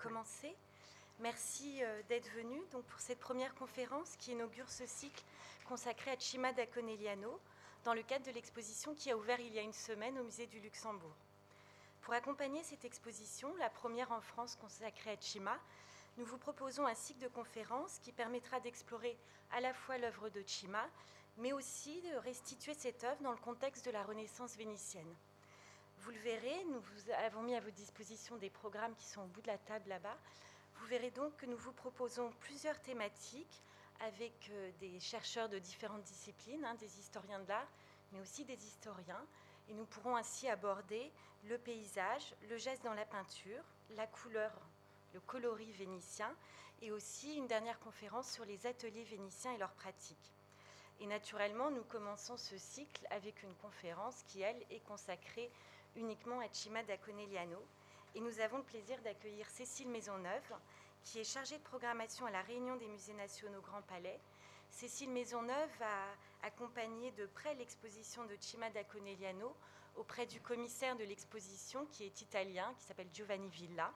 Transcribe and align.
commencer. 0.00 0.54
Merci 1.20 1.80
d'être 2.08 2.30
venu 2.32 2.60
donc, 2.72 2.84
pour 2.84 3.00
cette 3.00 3.18
première 3.18 3.54
conférence 3.54 4.16
qui 4.18 4.32
inaugure 4.32 4.70
ce 4.70 4.86
cycle 4.86 5.24
consacré 5.66 6.10
à 6.10 6.16
Cima 6.18 6.52
da 6.52 6.66
Conegliano 6.66 7.40
dans 7.84 7.94
le 7.94 8.02
cadre 8.02 8.26
de 8.26 8.32
l'exposition 8.32 8.94
qui 8.94 9.10
a 9.10 9.16
ouvert 9.16 9.40
il 9.40 9.54
y 9.54 9.58
a 9.58 9.62
une 9.62 9.72
semaine 9.72 10.18
au 10.18 10.24
Musée 10.24 10.46
du 10.46 10.60
Luxembourg. 10.60 11.16
Pour 12.02 12.14
accompagner 12.14 12.62
cette 12.62 12.84
exposition, 12.84 13.54
la 13.56 13.70
première 13.70 14.12
en 14.12 14.20
France 14.20 14.56
consacrée 14.56 15.12
à 15.12 15.16
Cima, 15.20 15.58
nous 16.18 16.24
vous 16.24 16.38
proposons 16.38 16.86
un 16.86 16.94
cycle 16.94 17.20
de 17.20 17.28
conférences 17.28 17.98
qui 17.98 18.12
permettra 18.12 18.60
d'explorer 18.60 19.18
à 19.52 19.60
la 19.60 19.74
fois 19.74 19.98
l'œuvre 19.98 20.28
de 20.28 20.42
Cima, 20.46 20.86
mais 21.38 21.52
aussi 21.52 22.00
de 22.02 22.16
restituer 22.18 22.74
cette 22.74 23.04
œuvre 23.04 23.22
dans 23.22 23.32
le 23.32 23.38
contexte 23.38 23.84
de 23.84 23.90
la 23.90 24.02
Renaissance 24.02 24.56
vénitienne. 24.56 25.14
Vous 26.06 26.12
le 26.12 26.18
verrez, 26.18 26.64
nous 26.66 26.80
avons 27.24 27.42
mis 27.42 27.56
à 27.56 27.60
votre 27.60 27.74
disposition 27.74 28.36
des 28.36 28.48
programmes 28.48 28.94
qui 28.94 29.06
sont 29.06 29.22
au 29.22 29.26
bout 29.26 29.40
de 29.40 29.48
la 29.48 29.58
table 29.58 29.88
là-bas. 29.88 30.16
Vous 30.76 30.86
verrez 30.86 31.10
donc 31.10 31.36
que 31.36 31.46
nous 31.46 31.56
vous 31.56 31.72
proposons 31.72 32.30
plusieurs 32.38 32.80
thématiques 32.80 33.60
avec 33.98 34.48
euh, 34.52 34.70
des 34.78 35.00
chercheurs 35.00 35.48
de 35.48 35.58
différentes 35.58 36.04
disciplines, 36.04 36.64
hein, 36.64 36.76
des 36.76 37.00
historiens 37.00 37.40
de 37.40 37.48
l'art, 37.48 37.66
mais 38.12 38.20
aussi 38.20 38.44
des 38.44 38.66
historiens. 38.66 39.26
Et 39.68 39.74
nous 39.74 39.84
pourrons 39.84 40.14
ainsi 40.14 40.48
aborder 40.48 41.10
le 41.42 41.58
paysage, 41.58 42.36
le 42.48 42.56
geste 42.56 42.84
dans 42.84 42.94
la 42.94 43.04
peinture, 43.04 43.64
la 43.96 44.06
couleur, 44.06 44.52
le 45.12 45.18
coloris 45.18 45.72
vénitien, 45.72 46.32
et 46.82 46.92
aussi 46.92 47.34
une 47.34 47.48
dernière 47.48 47.80
conférence 47.80 48.30
sur 48.30 48.44
les 48.44 48.64
ateliers 48.68 49.02
vénitiens 49.02 49.54
et 49.54 49.58
leurs 49.58 49.74
pratiques. 49.74 50.32
Et 51.00 51.06
naturellement, 51.06 51.72
nous 51.72 51.82
commençons 51.82 52.36
ce 52.36 52.56
cycle 52.56 53.04
avec 53.10 53.42
une 53.42 53.54
conférence 53.56 54.22
qui, 54.28 54.42
elle, 54.42 54.62
est 54.70 54.84
consacrée 54.86 55.50
uniquement 55.96 56.40
à 56.40 56.48
Cima 56.52 56.82
da 56.82 56.96
Conegliano. 56.96 57.58
Et 58.14 58.20
nous 58.20 58.40
avons 58.40 58.58
le 58.58 58.62
plaisir 58.64 59.00
d'accueillir 59.02 59.48
Cécile 59.48 59.88
Maisonneuve, 59.88 60.54
qui 61.02 61.20
est 61.20 61.24
chargée 61.24 61.58
de 61.58 61.62
programmation 61.62 62.26
à 62.26 62.30
la 62.30 62.42
Réunion 62.42 62.76
des 62.76 62.88
musées 62.88 63.12
nationaux 63.14 63.60
Grand 63.60 63.82
Palais. 63.82 64.18
Cécile 64.70 65.10
Maisonneuve 65.10 65.82
a 65.82 66.46
accompagné 66.46 67.10
de 67.12 67.26
près 67.26 67.54
l'exposition 67.54 68.24
de 68.24 68.36
Cima 68.40 68.70
da 68.70 68.84
Conegliano 68.84 69.54
auprès 69.96 70.26
du 70.26 70.40
commissaire 70.40 70.96
de 70.96 71.04
l'exposition, 71.04 71.86
qui 71.86 72.04
est 72.04 72.20
italien, 72.20 72.74
qui 72.78 72.84
s'appelle 72.84 73.08
Giovanni 73.12 73.48
Villa. 73.48 73.92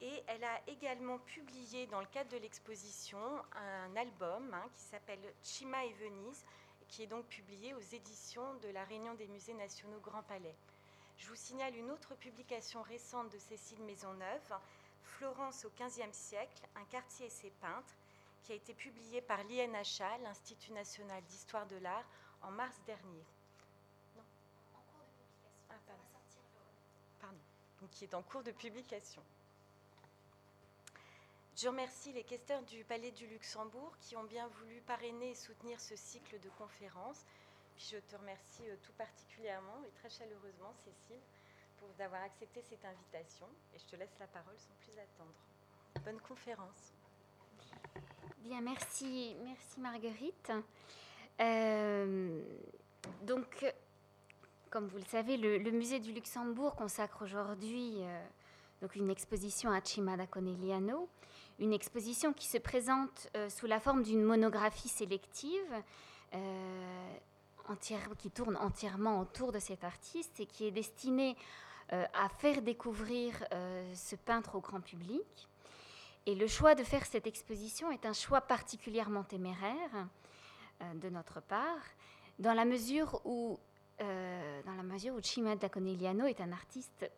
Et 0.00 0.22
elle 0.26 0.44
a 0.44 0.60
également 0.66 1.18
publié 1.18 1.86
dans 1.86 2.00
le 2.00 2.06
cadre 2.06 2.30
de 2.30 2.38
l'exposition 2.38 3.18
un 3.54 3.94
album 3.96 4.52
hein, 4.52 4.64
qui 4.74 4.82
s'appelle 4.82 5.20
Chima 5.42 5.84
et 5.84 5.92
Venise, 5.92 6.44
qui 6.88 7.04
est 7.04 7.06
donc 7.06 7.24
publié 7.26 7.72
aux 7.74 7.80
éditions 7.80 8.54
de 8.62 8.68
la 8.68 8.84
Réunion 8.84 9.14
des 9.14 9.28
musées 9.28 9.54
nationaux 9.54 10.00
Grand 10.00 10.22
Palais. 10.24 10.54
Je 11.22 11.28
vous 11.28 11.36
signale 11.36 11.76
une 11.76 11.92
autre 11.92 12.16
publication 12.16 12.82
récente 12.82 13.30
de 13.30 13.38
Cécile 13.38 13.80
Maisonneuve, 13.84 14.58
Florence 15.04 15.64
au 15.64 15.70
XVe 15.70 16.12
siècle, 16.12 16.66
un 16.74 16.84
quartier 16.86 17.26
et 17.26 17.30
ses 17.30 17.50
peintres, 17.50 17.94
qui 18.42 18.50
a 18.50 18.56
été 18.56 18.74
publié 18.74 19.20
par 19.20 19.38
l'INHA, 19.44 20.18
l'Institut 20.18 20.72
national 20.72 21.22
d'histoire 21.26 21.64
de 21.68 21.76
l'art, 21.76 22.04
en 22.42 22.50
mars 22.50 22.74
dernier. 22.86 23.24
Non. 24.16 24.24
En 24.74 24.80
cours 24.82 25.04
de 25.04 25.12
publication. 25.12 25.60
Ah, 25.70 25.74
pardon. 25.86 26.02
pardon. 27.20 27.38
Donc, 27.80 27.90
qui 27.90 28.02
est 28.02 28.14
en 28.14 28.22
cours 28.22 28.42
de 28.42 28.50
publication. 28.50 29.22
Je 31.54 31.68
remercie 31.68 32.12
les 32.12 32.24
questeurs 32.24 32.64
du 32.64 32.82
Palais 32.82 33.12
du 33.12 33.28
Luxembourg 33.28 33.96
qui 34.00 34.16
ont 34.16 34.24
bien 34.24 34.48
voulu 34.48 34.80
parrainer 34.80 35.30
et 35.30 35.34
soutenir 35.36 35.80
ce 35.80 35.94
cycle 35.94 36.40
de 36.40 36.48
conférences. 36.58 37.24
Je 37.90 37.96
te 37.96 38.16
remercie 38.16 38.68
euh, 38.68 38.76
tout 38.82 38.92
particulièrement 38.92 39.82
et 39.84 39.90
très 39.90 40.08
chaleureusement, 40.08 40.72
Cécile, 40.84 41.20
pour 41.78 41.88
d'avoir 41.98 42.22
accepté 42.22 42.62
cette 42.62 42.84
invitation. 42.84 43.46
Et 43.74 43.78
je 43.78 43.84
te 43.86 43.96
laisse 43.96 44.14
la 44.20 44.28
parole 44.28 44.54
sans 44.56 44.74
plus 44.84 44.96
attendre. 44.98 45.34
Bonne 46.04 46.20
conférence. 46.20 46.92
Bien, 48.38 48.60
merci, 48.60 49.34
merci 49.42 49.80
Marguerite. 49.80 50.52
Euh, 51.40 52.40
donc, 53.22 53.64
comme 54.70 54.86
vous 54.86 54.98
le 54.98 55.04
savez, 55.04 55.36
le, 55.36 55.70
musée 55.72 55.98
du 55.98 56.12
Luxembourg 56.12 56.76
consacre 56.76 57.22
aujourd'hui 57.22 57.96
euh, 57.98 58.24
donc 58.80 58.94
une 58.94 59.10
exposition 59.10 59.70
à 59.70 59.80
Cimada 59.80 60.26
Conegliano 60.26 61.08
une 61.58 61.72
exposition 61.72 62.32
qui 62.32 62.48
se 62.48 62.58
présente 62.58 63.28
sous 63.48 63.66
la 63.66 63.78
forme 63.78 64.02
d'une 64.02 64.22
monographie 64.22 64.88
sélective 64.88 65.82
qui 68.18 68.30
tourne 68.30 68.56
entièrement 68.56 69.20
autour 69.20 69.52
de 69.52 69.58
cet 69.58 69.84
artiste 69.84 70.40
et 70.40 70.46
qui 70.46 70.66
est 70.66 70.70
destinée 70.70 71.36
euh, 71.92 72.04
à 72.14 72.28
faire 72.28 72.62
découvrir 72.62 73.34
ce 73.94 74.16
peintre 74.16 74.56
au 74.56 74.60
grand 74.60 74.80
public. 74.80 75.48
Et 76.26 76.34
le 76.34 76.46
choix 76.46 76.74
de 76.74 76.84
faire 76.84 77.04
cette 77.04 77.26
exposition 77.26 77.90
est 77.90 78.06
un 78.06 78.12
choix 78.12 78.40
particulièrement 78.40 79.24
téméraire 79.24 80.06
de 80.94 81.08
notre 81.08 81.40
part, 81.40 81.82
dans 82.38 82.54
la 82.54 82.64
mesure 82.64 83.20
où, 83.24 83.58
dans 83.98 84.74
la 84.76 84.82
mesure 84.82 85.14
où 85.14 85.68
Conegliano 85.68 86.26
est 86.26 86.40
un 86.40 86.52
artiste 86.52 87.10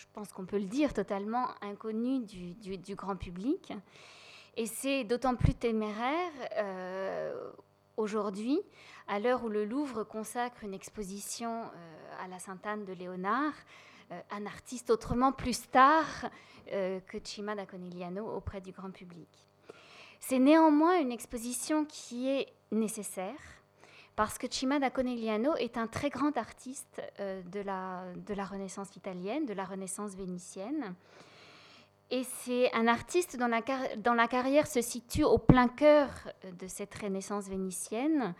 je 0.00 0.06
pense 0.14 0.32
qu'on 0.32 0.46
peut 0.46 0.58
le 0.58 0.64
dire, 0.64 0.94
totalement 0.94 1.48
inconnu 1.60 2.20
du, 2.20 2.94
grand 2.94 3.16
public. 3.16 3.72
Et 4.56 4.66
c'est 4.66 5.04
d'autant 5.04 5.36
plus 5.36 5.54
téméraire 5.54 6.32
euh, 6.56 7.50
aujourd'hui, 7.98 8.58
à 9.10 9.18
l'heure 9.18 9.44
où 9.44 9.50
le 9.50 9.66
Louvre 9.66 10.04
consacre 10.04 10.64
une 10.64 10.72
exposition 10.72 11.64
euh, 11.64 12.24
à 12.24 12.28
la 12.28 12.38
Sainte-Anne 12.38 12.86
de 12.86 12.94
Léonard, 12.94 13.52
euh, 14.10 14.20
un 14.30 14.46
artiste 14.46 14.88
autrement 14.90 15.32
plus 15.32 15.64
star 15.64 16.04
que 16.70 17.18
Cima 17.24 17.56
da 17.56 17.66
Conegliano 17.66 18.24
auprès 18.24 18.60
du 18.60 18.70
grand 18.70 18.92
public. 18.92 19.28
C'est 20.20 20.38
néanmoins 20.38 21.00
une 21.00 21.10
exposition 21.10 21.84
qui 21.84 22.28
est 22.28 22.46
nécessaire 22.70 23.60
parce 24.20 24.36
que 24.36 24.46
Cimada 24.50 24.90
Conegliano 24.90 25.54
est 25.56 25.78
un 25.78 25.86
très 25.86 26.10
grand 26.10 26.36
artiste 26.36 27.00
euh, 27.20 27.42
de, 27.44 27.60
la, 27.60 28.44
Renaissance 28.44 28.94
italienne, 28.96 29.46
de 29.46 29.54
la 29.54 29.64
Renaissance 29.64 30.14
vénitienne. 30.14 30.94
Et 32.10 32.24
c'est 32.24 32.70
un 32.74 32.86
artiste 32.86 33.38
dont 33.38 33.46
la, 33.46 33.62
dans 33.96 34.12
la 34.12 34.28
carrière 34.28 34.66
se 34.66 34.82
situe 34.82 35.24
au 35.24 35.38
plein 35.38 35.68
cœur 35.68 36.10
de 36.44 36.66
cette 36.66 36.94
Renaissance 36.96 37.48
vénitienne, 37.48 38.34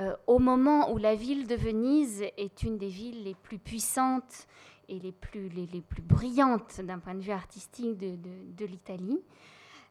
euh, 0.00 0.16
au 0.26 0.38
moment 0.38 0.90
où 0.92 0.98
la 0.98 1.14
ville 1.14 1.46
de 1.46 1.54
Venise 1.54 2.22
est 2.38 2.62
une 2.62 2.78
des 2.78 2.88
villes 2.88 3.22
les 3.24 3.34
plus 3.34 3.58
puissantes 3.58 4.46
et 4.88 4.98
les 4.98 5.12
plus, 5.12 5.48
les, 5.50 5.66
les 5.66 5.82
plus 5.82 6.00
brillantes 6.00 6.80
d'un 6.80 6.98
point 6.98 7.14
de 7.14 7.20
vue 7.20 7.32
artistique 7.32 7.98
de, 7.98 8.16
de, 8.16 8.64
l'Italie. 8.64 9.20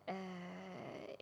Euh, 0.09 0.13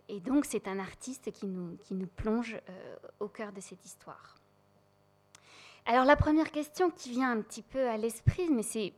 et 0.08 0.20
donc 0.20 0.46
c'est 0.46 0.66
un 0.68 0.78
artiste 0.78 1.30
qui 1.32 1.46
nous, 1.46 1.76
qui 1.84 1.94
nous 1.94 2.06
plonge 2.06 2.54
euh, 2.54 2.96
au 3.20 3.28
cœur 3.28 3.52
de 3.52 3.60
cette 3.60 3.84
histoire. 3.84 4.36
Alors 5.84 6.06
la 6.06 6.16
première 6.16 6.50
question 6.50 6.90
qui 6.90 7.10
vient 7.10 7.30
un 7.30 7.42
petit 7.42 7.62
peu 7.62 7.88
à 7.88 7.98
l'esprit, 7.98 8.48
mais 8.50 8.62
c'est, 8.62 8.94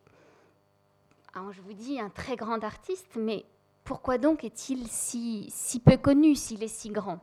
je 1.35 1.61
vous 1.63 1.73
dis, 1.73 1.99
un 1.99 2.11
très 2.11 2.37
grand 2.37 2.63
artiste, 2.63 3.17
mais 3.17 3.45
pourquoi 3.83 4.19
donc 4.19 4.45
est-il 4.45 4.87
si, 4.87 5.51
si 5.51 5.81
peu 5.81 5.97
connu, 5.97 6.37
s'il 6.37 6.63
est 6.63 6.69
si 6.69 6.91
grand? 6.91 7.19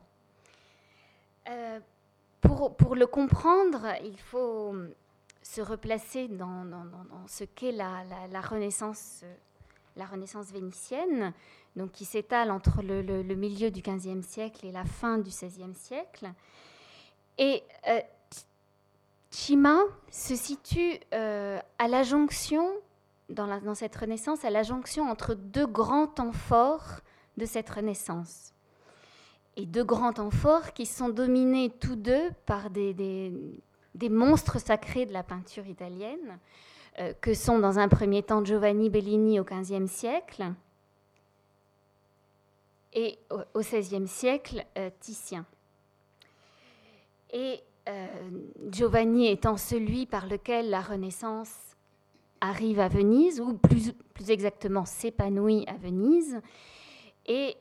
Pour, 2.41 2.95
le 2.95 3.07
comprendre, 3.07 3.87
il 4.03 4.17
faut 4.17 4.73
se 5.41 5.61
replacer 5.61 6.27
dans, 6.27 6.65
ce 7.27 7.43
qu'est 7.43 7.71
la, 7.71 8.03
la, 8.31 8.41
Renaissance, 8.41 9.23
vénitienne, 10.51 11.33
donc 11.75 11.91
qui 11.91 12.05
s'étale 12.05 12.51
entre 12.51 12.81
le, 12.81 13.23
milieu 13.35 13.71
du 13.71 13.81
XVe 13.81 14.21
siècle 14.21 14.65
et 14.65 14.71
la 14.71 14.85
fin 14.85 15.17
du 15.17 15.29
XVIe 15.29 15.75
siècle. 15.75 16.31
Et 17.37 17.63
euh, 17.87 18.01
Chima 19.31 19.79
se 20.09 20.35
situe 20.35 20.99
euh, 21.13 21.59
à 21.77 21.87
la 21.87 22.03
jonction, 22.03 22.69
dans, 23.29 23.59
dans, 23.61 23.75
cette 23.75 23.95
Renaissance, 23.95 24.45
à 24.45 24.49
la 24.49 24.63
jonction 24.63 25.09
entre 25.09 25.33
deux 25.35 25.67
grands 25.67 26.07
temps 26.07 26.31
forts 26.31 27.01
de 27.37 27.45
cette 27.45 27.69
Renaissance. 27.69 28.53
Et 29.59 29.65
deux 29.65 29.83
grands 29.83 30.13
temps 30.13 30.29
forts 30.29 30.71
qui 30.73 30.85
sont 30.85 31.09
dominés 31.09 31.71
tous 31.71 31.95
deux 31.95 32.29
par 32.45 32.69
des, 32.69 32.93
des, 32.93 34.09
monstres 34.09 34.61
sacrés 34.61 35.07
de 35.07 35.13
la 35.13 35.23
peinture 35.23 35.65
italienne, 35.65 36.37
euh, 36.99 37.11
que 37.19 37.33
sont 37.33 37.57
dans 37.57 37.79
un 37.79 37.87
premier 37.87 38.21
temps 38.21 38.45
Giovanni 38.45 38.91
Bellini 38.91 39.39
au 39.39 39.43
XVe 39.43 39.87
siècle, 39.87 40.53
et 42.93 43.17
au 43.29 43.59
XVIe 43.59 44.07
siècle, 44.07 44.63
euh, 44.77 44.91
Titien. 44.99 45.43
Et 47.33 47.59
euh, 47.89 48.07
Giovanni 48.69 49.27
étant 49.27 49.57
celui 49.57 50.05
par 50.05 50.27
lequel 50.27 50.69
la 50.69 50.81
Renaissance 50.81 51.55
arrive 52.41 52.79
à 52.79 52.89
Venise, 52.89 53.41
ou 53.41 53.53
plus, 53.53 53.91
plus 54.13 54.29
exactement 54.29 54.85
s'épanouit 54.85 55.65
à 55.67 55.73
Venise, 55.73 56.41
et 57.25 57.57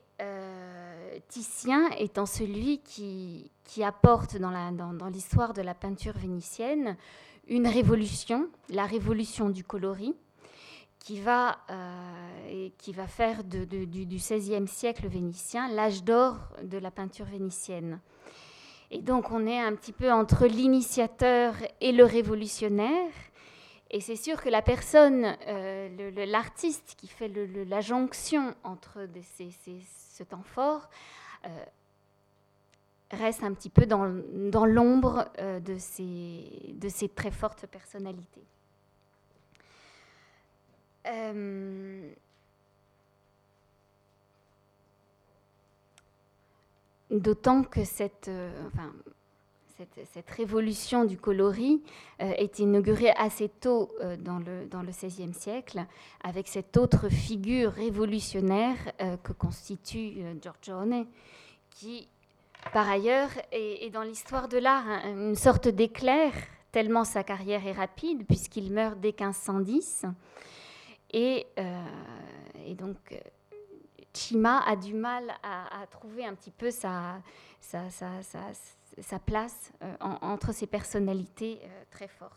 Titien 1.28 1.90
étant 1.98 2.26
celui 2.26 2.78
qui, 2.78 3.50
qui 3.64 3.82
apporte 3.82 4.36
dans 4.36 4.50
l'histoire 5.10 5.48
dans, 5.48 5.54
dans 5.54 5.62
de 5.62 5.66
la 5.66 5.74
peinture 5.74 6.16
vénitienne 6.16 6.96
une 7.48 7.66
révolution, 7.66 8.48
la 8.68 8.86
révolution 8.86 9.50
du 9.50 9.64
coloris, 9.64 10.14
qui 11.06 11.20
va, 11.20 11.58
et 12.50 12.72
qui 12.78 12.92
va 12.92 13.06
faire 13.06 13.44
du, 13.44 13.64
XVIe 14.06 14.66
siècle 14.66 15.06
vénitien 15.06 15.68
l'âge 15.68 16.02
d'or 16.02 16.36
de 16.64 16.78
la 16.78 16.90
peinture 16.90 17.26
vénitienne. 17.26 18.00
Et 18.90 19.00
donc 19.02 19.30
on 19.30 19.46
est 19.46 19.60
un 19.60 19.76
petit 19.76 19.92
peu 19.92 20.10
entre 20.10 20.46
l'initiateur 20.46 21.54
et 21.80 21.92
le 21.92 22.04
révolutionnaire. 22.04 23.12
Et 23.92 24.00
c'est 24.00 24.16
sûr 24.16 24.42
que 24.42 24.48
la 24.48 24.62
personne, 24.62 25.36
euh, 25.46 26.26
l'artiste 26.26 26.94
qui 26.96 27.06
fait 27.06 27.30
la 27.68 27.80
jonction 27.80 28.56
entre 28.64 29.06
ce 30.16 30.22
temps 30.22 30.42
fort, 30.42 30.88
euh, 31.44 31.64
reste 33.10 33.42
un 33.42 33.52
petit 33.52 33.70
peu 33.70 33.86
dans, 33.86 34.06
l'ombre 34.66 35.30
euh, 35.38 35.60
de, 35.60 35.76
ces, 35.78 37.08
très 37.14 37.30
fortes 37.30 37.66
personnalités. 37.66 38.44
D'autant 47.10 47.62
que 47.62 47.84
cette, 47.84 48.28
cette, 50.04 50.30
révolution 50.30 51.04
du 51.04 51.18
coloris 51.18 51.82
euh, 52.22 52.32
est 52.36 52.58
inaugurée 52.58 53.10
assez 53.10 53.48
tôt 53.48 53.90
euh, 54.00 54.16
dans, 54.16 54.38
le, 54.38 54.68
XVIe 54.90 55.34
siècle, 55.34 55.84
avec 56.22 56.48
cette 56.48 56.76
autre 56.76 57.08
figure 57.08 57.72
révolutionnaire 57.72 58.76
euh, 59.00 59.16
que 59.18 59.32
constitue 59.32 60.22
Giorgione, 60.40 61.06
qui, 61.70 62.08
par 62.72 62.88
ailleurs, 62.88 63.30
est, 63.52 63.90
dans 63.90 64.02
l'histoire 64.02 64.48
de 64.48 64.58
l'art 64.58 64.86
une 65.04 65.34
sorte 65.34 65.68
d'éclair, 65.68 66.32
tellement 66.72 67.04
sa 67.04 67.22
carrière 67.22 67.66
est 67.66 67.72
rapide, 67.72 68.26
puisqu'il 68.26 68.72
meurt 68.72 68.98
dès 68.98 69.14
1510. 69.18 70.06
Et, 71.12 71.46
donc, 72.76 72.96
Chima 74.14 74.60
a 74.66 74.76
du 74.76 74.94
mal 74.94 75.34
à, 75.42 75.86
trouver 75.90 76.24
un 76.24 76.34
petit 76.34 76.50
peu 76.50 76.70
sa, 76.70 77.20
sa 77.60 77.90
place 79.24 79.72
euh, 79.82 79.94
entre 80.00 80.52
ces 80.52 80.66
personnalités 80.66 81.60
euh, 81.62 81.82
très 81.90 82.08
fortes. 82.08 82.32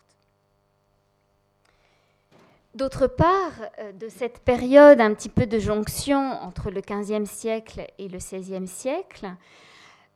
D'autre 2.76 3.08
part, 3.08 3.54
euh, 3.80 3.92
de 3.94 4.10
cette 4.10 4.40
période 4.40 5.02
un 5.02 5.14
petit 5.14 5.30
peu 5.30 5.48
de 5.48 5.60
jonction 5.60 6.20
entre 6.20 6.70
le 6.70 6.82
XVe 6.82 7.26
siècle 7.26 7.86
et 7.98 8.08
le 8.08 8.18
XVIe 8.18 8.68
siècle, 8.68 9.28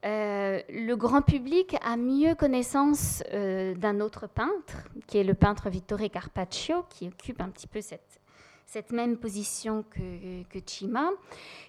le 0.06 0.96
grand 0.96 1.22
public 1.22 1.78
a 1.82 1.96
mieux 1.96 2.36
connaissance 2.36 3.24
d'un 3.32 4.02
autre 4.02 4.28
peintre, 4.28 4.90
qui 5.08 5.18
est 5.18 5.24
le 5.24 5.34
peintre 5.34 5.70
Vittore 5.70 6.12
Carpaccio, 6.12 6.84
qui 6.90 7.08
occupe 7.08 7.40
un 7.40 7.48
petit 7.48 7.68
peu 7.68 7.80
cette, 7.80 8.20
cette 8.66 8.92
même 8.92 9.16
position 9.16 9.86
que, 9.90 10.44
que 10.50 10.60
Cima. 10.66 11.10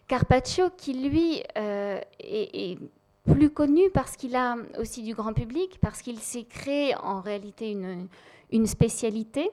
Carpaccio, 0.09 0.71
qui 0.77 0.95
lui 0.95 1.45
est 1.55 2.79
plus 3.25 3.51
connu 3.51 3.91
parce 3.93 4.17
qu'il 4.17 4.37
a 4.37 4.57
aussi 4.79 5.03
du 5.03 5.15
grand 5.15 5.33
public, 5.33 5.79
parce 5.81 6.03
qu'il 6.03 6.19
s'est 6.21 6.45
créé 6.45 6.95
en 6.97 7.21
réalité 7.21 7.71
une, 8.51 8.67
spécialité 8.67 9.51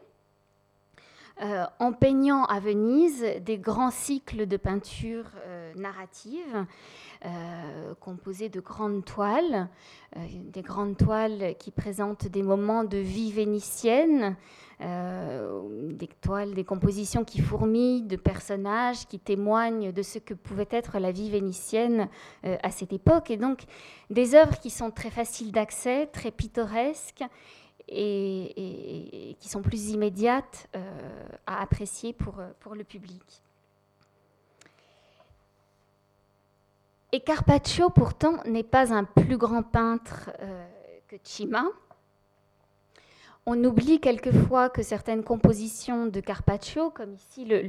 euh, 1.42 1.66
en 1.80 1.92
peignant 1.92 2.44
à 2.46 2.60
Venise 2.60 3.26
des 3.42 3.58
grands 3.58 3.90
cycles 3.90 4.46
de 4.46 4.58
peinture 4.58 5.26
euh, 5.46 5.74
narrative 5.76 6.66
euh, 7.26 7.96
composés 8.00 8.50
de 8.50 8.60
grandes 8.60 9.06
toiles, 9.06 9.68
des 10.18 10.62
grandes 10.62 10.98
toiles 10.98 11.56
qui 11.58 11.72
présentent 11.72 12.28
des 12.28 12.44
moments 12.44 12.84
de 12.84 12.98
vie 12.98 13.32
vénitienne, 13.32 14.36
des 14.81 16.07
toiles, 16.07 16.54
des 16.54 16.63
compositions 16.63 17.24
qui 17.24 17.39
fourmillent 17.39 18.01
de 18.01 18.16
personnages 18.16 19.06
qui 19.07 19.19
témoignent 19.19 19.92
de 19.92 20.01
ce 20.01 20.18
que 20.18 20.33
pouvait 20.33 20.68
être 20.72 20.98
la 21.00 21.12
vie 21.12 21.30
vénitienne 21.30 22.10
à 22.44 22.72
cette 22.72 22.92
époque, 22.92 23.30
et 23.30 23.38
donc 23.38 23.62
des 24.10 24.33
œuvres 24.33 24.60
qui 24.60 24.69
sont 24.69 24.89
très 24.89 25.12
faciles 25.12 25.51
d'accès, 25.51 26.07
très 26.07 26.31
pittoresques 26.31 27.24
et, 27.92 29.36
qui 29.39 29.50
sont 29.50 29.62
plus 29.62 29.89
immédiates 29.89 30.68
euh, 30.75 31.27
à 31.45 31.62
apprécier 31.62 32.13
pour, 32.13 32.39
euh, 32.39 32.75
le 32.75 32.84
public. 32.84 33.42
Et 37.12 37.19
Carpaccio, 37.19 37.89
pourtant, 37.89 38.42
n'est 38.45 38.63
pas 38.63 38.94
un 38.94 39.04
plus 39.04 39.38
grand 39.38 39.63
peintre 39.63 40.31
euh, 40.39 40.66
que 41.10 41.18
Cima. 41.24 41.66
On 43.46 43.64
oublie 43.64 44.00
quelquefois 44.00 44.70
que 44.70 44.84
certaines 44.84 45.24
compositions 45.24 46.06
de 46.06 46.20
Carpaccio, 46.20 46.92
comme 46.92 47.14
ici 47.14 47.46
le, 47.46 47.62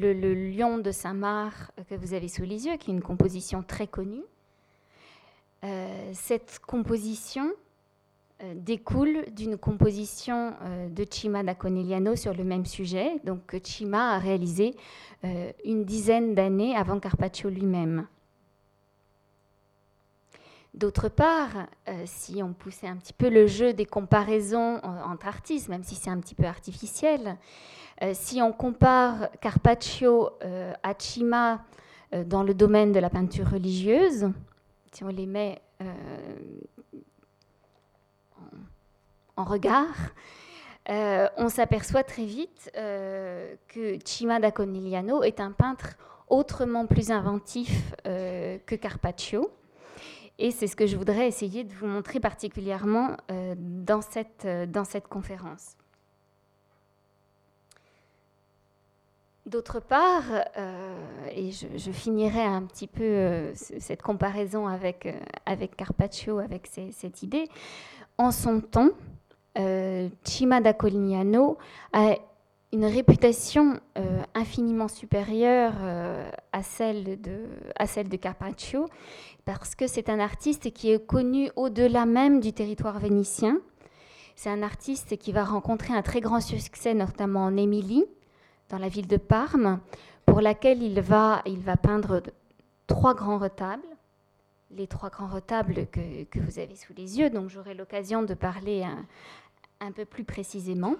lion 0.50 0.78
de 0.78 0.90
Saint-Marc 0.90 1.72
que 1.88 1.94
vous 1.94 2.14
avez 2.14 2.28
sous 2.28 2.42
les 2.42 2.66
yeux, 2.66 2.76
qui 2.76 2.90
est 2.90 2.94
une 2.94 3.02
composition 3.02 3.62
très 3.62 3.86
connue, 3.86 4.22
cette 6.12 6.58
composition 6.66 7.52
euh, 8.42 8.54
découle 8.56 9.26
d'une 9.36 9.56
composition 9.56 10.54
euh, 10.62 10.88
de 10.88 11.06
Cima 11.08 11.44
da 11.44 11.54
Conegliano 11.54 12.16
sur 12.16 12.34
le 12.34 12.42
même 12.42 12.66
sujet, 12.66 13.20
donc 13.24 13.56
Cima 13.62 14.14
a 14.14 14.18
réalisé 14.18 14.74
euh, 15.24 15.52
une 15.64 15.84
dizaine 15.84 16.34
d'années 16.34 16.74
avant 16.74 16.98
Carpaccio 16.98 17.48
lui-même. 17.50 18.08
D'autre 20.74 21.08
part, 21.08 21.66
si 22.06 22.42
on 22.42 22.54
poussait 22.54 22.88
un 22.88 22.96
petit 22.96 23.12
peu 23.12 23.28
le 23.28 23.46
jeu 23.46 23.74
des 23.74 23.84
comparaisons 23.84 24.80
entre 24.82 25.26
artistes, 25.26 25.68
même 25.68 25.82
si 25.84 25.94
c'est 25.94 26.08
un 26.08 26.18
petit 26.18 26.34
peu 26.34 26.44
artificiel, 26.44 27.36
si 28.14 28.40
on 28.40 28.52
compare 28.52 29.28
Carpaccio 29.42 30.30
à 30.82 30.94
Cima 30.98 31.62
dans 32.24 32.42
le 32.42 32.54
domaine 32.54 32.90
de 32.90 33.00
la 33.00 33.10
peinture 33.10 33.50
religieuse, 33.50 34.30
si 34.92 35.04
on 35.04 35.08
les 35.08 35.26
met 35.26 35.60
en 39.36 39.44
regard, 39.44 39.94
euh, 40.88 41.28
on 41.36 41.48
s'aperçoit 41.48 42.02
très 42.02 42.24
vite 42.24 42.70
euh, 42.76 43.54
que 43.68 43.98
Cima 44.04 44.40
da 44.40 44.50
Conigliano 44.50 45.22
est 45.22 45.40
un 45.40 45.52
peintre 45.52 45.96
autrement 46.28 46.86
plus 46.86 47.10
inventif 47.10 47.94
euh, 48.06 48.58
que 48.66 48.74
Carpaccio. 48.74 49.50
Et 50.44 50.50
c'est 50.50 50.66
ce 50.66 50.74
que 50.74 50.88
je 50.88 50.96
voudrais 50.96 51.28
essayer 51.28 51.62
de 51.62 51.72
vous 51.72 51.86
montrer 51.86 52.18
particulièrement 52.18 53.16
dans, 53.56 54.00
cette, 54.02 54.44
dans 54.72 54.82
cette 54.82 55.06
conférence. 55.06 55.76
D'autre 59.46 59.78
part, 59.78 60.24
et 61.32 61.52
je, 61.52 61.90
finirai 61.92 62.42
un 62.42 62.62
petit 62.62 62.88
peu 62.88 63.52
cette 63.54 64.02
comparaison 64.02 64.66
avec, 64.66 65.08
avec 65.46 65.76
Carpaccio, 65.76 66.40
avec 66.40 66.66
cette 66.66 67.22
idée, 67.22 67.48
en 68.18 68.32
son 68.32 68.60
temps, 68.60 68.90
euh, 69.58 70.08
Cima 70.24 70.60
da 70.60 70.72
Colignano 70.72 71.56
a 71.92 72.16
une 72.72 72.86
réputation 72.86 73.78
euh, 73.98 74.22
infiniment 74.34 74.88
supérieure 74.88 75.74
euh, 75.82 76.30
à, 76.52 76.62
celle 76.62 77.20
de, 77.20 77.48
à 77.76 77.86
celle 77.86 78.08
de 78.08 78.16
Carpaccio, 78.16 78.86
parce 79.44 79.74
que 79.74 79.86
c'est 79.86 80.08
un 80.08 80.20
artiste 80.20 80.72
qui 80.72 80.90
est 80.90 81.04
connu 81.04 81.50
au-delà 81.56 82.06
même 82.06 82.40
du 82.40 82.52
territoire 82.52 82.98
vénitien. 82.98 83.58
C'est 84.36 84.50
un 84.50 84.62
artiste 84.62 85.18
qui 85.18 85.32
va 85.32 85.44
rencontrer 85.44 85.94
un 85.94 86.02
très 86.02 86.20
grand 86.20 86.40
succès, 86.40 86.94
notamment 86.94 87.44
en 87.44 87.56
Émilie, 87.56 88.06
dans 88.68 88.78
la 88.78 88.88
ville 88.88 89.06
de 89.06 89.16
Parme, 89.16 89.80
pour 90.26 90.40
laquelle 90.40 90.82
il 90.82 91.00
va, 91.00 91.42
il 91.46 91.60
va 91.60 91.76
peindre 91.76 92.22
trois 92.86 93.14
grands 93.14 93.38
retables 93.38 93.82
les 94.74 94.86
trois 94.86 95.10
grands 95.10 95.28
retables 95.28 95.86
que, 95.86 96.38
vous 96.38 96.58
avez 96.58 96.76
sous 96.76 96.92
les 96.94 97.18
yeux, 97.18 97.30
donc 97.30 97.50
j'aurai 97.50 97.74
l'occasion 97.74 98.22
de 98.22 98.34
parler 98.34 98.84
un, 99.80 99.92
peu 99.92 100.04
plus 100.04 100.24
précisément. 100.24 100.96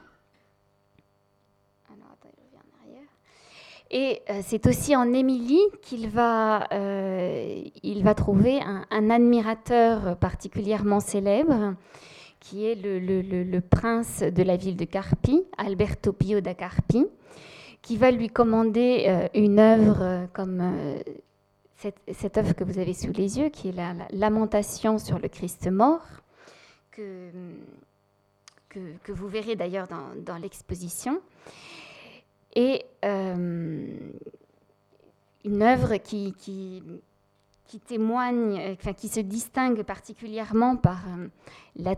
Alors, 1.88 2.12
attends, 2.12 2.30
je 2.37 2.42
reviens 2.44 2.61
en 2.61 2.84
arrière. 2.84 3.08
Et 3.94 4.22
euh, 4.30 4.40
c'est 4.42 4.66
aussi 4.66 4.96
en 4.96 5.12
Émilie 5.12 5.61
qu'il 5.82 6.08
va, 6.08 6.66
euh, 6.72 7.62
il 7.82 8.02
va 8.02 8.14
trouver 8.14 8.61
un, 8.62 9.11
admirateur 9.11 10.16
particulièrement 10.16 10.99
célèbre, 10.99 11.75
qui 12.40 12.64
est 12.64 12.75
le, 12.75 13.61
prince 13.61 14.20
de 14.20 14.42
la 14.42 14.56
ville 14.56 14.76
de 14.76 14.87
Carpi, 14.87 15.44
Alberto 15.58 16.12
Pio 16.14 16.40
da 16.40 16.54
Carpi, 16.54 17.06
qui 17.82 17.99
va 17.99 18.11
lui 18.11 18.28
commander 18.28 19.04
euh, 19.06 19.28
une 19.34 19.58
œuvre 19.58 20.26
comme 20.32 20.62
cette, 21.76 22.38
œuvre 22.38 22.54
que 22.54 22.64
vous 22.64 22.78
avez 22.78 22.94
sous 22.94 23.12
les 23.12 23.38
yeux, 23.38 23.50
qui 23.50 23.68
est 23.68 23.72
la, 23.72 23.92
Lamentation 24.12 24.96
sur 24.96 25.18
le 25.18 25.28
Christ 25.28 25.70
mort, 25.70 26.06
que, 26.90 27.30
que, 28.70 29.12
vous 29.12 29.28
verrez 29.28 29.54
d'ailleurs 29.54 29.87
dans, 29.88 30.38
l'exposition, 30.38 31.20
et 32.54 32.85
euh, 33.04 33.87
une 35.44 35.62
œuvre 35.62 35.97
qui, 35.97 36.35
qui, 36.38 36.82
témoigne, 37.87 38.61
enfin, 38.78 38.92
qui 38.92 39.09
se 39.09 39.21
distingue 39.21 39.82
particulièrement 39.82 40.76
par 40.76 41.00
euh, 41.09 41.28
la, 41.76 41.97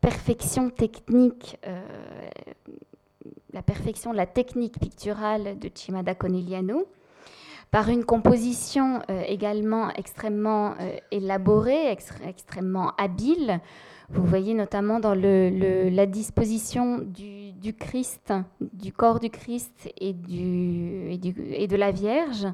perfection 0.00 0.70
technique. 0.70 1.58
Euh, 1.66 1.80
la 3.52 3.62
perfection, 3.62 4.12
la 4.12 4.26
technique 4.26 4.78
picturale 4.78 5.58
de 5.58 5.68
Cimada 5.74 6.14
Conegliano, 6.14 6.86
par 7.72 7.88
une 7.88 8.04
composition 8.04 9.02
également 9.26 9.90
extrêmement 9.94 10.74
élaborée, 11.10 11.90
extrêmement 11.90 12.92
habile. 12.96 13.60
Vous 14.08 14.24
voyez 14.24 14.54
notamment 14.54 15.00
dans 15.00 15.14
la 15.14 16.06
disposition 16.06 16.98
du, 16.98 17.39
Christ, 17.72 18.32
du 18.60 18.92
corps 18.92 19.20
du 19.20 19.30
Christ 19.30 19.90
et, 19.98 20.12
de 20.12 21.76
la 21.76 21.90
Vierge, 21.90 22.46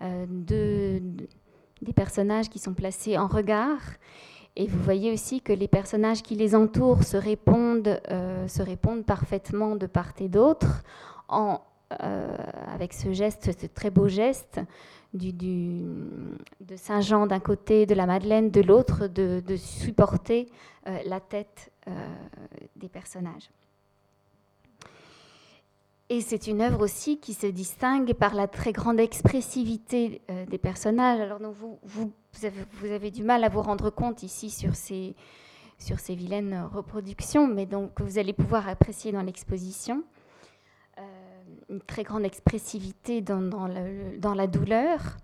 des 0.00 1.92
personnages 1.94 2.48
qui 2.48 2.58
sont 2.58 2.74
placés 2.74 3.16
en 3.16 3.26
regard 3.26 3.80
et 4.58 4.66
vous 4.66 4.82
voyez 4.82 5.12
aussi 5.12 5.40
que 5.40 5.52
les 5.52 5.68
personnages 5.68 6.20
qui 6.20 6.34
les 6.34 6.56
entourent 6.56 7.04
se 7.04 7.16
répondent, 7.16 8.00
euh, 8.10 8.46
parfaitement 9.06 9.76
de 9.76 9.86
part 9.86 10.12
et 10.18 10.28
d'autre, 10.28 10.82
euh, 11.32 12.36
avec 12.66 12.92
ce 12.92 13.12
geste, 13.12 13.52
ce 13.56 13.66
très 13.66 13.90
beau 13.90 14.08
geste 14.08 14.60
du, 15.14 15.32
de 15.32 16.74
Saint 16.74 17.00
Jean 17.00 17.28
d'un 17.28 17.38
côté, 17.38 17.86
de 17.86 17.94
la 17.94 18.06
Madeleine 18.06 18.50
de 18.50 18.60
l'autre, 18.60 19.06
de, 19.06 19.56
supporter 19.56 20.48
euh, 20.88 20.98
la 21.06 21.20
tête 21.20 21.70
des 22.74 22.88
personnages. 22.88 23.50
Et 26.10 26.22
c'est 26.22 26.46
une 26.46 26.62
œuvre 26.62 26.82
aussi 26.82 27.18
qui 27.18 27.34
se 27.34 27.46
distingue 27.46 28.14
par 28.14 28.34
la 28.34 28.48
très 28.48 28.72
grande 28.72 28.98
expressivité 28.98 30.22
des 30.48 30.58
personnages. 30.58 31.20
Alors 31.20 31.38
donc 31.38 31.54
vous 31.82 32.12
avez, 32.82 33.10
du 33.10 33.22
mal 33.22 33.44
à 33.44 33.48
vous 33.48 33.60
rendre 33.60 33.90
compte 33.90 34.22
ici 34.22 34.48
sur 34.48 34.74
ces, 34.74 35.14
sur 35.78 36.00
ces 36.00 36.14
vilaines 36.14 36.68
reproductions, 36.72 37.46
mais 37.46 37.66
donc 37.66 38.00
vous 38.00 38.18
allez 38.18 38.32
pouvoir 38.32 38.68
apprécier 38.68 39.12
dans 39.12 39.22
l'exposition 39.22 40.02
euh, 40.98 41.02
une 41.70 41.80
très 41.80 42.02
grande 42.02 42.24
expressivité 42.24 43.20
dans, 43.20 43.40
dans, 43.40 44.34
la 44.34 44.46
douleur. 44.46 45.16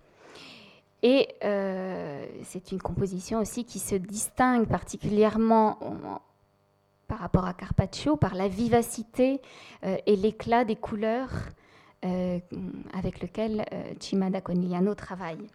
Et 1.03 1.27
euh, 1.43 2.25
c'est 2.43 2.71
une 2.71 2.81
composition 2.81 3.39
aussi 3.39 3.65
qui 3.65 3.79
se 3.79 3.95
distingue 3.95 4.67
particulièrement 4.67 5.79
par 7.15 7.21
rapport 7.21 7.45
à 7.45 7.53
Carpaccio 7.53 8.17
par 8.17 8.35
la 8.35 8.49
vivacité 8.49 9.41
euh, 9.85 9.95
et 10.05 10.17
l'éclat 10.17 10.65
des 10.65 10.75
couleurs 10.75 11.31
avec 12.93 13.19
lequel 13.19 13.65
Cimada 13.99 14.39
Conigliano 14.39 14.93
travaille. 14.93 15.47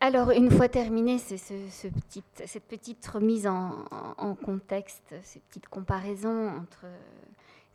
Alors, 0.00 0.32
une 0.32 0.50
fois 0.50 0.68
terminé 0.68 1.18
cette 1.18 2.64
petite 2.64 3.06
remise 3.06 3.46
en, 3.46 4.34
contexte, 4.44 5.14
cette 5.22 5.44
petite 5.44 5.68
comparaison 5.68 6.48
entre 6.48 6.86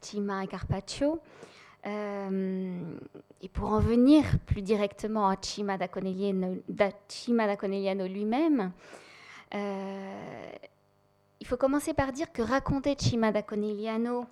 Cima 0.02 0.44
et 0.44 0.48
Carpaccio, 0.48 1.22
euh, 1.86 2.96
et 3.42 3.50
pour 3.50 3.72
en 3.72 3.80
venir 3.80 4.24
plus 4.46 4.62
directement 4.62 5.30
à 5.30 5.36
Cima 5.42 5.78
da 5.78 5.88
Conegliano, 5.88 6.58
lui-même, 8.08 8.72
euh, 9.54 10.50
il 11.40 11.48
faut 11.48 11.58
commencer 11.58 11.94
par 11.94 12.12
dire 12.12 12.32
que 12.32 12.42
raconter 12.42 12.96
Cima 12.98 13.32
da 13.32 13.42
Conegliano 13.42 14.26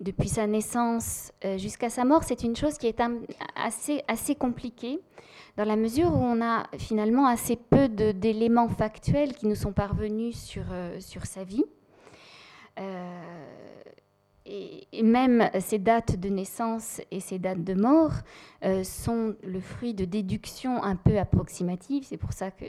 depuis 0.00 0.28
sa 0.28 0.46
naissance 0.46 1.32
euh, 1.44 1.58
jusqu'à 1.58 1.90
sa 1.90 2.04
mort, 2.04 2.24
c'est 2.24 2.42
une 2.42 2.56
chose 2.56 2.78
qui 2.78 2.86
est 2.86 3.02
assez, 3.54 4.02
assez 4.08 4.34
compliquée 4.34 5.00
dans 5.58 5.64
la 5.64 5.76
mesure 5.76 6.14
où 6.14 6.22
on 6.22 6.40
a 6.40 6.66
finalement 6.78 7.26
assez 7.26 7.56
peu 7.56 7.88
d'éléments 7.88 8.68
factuels 8.68 9.34
qui 9.34 9.46
nous 9.46 9.54
sont 9.54 9.72
parvenus 9.72 10.38
sur, 10.38 10.64
sur 11.00 11.26
sa 11.26 11.44
vie. 11.44 11.64
Euh, 12.78 14.84
et, 15.00 15.02
même 15.02 15.50
ces 15.60 15.78
dates 15.78 16.18
de 16.18 16.28
naissance 16.28 17.00
et 17.10 17.20
ces 17.20 17.38
dates 17.38 17.64
de 17.64 17.74
mort 17.74 18.12
euh, 18.64 18.84
sont 18.84 19.34
le 19.42 19.60
fruit 19.60 19.94
de 19.94 20.04
déductions 20.04 20.82
un 20.82 20.96
peu 20.96 21.18
approximatives. 21.18 22.04
C'est 22.06 22.16
pour 22.16 22.32
ça 22.32 22.50
que 22.50 22.66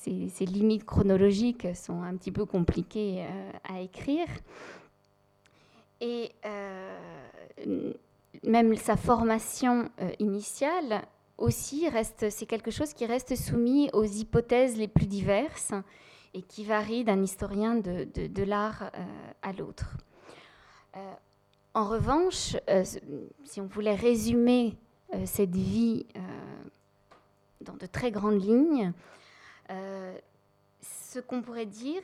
ces, 0.00 0.46
limites 0.46 0.84
chronologiques 0.84 1.68
sont 1.74 2.02
un 2.02 2.16
petit 2.16 2.32
peu 2.32 2.44
compliquées 2.44 3.24
à 3.68 3.80
écrire. 3.80 4.26
Et 6.00 6.32
même 8.42 8.74
sa 8.74 8.96
formation 8.96 9.88
initiale 10.18 11.02
aussi 11.38 11.88
reste, 11.88 12.30
c'est 12.30 12.46
quelque 12.46 12.70
chose 12.70 12.92
qui 12.92 13.06
reste 13.06 13.36
soumis 13.36 13.90
aux 13.92 14.04
hypothèses 14.04 14.76
les 14.76 14.88
plus 14.88 15.06
diverses 15.06 15.72
et 16.34 16.42
qui 16.42 16.64
varie 16.64 17.04
d'un 17.04 17.22
historien 17.22 17.74
de, 17.74 18.42
l'art 18.44 18.90
euh, 18.94 19.04
à 19.42 19.52
l'autre. 19.52 19.96
Euh, 20.96 21.14
en 21.74 21.88
revanche, 21.88 22.56
euh, 22.68 22.84
si 23.44 23.60
on 23.60 23.66
voulait 23.66 23.94
résumer 23.94 24.76
cette 25.26 25.54
vie 25.54 26.06
dans 27.60 27.74
de 27.74 27.84
très 27.86 28.10
grandes 28.10 28.42
lignes, 28.42 28.92
ce 30.80 31.18
qu'on 31.20 31.42
pourrait 31.42 31.66
dire, 31.66 32.02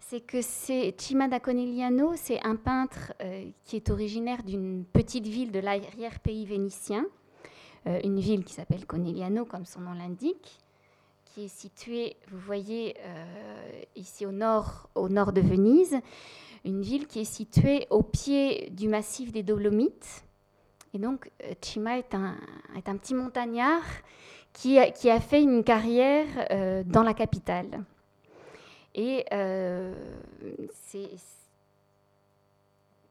c'est 0.00 0.20
que 0.20 0.40
c'est 0.40 0.94
Cima 0.98 1.28
da 1.28 1.40
Conegliano, 1.40 2.14
c'est 2.16 2.42
un 2.46 2.56
peintre 2.56 3.12
qui 3.64 3.76
est 3.76 3.90
originaire 3.90 4.42
d'une 4.42 4.84
petite 4.86 5.26
ville 5.26 5.52
de 5.52 5.58
l'arrière-pays 5.60 6.46
vénitien, 6.46 7.04
euh, 7.88 8.00
une 8.04 8.20
ville 8.20 8.44
qui 8.44 8.52
s'appelle 8.52 8.84
Conegliano, 8.86 9.44
comme 9.44 9.64
son 9.64 9.80
nom 9.80 9.92
l'indique, 9.92 10.58
qui 11.24 11.44
est 11.44 11.48
située, 11.48 12.16
vous 12.30 12.38
voyez, 12.38 12.96
euh, 13.00 13.82
ici 13.96 14.26
au 14.26 14.32
nord, 14.32 14.88
au 14.94 15.08
nord 15.08 15.32
de 15.32 15.40
Venise, 15.40 15.96
une 16.64 16.82
ville 16.82 17.06
qui 17.06 17.20
est 17.20 17.24
située 17.24 17.86
au 17.90 18.02
pied 18.02 18.70
du 18.70 18.88
massif 18.88 19.32
des 19.32 19.42
Dolomites. 19.42 20.24
Et 20.94 20.98
donc, 20.98 21.30
euh, 21.42 21.52
Cima 21.60 21.98
est 21.98 22.14
un, 22.14 22.36
petit 22.96 23.14
montagnard 23.14 23.82
qui 24.52 24.78
a, 24.78 24.90
qui 24.90 25.10
a, 25.10 25.20
fait 25.20 25.42
une 25.42 25.62
carrière 25.62 26.26
dans 26.86 27.02
la 27.02 27.14
capitale. 27.14 27.84
Et 28.94 29.24
c'est 30.72 31.10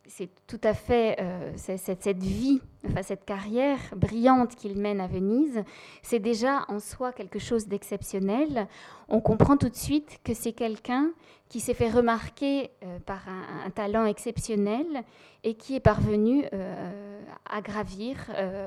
c'est 0.07 0.29
tout 0.47 0.59
à 0.63 0.73
fait 0.73 1.17
euh, 1.19 1.51
cette, 1.55 2.17
vie, 2.17 2.61
enfin 2.85 3.03
cette 3.03 3.25
carrière 3.25 3.79
brillante 3.95 4.55
qu'il 4.55 4.77
mène 4.77 5.01
à 5.01 5.07
Venise, 5.07 5.63
c'est 6.01 6.19
déjà 6.19 6.65
en 6.69 6.79
soi 6.79 7.11
quelque 7.11 7.39
chose 7.39 7.67
d'exceptionnel. 7.67 8.67
On 9.09 9.21
comprend 9.21 9.57
tout 9.57 9.69
de 9.69 9.75
suite 9.75 10.19
que 10.23 10.33
c'est 10.33 10.53
quelqu'un 10.53 11.11
qui 11.49 11.59
s'est 11.59 11.73
fait 11.73 11.89
remarquer 11.89 12.71
euh, 12.83 12.99
par 12.99 13.27
un, 13.27 13.69
talent 13.71 14.05
exceptionnel 14.05 15.03
et 15.43 15.55
qui 15.55 15.75
est 15.75 15.81
parvenu 15.81 16.45
euh, 16.53 17.21
à 17.45 17.61
gravir, 17.61 18.17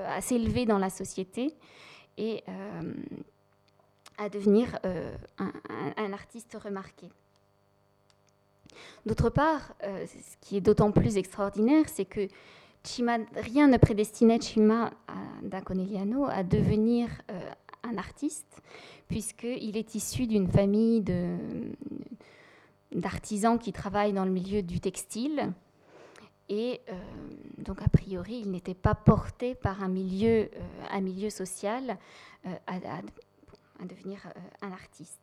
à 0.06 0.20
s'élever 0.20 0.66
dans 0.66 0.78
la 0.78 0.90
société 0.90 1.54
et 2.16 2.44
à 4.18 4.28
devenir 4.28 4.78
un 5.96 6.12
artiste 6.12 6.56
remarqué. 6.62 7.10
D'autre 9.06 9.30
part, 9.30 9.74
euh, 9.82 10.04
ce 10.06 10.36
qui 10.40 10.56
est 10.56 10.60
d'autant 10.60 10.92
plus 10.92 11.16
extraordinaire, 11.16 11.84
c'est 11.88 12.04
que 12.04 12.28
rien 13.34 13.68
ne 13.68 13.76
prédestinait 13.76 14.40
Chima 14.40 14.90
da 15.42 15.60
Conegliano 15.60 16.26
à 16.26 16.42
devenir 16.42 17.08
euh, 17.30 17.50
un 17.82 17.96
artiste, 17.96 18.60
puisqu'il 19.08 19.76
est 19.76 19.94
issu 19.94 20.26
d'une 20.26 20.48
famille 20.48 21.02
d'artisans 22.92 23.58
qui 23.58 23.72
travaillent 23.72 24.12
dans 24.12 24.24
le 24.24 24.30
milieu 24.30 24.62
du 24.62 24.80
textile. 24.80 25.52
Et 26.48 26.80
euh, 26.88 26.94
donc, 27.58 27.80
a 27.82 27.88
priori, 27.88 28.40
il 28.44 28.50
n'était 28.50 28.74
pas 28.74 28.94
porté 28.94 29.54
par 29.54 29.82
un 29.82 29.88
milieu, 29.88 30.50
milieu 31.00 31.30
social 31.30 31.96
à, 32.66 32.78
devenir 33.84 34.20
un 34.60 34.72
artiste. 34.72 35.20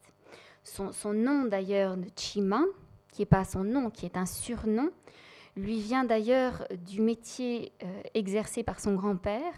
Son, 0.63 0.91
son 0.91 1.13
nom, 1.13 1.45
d'ailleurs, 1.45 1.95
de 1.97 2.07
Chima, 2.15 2.63
qui 3.17 3.23
n'est 3.23 3.25
pas 3.25 3.45
son 3.45 3.63
nom, 3.63 3.89
qui 3.89 4.05
est 4.05 4.15
un 4.15 4.27
surnom, 4.27 4.91
lui 5.55 5.81
vient 5.81 6.03
d'ailleurs 6.03 6.67
du 6.85 7.01
métier 7.01 7.71
euh, 7.81 8.01
exercé 8.13 8.61
par 8.61 8.79
son 8.79 8.93
grand-père, 8.93 9.55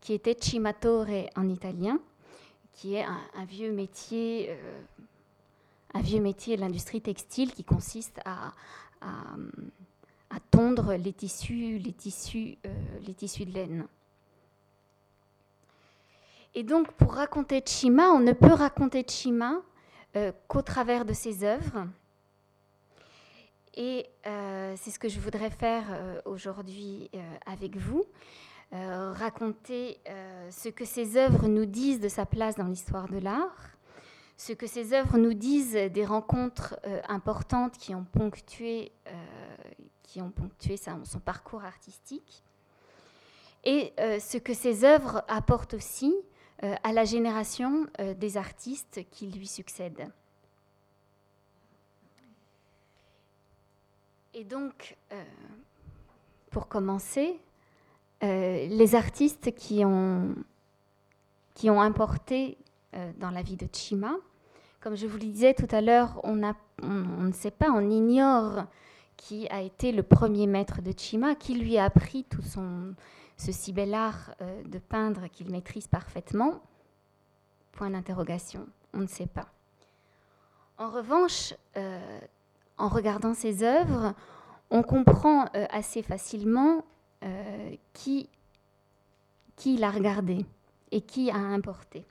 qui 0.00 0.12
était 0.12 0.36
cimatore 0.36 1.06
en 1.36 1.48
italien, 1.48 2.00
qui 2.72 2.96
est 2.96 3.04
un, 3.04 3.44
vieux 3.44 3.70
métier, 3.70 4.48
euh, 4.50 4.80
un 5.94 6.00
vieux 6.00 6.20
métier 6.20 6.56
de 6.56 6.62
l'industrie 6.62 7.00
textile 7.00 7.52
qui 7.52 7.62
consiste 7.62 8.18
à, 8.24 8.54
à, 9.00 10.40
tondre 10.50 10.94
les 10.94 11.12
tissus, 11.12 11.78
les 11.78 11.92
tissus, 11.92 12.58
euh, 12.66 12.74
les 13.06 13.14
tissus 13.14 13.44
de 13.44 13.52
laine. 13.52 13.86
Et 16.56 16.64
donc, 16.64 16.90
pour 16.94 17.12
raconter 17.12 17.62
Chima, 17.64 18.10
on 18.10 18.18
ne 18.18 18.32
peut 18.32 18.52
raconter 18.52 19.04
Chima 19.06 19.62
qu'au 20.48 20.62
travers 20.62 21.04
de 21.04 21.12
ses 21.12 21.44
œuvres 21.44 21.86
et 23.74 24.06
euh, 24.26 24.74
c'est 24.76 24.90
ce 24.90 24.98
que 24.98 25.08
je 25.08 25.20
voudrais 25.20 25.50
faire 25.50 25.84
euh, 25.90 26.20
aujourd'hui 26.24 27.08
euh, 27.14 27.18
avec 27.46 27.76
vous, 27.76 28.04
raconter 28.72 29.98
ce 30.52 30.68
que 30.68 30.84
ces 30.84 31.16
œuvres 31.16 31.48
nous 31.48 31.66
disent 31.66 31.98
de 31.98 32.06
sa 32.06 32.24
place 32.24 32.54
dans 32.54 32.68
l'histoire 32.68 33.08
de 33.08 33.18
l'art, 33.18 33.76
ce 34.36 34.52
que 34.52 34.68
ces 34.68 34.92
œuvres 34.92 35.18
nous 35.18 35.34
disent 35.34 35.72
des 35.72 36.04
rencontres 36.04 36.78
importantes 37.08 37.76
qui 37.78 37.96
ont 37.96 38.04
ponctué, 38.04 38.92
son 40.06 41.18
parcours 41.18 41.64
artistique, 41.64 42.44
et 43.64 43.92
ce 43.98 44.38
que 44.38 44.54
ces 44.54 44.84
œuvres 44.84 45.24
apportent 45.26 45.74
aussi 45.74 46.14
à 46.62 46.92
la 46.92 47.04
génération 47.04 47.88
des 47.98 48.36
artistes 48.36 49.00
qui 49.10 49.26
lui 49.26 49.48
succèdent. 49.48 50.06
Et 54.40 54.44
donc, 54.44 54.96
pour 56.50 56.66
commencer, 56.66 57.38
euh, 58.22 58.66
les 58.68 58.94
artistes 58.94 59.54
qui 59.54 59.84
ont, 59.84 60.34
qui 61.52 61.68
ont 61.68 61.82
importé 61.82 62.56
euh, 62.94 63.12
dans 63.18 63.30
la 63.30 63.42
vie 63.42 63.58
de 63.58 63.68
Chima. 63.70 64.14
Comme 64.80 64.96
je 64.96 65.06
vous 65.06 65.18
le 65.18 65.24
disais 65.24 65.52
tout 65.52 65.68
à 65.70 65.82
l'heure, 65.82 66.18
on, 66.24 66.40
on, 66.82 67.22
ne 67.22 67.32
sait 67.32 67.50
pas, 67.50 67.70
on 67.70 67.90
ignore 67.90 68.64
qui 69.18 69.46
a 69.50 69.60
été 69.60 69.92
le 69.92 70.02
premier 70.02 70.46
maître 70.46 70.80
de 70.80 70.94
Chima, 70.96 71.34
qui 71.34 71.56
lui 71.56 71.76
a 71.76 71.84
appris 71.84 72.24
tout 72.24 72.40
son, 72.40 72.94
ce 73.36 73.52
si 73.52 73.74
bel 73.74 73.92
art 73.92 74.34
euh, 74.40 74.62
de 74.62 74.78
peindre 74.78 75.28
qu'il 75.28 75.50
maîtrise 75.50 75.86
parfaitement. 75.86 76.62
Point 77.72 77.90
d'interrogation, 77.90 78.66
on 78.94 79.00
ne 79.00 79.06
sait 79.06 79.26
pas. 79.26 79.52
En 80.78 80.88
revanche, 80.88 81.52
en 82.80 82.88
regardant 82.88 83.34
ses 83.34 83.62
œuvres, 83.62 84.14
on 84.70 84.82
comprend 84.82 85.46
assez 85.70 86.02
facilement 86.02 86.84
euh, 87.22 87.76
qui, 87.92 88.30
l'a 89.76 89.90
regardé 89.90 90.46
et 90.90 91.02
qui 91.02 91.30
a 91.30 91.36
importé. 91.36 92.06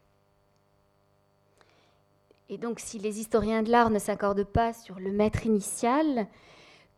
Et 2.47 2.59
donc, 2.59 2.79
si 2.79 2.99
les 2.99 3.19
historiens 3.19 3.63
de 3.63 3.71
l'art 3.71 3.89
ne 3.89 3.97
s'accordent 3.97 4.43
pas 4.43 4.71
sur 4.71 4.99
le 4.99 5.11
maître 5.11 5.47
initial, 5.47 6.27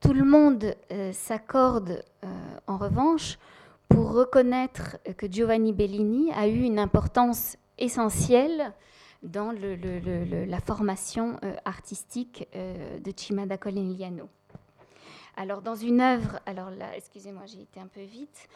tout 0.01 0.12
le 0.12 0.25
monde 0.25 0.75
euh, 0.92 1.13
s'accorde 1.13 2.04
euh, 2.25 2.28
en 2.68 2.78
revanche 2.78 3.40
pour 3.88 4.12
reconnaître 4.12 4.98
que 5.16 5.32
Giovanni 5.32 5.72
Bellini 5.72 6.34
a 6.34 6.50
eu 6.50 6.63
une 6.63 6.80
importance 6.80 7.56
essentielle 7.78 8.74
dans 9.24 9.51
la 9.51 10.60
formation 10.60 11.40
artistique 11.66 12.48
de 12.54 13.12
Cimada 13.16 13.58
Conegliano. 13.58 14.30
Alors 15.38 15.62
dans 15.62 15.75
une 15.75 16.01
œuvre, 16.01 16.40
alors 16.46 16.70
là, 16.72 16.96
excusez-moi, 16.96 17.44
j'ai 17.46 17.62
été 17.62 17.80
un 17.80 17.88
peu 17.88 18.01
vite, 18.01 18.48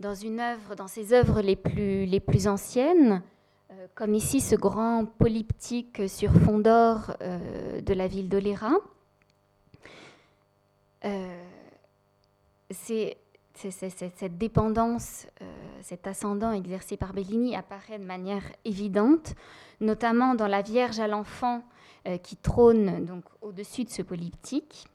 dans 0.00 0.14
une 0.14 0.40
œuvre, 0.40 0.74
dans 0.74 0.88
ses 0.88 1.12
œuvres 1.12 1.40
les 1.40 1.56
plus, 1.56 2.06
les 2.06 2.20
plus 2.20 2.48
anciennes, 2.48 3.22
euh, 3.70 3.86
comme 3.94 4.14
ici 4.14 4.40
ce 4.40 4.56
grand 4.56 5.06
polyptyque 5.06 6.08
sur 6.08 6.32
fond 6.32 6.58
d'or 6.58 7.16
euh, 7.20 7.80
de 7.80 7.94
la 7.94 8.08
ville 8.08 8.28
d'Oléra, 8.28 8.72
euh, 11.04 11.42
c'est 12.70 13.16
cette 13.54 14.38
dépendance, 14.38 15.26
cet 15.82 16.06
ascendant 16.06 16.52
exercé 16.52 16.96
par 16.96 17.12
Bellini 17.12 17.54
apparaît 17.54 17.98
de 17.98 18.04
manière 18.04 18.42
évidente, 18.64 19.34
notamment 19.80 20.34
dans 20.34 20.48
la 20.48 20.62
Vierge 20.62 21.00
à 21.00 21.06
l'enfant 21.06 21.62
qui 22.22 22.36
trône 22.36 23.04
donc 23.04 23.24
au-dessus 23.42 23.84
de 23.84 23.90
ce 23.90 24.02
polyptyque 24.02 24.86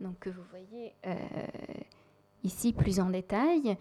donc 0.00 0.18
que 0.18 0.30
vous 0.30 0.42
voyez 0.50 0.94
euh, 1.06 1.14
ici 2.42 2.72
plus 2.72 3.00
en 3.00 3.10
détail. 3.10 3.76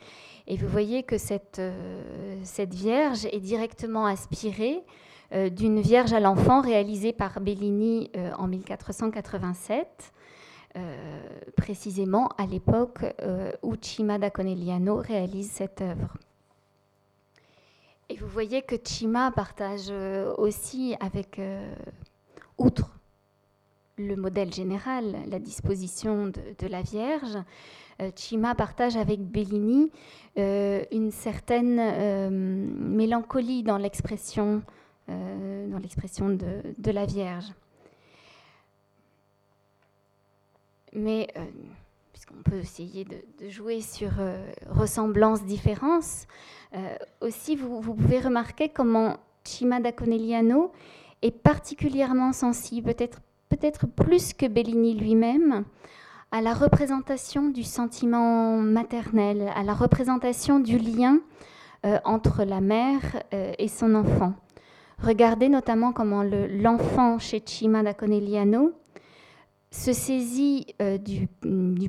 Et 0.47 0.57
vous 0.57 0.67
voyez 0.67 1.03
que 1.03 1.17
cette, 1.17 1.59
euh, 1.59 2.39
cette 2.43 2.73
Vierge 2.73 3.25
est 3.25 3.39
directement 3.39 4.05
inspirée 4.05 4.83
euh, 5.31 5.49
d'une 5.49 5.79
Vierge 5.79 6.13
à 6.13 6.19
l'enfant 6.19 6.61
réalisée 6.61 7.13
par 7.13 7.39
Bellini 7.39 8.11
en 8.38 8.47
1487. 8.47 10.11
Précisément 11.57 12.27
à 12.38 12.45
l'époque 12.45 13.05
où 13.63 13.75
Cima 13.81 14.17
da 14.17 14.29
Conegliano 14.29 14.97
réalise 14.97 15.51
cette 15.51 15.82
œuvre. 15.82 16.15
Et 18.10 18.15
vous 18.15 18.27
voyez 18.27 18.62
que 18.62 18.75
Cima 18.84 19.32
partage 19.32 19.91
aussi 20.38 20.95
avec, 20.99 21.41
outre 22.58 22.99
le 23.99 24.15
modèle 24.15 24.53
général, 24.53 25.15
la 25.27 25.39
disposition 25.39 26.27
de, 26.27 26.67
la 26.67 26.82
Vierge, 26.82 27.38
euh, 28.01 28.12
Chima 28.15 28.55
partage 28.55 28.95
avec 28.95 29.19
Bellini 29.19 29.91
euh, 30.38 30.84
une 30.91 31.12
certaine 31.12 31.79
euh, 31.79 32.29
mélancolie 32.32 33.63
dans 33.63 33.77
l'expression 33.77 34.62
de, 35.08 36.91
la 36.91 37.05
Vierge. 37.05 37.51
Mais 40.93 41.28
puisqu'on 42.12 42.41
peut 42.43 42.58
essayer 42.58 43.06
de, 43.06 43.49
jouer 43.49 43.82
sur 43.82 44.10
ressemblance, 44.69 45.43
différence, 45.43 46.25
aussi 47.21 47.56
vous, 47.56 47.82
pouvez 47.82 48.19
remarquer 48.19 48.69
comment 48.69 49.17
Chima 49.43 49.80
da 49.80 49.91
Conegliano 49.91 50.71
est 51.21 51.32
particulièrement 51.32 52.34
sensible, 52.34 52.93
peut-être 52.93 53.19
peut-être 53.49 53.88
plus 53.88 54.34
que 54.34 54.45
Bellini 54.45 54.93
lui-même, 54.93 55.65
à 56.32 56.41
la 56.41 56.54
représentation 56.54 57.49
du 57.49 57.63
sentiment 57.63 58.58
maternel, 58.58 59.52
à 59.56 59.63
la 59.63 59.73
représentation 59.73 60.60
du 60.60 60.78
lien 60.78 61.19
euh, 61.86 61.97
entre 62.06 62.43
la 62.43 62.62
mère 62.62 63.02
euh, 63.34 63.52
et 63.58 63.67
son 63.67 63.95
enfant. 63.95 64.34
Regardez 65.02 65.49
notamment 65.49 65.91
comment 65.91 66.23
l'enfant 66.23 67.17
chez 67.17 67.41
Cima 67.43 67.82
da 67.82 67.93
Conegliano 67.93 68.73
se 69.71 69.93
saisit 69.93 70.75
euh, 70.82 70.97
du, 70.97 71.27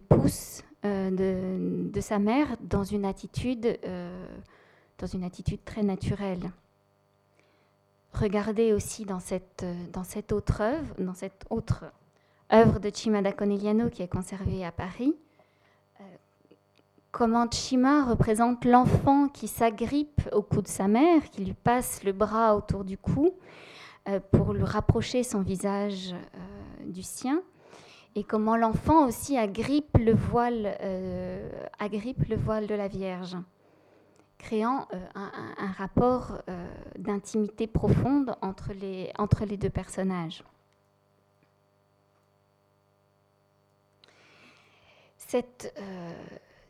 pouce 0.01 0.63
de, 0.83 1.91
de, 1.91 2.01
sa 2.01 2.19
mère 2.19 2.57
dans 2.61 2.85
une 2.85 3.05
attitude, 3.05 3.79
dans 4.99 5.07
une 5.07 5.25
attitude 5.25 5.65
très 5.65 5.83
naturelle. 5.83 6.51
Regardez 8.13 8.73
aussi 8.73 9.05
dans 9.05 9.21
cette, 9.21 9.65
dans 9.93 10.05
cette 10.05 10.33
autre 10.33 10.61
œuvre, 10.63 10.95
dans 10.99 11.15
cette 11.15 11.45
autre 11.49 11.85
œuvre 12.53 12.81
de 12.81 12.91
Cima 12.93 13.23
da 13.23 13.33
Conegliano 13.33 13.89
qui 13.89 14.03
est 14.03 14.09
conservée 14.09 14.65
à 14.65 14.73
Paris, 14.73 15.15
euh, 16.01 16.05
comment 17.13 17.47
Cima 17.51 18.05
représente 18.05 18.65
l'enfant 18.65 19.29
qui 19.29 19.49
s'agrippe 19.49 20.29
au 20.33 20.43
cou 20.43 20.63
de 20.63 20.69
sa 20.69 20.89
mère, 20.89 21.23
qui 21.31 21.45
lui 21.45 21.55
passe 21.55 22.03
le 22.03 22.13
bras 22.13 22.57
autour 22.57 22.85
du 22.85 22.99
cou 22.99 23.35
euh, 24.09 24.21
pour 24.33 24.53
lui 24.53 24.65
rapprocher 24.65 25.23
son 25.23 25.43
visage 25.43 26.13
euh, 26.13 26.85
du 26.87 27.03
sien, 27.03 27.43
et 28.15 28.25
comment 28.25 28.57
l'enfant 28.57 29.07
aussi 29.07 29.37
agrippe 29.37 29.97
le 29.99 30.13
voile, 30.13 30.77
agrippe 31.79 32.29
le 32.29 32.37
voile 32.37 32.67
de 32.67 32.75
la 32.75 32.89
Vierge 32.89 33.37
créant 34.41 34.89
euh, 34.95 35.07
un, 35.15 35.73
rapport 35.77 36.39
euh, 36.49 36.67
d'intimité 36.99 37.67
profonde 37.67 38.35
entre 38.41 38.73
les, 38.73 39.13
entre 39.19 39.45
les 39.45 39.57
deux 39.57 39.71
personnages. 39.71 40.43
Cette, 45.19 45.73
euh, 45.79 46.11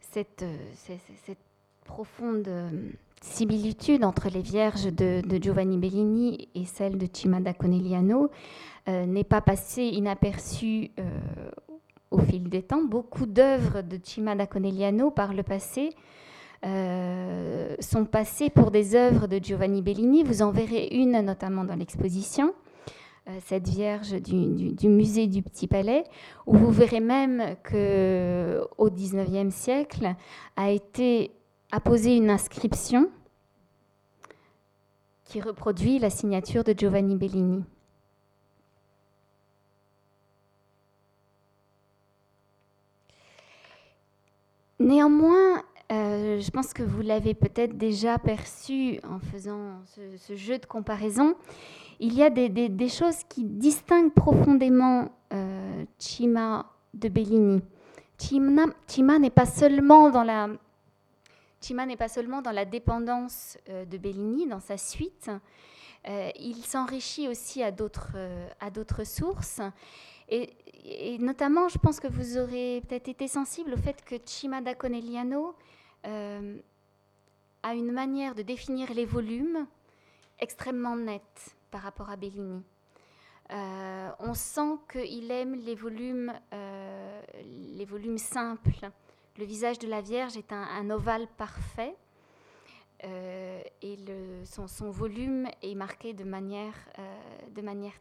cette, 0.00 0.44
cette, 0.74 1.38
profonde 1.85 2.48
similitude 3.20 4.05
entre 4.05 4.29
les 4.29 4.42
Vierges 4.42 4.92
de, 4.92 5.22
Giovanni 5.40 5.76
Bellini 5.76 6.48
et 6.55 6.64
celle 6.66 6.98
de 6.98 7.09
Cimada 7.12 7.53
Conegliano 7.53 8.31
n'est 8.87 9.25
pas 9.25 9.40
passée 9.40 9.85
inaperçue 9.85 10.90
au 12.11 12.19
fil 12.19 12.49
des 12.49 12.62
temps. 12.62 12.83
Beaucoup 12.83 13.27
d'œuvres 13.27 13.83
de 13.83 13.99
Cimada 14.03 14.47
Conegliano 14.47 15.11
par 15.11 15.33
le 15.33 15.43
passé 15.43 15.90
euh, 16.64 17.75
sont 17.81 18.05
passées 18.05 18.51
pour 18.51 18.71
des 18.71 18.95
œuvres 18.95 19.27
de 19.27 19.38
Giovanni 19.38 19.81
Bellini. 19.83 20.25
Vous 20.25 20.43
en 20.43 20.51
verrez 20.51 20.88
une 20.93 21.19
notamment 21.23 21.64
dans 21.64 21.77
l'exposition, 21.77 22.53
euh, 23.29 23.38
cette 23.47 23.69
Vierge 23.69 24.12
du, 24.21 24.88
musée 24.88 25.27
du 25.27 25.43
Petit 25.43 25.66
Palais, 25.66 26.05
où 26.47 26.57
vous 26.57 26.71
verrez 26.71 27.01
même 27.01 27.57
que 27.62 28.61
au 28.77 28.90
XIXe 28.90 29.55
siècle 29.55 30.14
a 30.57 30.71
été 30.71 31.31
apposée 31.73 32.16
une 32.16 32.29
inscription 32.29 33.09
qui 35.25 35.40
reproduit 35.40 35.99
la 35.99 36.11
signature 36.11 36.64
de 36.64 36.75
Giovanni 36.77 37.14
Bellini. 37.14 37.64
Néanmoins, 44.81 45.62
euh, 45.93 46.40
je 46.40 46.51
pense 46.51 46.73
que 46.73 46.83
vous 46.83 47.03
l'avez 47.03 47.35
peut-être 47.35 47.77
déjà 47.77 48.19
perçu 48.19 48.99
en 49.07 49.19
faisant 49.19 49.83
ce, 50.16 50.35
jeu 50.35 50.57
de 50.57 50.64
comparaison. 50.64 51.35
Il 52.01 52.14
y 52.14 52.23
a 52.23 52.31
des, 52.31 52.88
choses 52.88 53.23
qui 53.29 53.45
distinguent 53.45 54.14
profondément 54.14 55.11
euh, 55.35 55.85
Chima 55.99 56.64
de 56.95 57.11
Bellini. 57.11 57.61
Chima, 58.19 59.19
n'est 59.19 59.29
pas 59.29 59.45
seulement 59.45 60.09
dans 60.09 60.25
la 60.25 60.49
Chima 61.61 61.85
n'est 61.85 61.99
pas 61.99 62.09
seulement 62.09 62.40
dans 62.40 62.53
la 62.53 62.64
dépendance 62.64 63.59
euh, 63.69 63.85
de 63.85 63.99
Bellini, 63.99 64.47
dans 64.47 64.61
sa 64.61 64.79
suite, 64.79 65.31
il 66.07 66.64
s'enrichit 66.64 67.29
aussi 67.29 67.62
à 67.62 67.71
d'autres 67.71 69.05
sources. 69.05 69.61
Et, 70.31 71.19
notamment, 71.19 71.69
je 71.69 71.79
pense 71.79 72.01
que 72.01 72.09
vous 72.09 72.38
aurez 72.38 72.83
peut-être 72.88 73.09
été 73.09 73.29
sensible 73.29 73.75
au 73.75 73.77
fait 73.77 74.03
que 74.05 74.14
Cimada 74.25 74.75
Conegliano 74.75 75.55
a 76.05 77.75
une 77.75 77.93
manière 77.93 78.35
de 78.35 78.43
définir 78.43 78.95
les 78.95 79.05
volumes 79.05 79.66
extrêmement 80.38 80.97
nette 80.97 81.55
par 81.71 81.83
rapport 81.83 82.11
à 82.11 82.16
Bellini. 82.16 82.62
Euh, 83.53 84.11
on 84.21 84.35
sent 84.35 84.79
qu'il 84.90 85.31
aime 85.31 85.55
les 85.55 85.75
volumes, 85.75 86.33
euh, 86.53 87.23
les 87.77 87.85
volumes 87.85 88.19
simples. 88.19 88.90
Le 89.38 89.45
visage 89.45 89.79
de 89.79 89.88
la 89.88 90.01
Vierge 90.01 90.37
est 90.37 90.53
un, 90.53 90.90
ovale 90.90 91.27
parfait 91.37 91.95
euh, 93.05 93.61
et 93.83 93.99
son, 94.45 94.90
volume 94.90 95.49
est 95.62 95.75
marqué 95.75 96.12
de 96.12 96.25
manière, 96.25 96.75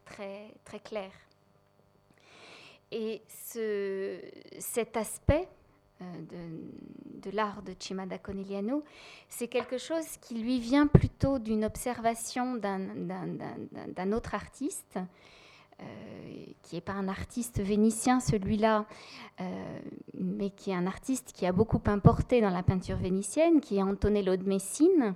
très 0.04 0.80
claire. 0.84 1.12
Et 2.92 3.22
ce, 3.28 4.18
cet 4.58 4.96
aspect 4.96 5.48
de, 6.00 7.20
de 7.20 7.30
l'art 7.30 7.62
de 7.62 7.74
Cimada 7.78 8.18
Conegliano, 8.18 8.82
c'est 9.28 9.48
quelque 9.48 9.78
chose 9.78 10.16
qui 10.20 10.34
lui 10.34 10.58
vient 10.58 10.86
plutôt 10.86 11.38
d'une 11.38 11.64
observation 11.64 12.56
d'un 12.56 14.12
autre 14.12 14.34
artiste, 14.34 14.98
euh, 15.80 16.44
qui 16.62 16.74
n'est 16.74 16.80
pas 16.82 16.92
un 16.92 17.08
artiste 17.08 17.60
vénitien 17.60 18.20
celui-là, 18.20 18.84
euh, 19.40 19.80
mais 20.14 20.50
qui 20.50 20.70
est 20.70 20.74
un 20.74 20.86
artiste 20.86 21.32
qui 21.32 21.46
a 21.46 21.52
beaucoup 21.52 21.80
importé 21.86 22.40
dans 22.40 22.50
la 22.50 22.62
peinture 22.62 22.96
vénitienne, 22.96 23.60
qui 23.60 23.78
est 23.78 23.82
Antonello 23.82 24.36
de 24.36 24.44
Messine, 24.44 25.14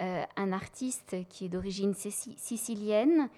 euh, 0.00 0.24
un 0.36 0.52
artiste 0.52 1.16
qui 1.28 1.44
est 1.44 1.48
d'origine 1.48 1.94
sicilienne, 1.94 3.28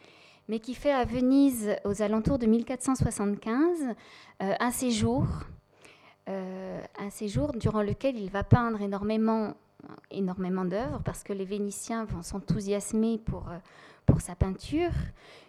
mais 0.49 0.59
qui 0.59 0.75
fait 0.75 0.93
à 0.93 1.05
Venise, 1.05 1.77
aux 1.85 2.03
alentours 2.03 2.39
de 2.39 2.47
1475, 2.47 3.95
un 4.41 4.71
séjour, 4.71 5.25
un 6.27 7.11
séjour 7.11 7.53
durant 7.53 7.83
lequel 7.83 8.19
il 8.19 8.31
va 8.31 8.45
peindre 8.45 8.83
énormément, 8.83 9.55
énormément 10.11 10.65
d'œuvres, 10.65 11.01
parce 11.05 11.23
que 11.23 11.33
les 11.33 11.45
Vénitiens 11.45 12.05
vont 12.05 12.23
s'enthousiasmer 12.23 13.19
pour, 13.19 13.49
pour 14.07 14.21
sa 14.21 14.35
peinture 14.35 14.93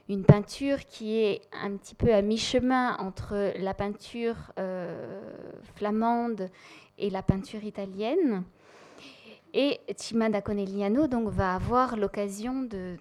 une 0.09 0.23
peinture 0.23 0.85
qui 0.85 1.17
est 1.17 1.41
un 1.51 1.75
petit 1.77 1.95
peu 1.95 2.13
à 2.13 2.21
mi-chemin 2.21 2.95
entre 2.97 3.53
la 3.59 3.73
peinture 3.73 4.35
euh, 4.59 5.21
flamande 5.75 6.49
et 6.97 7.09
la 7.09 7.23
peinture 7.23 7.63
italienne. 7.63 8.43
Et 9.53 9.79
Cima 9.97 10.29
da 10.29 10.41
Conegliano 10.41 11.07
donc, 11.07 11.29
va 11.29 11.55
avoir 11.55 11.95
l'occasion 11.95 12.63
de, 12.63 12.97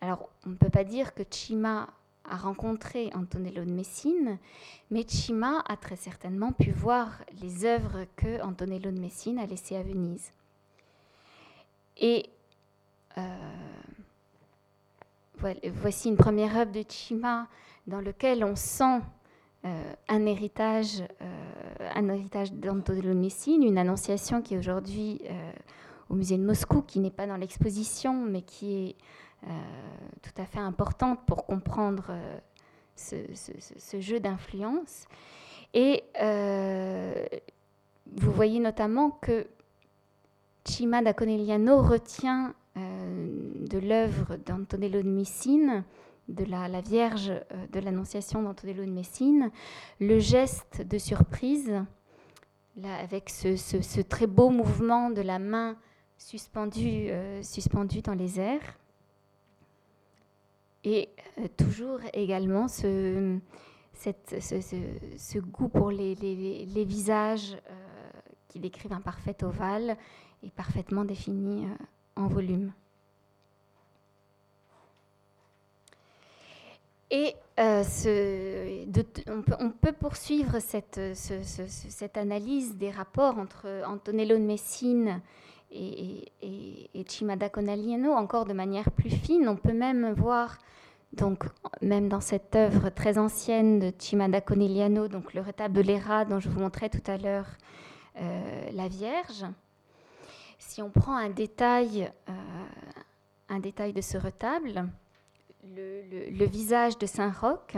Alors, 0.00 0.28
on 0.46 0.50
ne 0.50 0.56
peut 0.56 0.70
pas 0.70 0.84
dire 0.84 1.14
que 1.14 1.22
Cima 1.28 1.88
a 2.24 2.36
rencontré 2.36 3.10
Antonello 3.14 3.64
de 3.64 3.70
Messine, 3.70 4.38
mais 4.90 5.04
Cima 5.06 5.62
a 5.68 5.76
très 5.76 5.96
certainement 5.96 6.52
pu 6.52 6.70
voir 6.70 7.22
les 7.42 7.64
œuvres 7.64 8.06
que 8.16 8.42
Antonello 8.42 8.90
de 8.90 8.98
Messine 8.98 9.38
a 9.38 9.46
laissées 9.46 9.76
à 9.76 9.82
Venise. 9.82 10.32
Et 11.98 12.28
euh, 13.18 13.22
voici 15.74 16.08
une 16.08 16.16
première 16.16 16.56
œuvre 16.56 16.72
de 16.72 16.84
Chima 16.88 17.46
dans 17.86 18.00
lequel 18.00 18.42
on 18.44 18.56
sent 18.56 19.00
euh, 19.64 19.92
un 20.08 20.26
héritage, 20.26 21.02
euh, 21.22 21.90
un 21.94 22.08
héritage 22.08 22.52
d'Antonio 22.52 23.14
Messine, 23.14 23.62
une 23.62 23.78
annonciation 23.78 24.42
qui 24.42 24.54
est 24.54 24.58
aujourd'hui 24.58 25.20
au 26.08 26.14
musée 26.14 26.36
de 26.36 26.44
Moscou, 26.44 26.82
qui 26.82 27.00
n'est 27.00 27.10
pas 27.10 27.26
dans 27.26 27.36
l'exposition, 27.36 28.14
mais 28.24 28.42
qui 28.42 28.74
est 28.74 28.96
tout 30.22 30.42
à 30.42 30.46
fait 30.46 30.58
importante 30.58 31.20
pour 31.26 31.46
comprendre 31.46 32.10
ce, 32.96 33.16
ce, 33.34 34.00
jeu 34.00 34.20
d'influence. 34.20 35.06
Et 35.74 36.04
vous 38.06 38.32
voyez 38.32 38.60
notamment 38.60 39.10
que 39.10 39.46
Chima 40.66 41.02
da 41.02 41.12
Conegliano 41.12 41.82
retient 41.82 42.54
euh, 42.76 43.28
de 43.68 43.78
l'œuvre 43.78 44.36
d'Antonello 44.36 45.02
de 45.02 45.08
Messine, 45.08 45.84
de 46.28 46.44
la, 46.44 46.80
Vierge 46.80 47.30
euh, 47.30 47.66
de 47.70 47.80
l'Annonciation 47.80 48.42
d'Antonello 48.42 48.84
de 48.84 48.90
Messine, 48.90 49.50
le 50.00 50.18
geste 50.18 50.82
de 50.82 50.98
surprise, 50.98 51.72
avec 52.82 53.30
ce, 53.30 54.00
très 54.00 54.26
beau 54.26 54.50
mouvement 54.50 55.10
de 55.10 55.20
la 55.20 55.38
main 55.38 55.76
suspendue, 56.18 57.08
euh, 57.10 57.42
dans 58.04 58.14
les 58.14 58.40
airs. 58.40 58.78
Et 60.84 61.08
toujours 61.56 61.98
également 62.12 62.68
ce, 62.68 63.38
goût 65.38 65.68
pour 65.68 65.90
les, 65.90 66.84
visages 66.84 67.56
qui 68.48 68.58
décrivent 68.58 68.92
un 68.92 69.00
parfait 69.00 69.42
ovale 69.42 69.96
et 70.42 70.50
parfaitement 70.50 71.04
défini 71.04 71.66
en 72.16 72.26
volume. 72.26 72.72
Et 77.10 77.36
euh, 77.60 77.84
on, 79.60 79.70
peut, 79.70 79.92
poursuivre 79.92 80.58
cette, 80.58 80.98
analyse 82.16 82.76
des 82.76 82.90
rapports 82.90 83.38
entre 83.38 83.84
Antonello 83.86 84.36
de 84.36 84.42
Messine 84.42 85.20
et, 85.70 86.32
et, 86.42 87.04
Cimada 87.06 87.48
Conegliano 87.48 88.12
encore 88.12 88.44
de 88.44 88.52
manière 88.52 88.90
plus 88.90 89.10
fine. 89.10 89.48
On 89.48 89.56
peut 89.56 89.72
même 89.72 90.12
voir, 90.12 90.58
donc, 91.12 91.44
même 91.82 92.08
dans 92.08 92.20
cette 92.20 92.56
œuvre 92.56 92.88
très 92.90 93.18
ancienne 93.18 93.78
de 93.78 93.92
Cimada 93.98 94.40
Conegliano, 94.40 95.08
donc 95.08 95.34
le 95.34 95.40
retable 95.40 95.74
de 95.74 95.82
l'Era 95.82 96.24
dont 96.24 96.40
je 96.40 96.48
vous 96.48 96.60
montrais 96.60 96.88
tout 96.88 97.10
à 97.10 97.18
l'heure, 97.18 97.46
euh, 98.20 98.70
la 98.72 98.88
Vierge, 98.88 99.44
si 100.58 100.80
on 100.80 100.90
prend 100.90 101.16
un 101.16 101.30
détail, 101.30 102.10
euh, 102.28 102.32
un 103.48 103.58
détail 103.58 103.92
de 103.92 104.00
ce 104.00 104.16
retable, 104.16 104.88
le, 105.76 106.44
visage 106.46 106.98
de 106.98 107.06
Saint-Roch, 107.06 107.76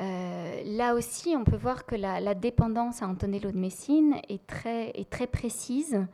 euh, 0.00 0.62
là 0.64 0.94
aussi, 0.94 1.34
on 1.36 1.44
peut 1.44 1.56
voir 1.56 1.84
que 1.84 1.94
la, 1.94 2.34
dépendance 2.34 3.02
à 3.02 3.06
Antonello 3.06 3.50
de 3.50 3.58
Messine 3.58 4.16
est 4.28 4.46
très, 4.46 4.90
est 4.90 5.08
très 5.08 5.26
précise. 5.26 6.06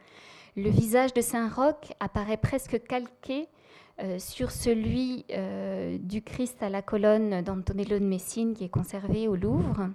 Le 0.56 0.70
visage 0.70 1.14
de 1.14 1.20
Saint-Roch 1.20 1.92
apparaît 2.00 2.36
presque 2.36 2.82
calqué 2.84 3.48
euh, 4.00 4.18
sur 4.18 4.50
celui 4.50 5.24
du 6.00 6.22
Christ 6.22 6.62
à 6.62 6.68
la 6.68 6.82
colonne 6.82 7.42
d'Antonello 7.42 7.98
de 7.98 8.04
Messine 8.04 8.54
qui 8.54 8.64
est 8.64 8.68
conservé 8.68 9.28
au 9.28 9.36
Louvre. 9.36 9.88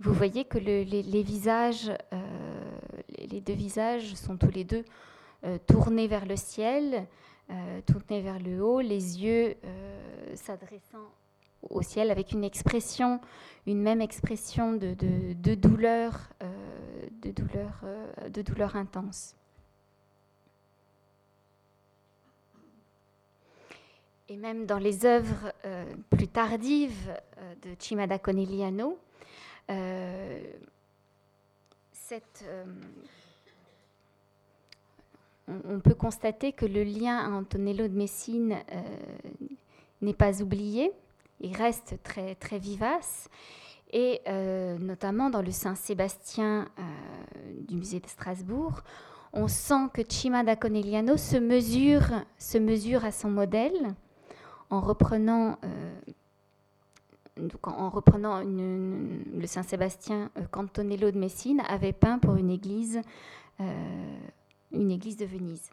Vous 0.00 0.12
voyez 0.12 0.44
que 0.44 0.58
les, 0.58 1.22
visages, 1.22 1.92
les 3.16 3.40
deux 3.40 3.52
visages 3.52 4.14
sont 4.14 4.36
tous 4.36 4.50
les 4.50 4.64
deux 4.64 4.84
euh, 5.44 5.58
tournés 5.66 6.06
vers 6.06 6.24
le 6.24 6.36
ciel, 6.36 7.04
euh, 7.50 7.80
tournés 7.84 8.22
vers 8.22 8.38
le 8.38 8.62
haut, 8.62 8.80
les 8.80 9.24
yeux 9.24 9.56
euh, 9.64 10.36
s'adressant 10.36 11.10
au 11.68 11.82
ciel 11.82 12.12
avec 12.12 12.30
une 12.30 12.44
expression, 12.44 13.20
une 13.66 13.82
même 13.82 14.00
expression 14.00 14.72
de 14.72 14.94
douleur, 15.54 16.28
de 17.20 18.42
douleur 18.42 18.76
intense. 18.76 19.36
Et 24.32 24.36
même 24.36 24.64
dans 24.64 24.78
les 24.78 25.04
œuvres 25.04 25.52
plus 26.08 26.26
tardives 26.26 27.12
de 27.62 27.74
Cimada 27.78 28.18
Conegliano, 28.18 28.98
cette, 31.92 32.44
on, 35.48 35.80
peut 35.80 35.94
constater 35.94 36.52
que 36.52 36.64
le 36.64 36.82
lien 36.82 37.18
à 37.18 37.28
Antonello 37.30 37.88
de 37.88 37.94
Messine 37.94 38.56
euh, 38.72 38.80
n'est 40.00 40.14
pas 40.14 40.40
oublié, 40.40 40.92
il 41.40 41.54
reste 41.54 41.98
très, 42.02 42.34
très 42.36 42.58
vivace. 42.58 43.28
Et 43.92 44.22
euh, 44.26 44.78
notamment 44.78 45.28
dans 45.28 45.42
le 45.42 45.50
Saint-Sébastien 45.50 46.68
euh, 46.78 46.82
du 47.68 47.76
musée 47.76 48.00
de 48.00 48.06
Strasbourg, 48.06 48.80
on 49.34 49.48
sent 49.48 49.88
que 49.92 50.02
Cima 50.08 50.44
da 50.44 50.56
Conegliano 50.56 51.16
se 51.16 51.36
mesure, 51.36 52.06
se 52.38 52.56
mesure 52.58 53.04
à 53.04 53.12
son 53.12 53.30
modèle 53.30 53.94
en 54.72 54.80
reprenant, 54.80 55.58
en 57.62 57.90
reprenant 57.90 58.42
le 58.42 59.46
Saint-Sébastien 59.46 60.30
qu'Antonello 60.50 61.10
de 61.10 61.18
Messine 61.18 61.62
avait 61.68 61.92
peint 61.92 62.18
pour 62.18 62.36
une 62.36 62.50
église 62.50 63.00
une 64.72 64.90
église 64.90 65.16
de 65.16 65.26
Venise. 65.26 65.70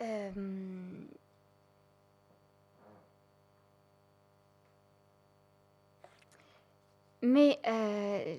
Euh, 0.00 0.30
mais 7.22 7.58
euh, 7.66 8.36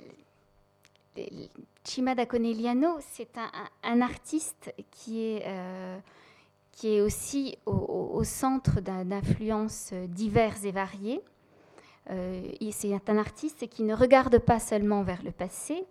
Chima 1.85 2.15
da 2.15 2.25
Conegliano, 2.25 2.97
c'est 3.11 3.37
un, 3.83 4.01
artiste 4.01 4.73
qui 4.91 5.21
est, 5.21 5.43
euh, 5.45 5.99
qui 6.73 6.95
est 6.95 7.01
aussi 7.01 7.57
au, 7.65 8.23
centre 8.23 8.81
d'influences 8.81 9.93
diverses 10.09 10.65
et 10.65 10.71
variées. 10.71 11.21
Euh, 12.09 12.41
c'est 12.71 13.09
un 13.09 13.17
artiste 13.17 13.69
qui 13.69 13.83
ne 13.83 13.95
regarde 13.95 14.39
pas 14.39 14.59
seulement 14.59 15.03
vers 15.03 15.23
le 15.23 15.31
passé, 15.31 15.85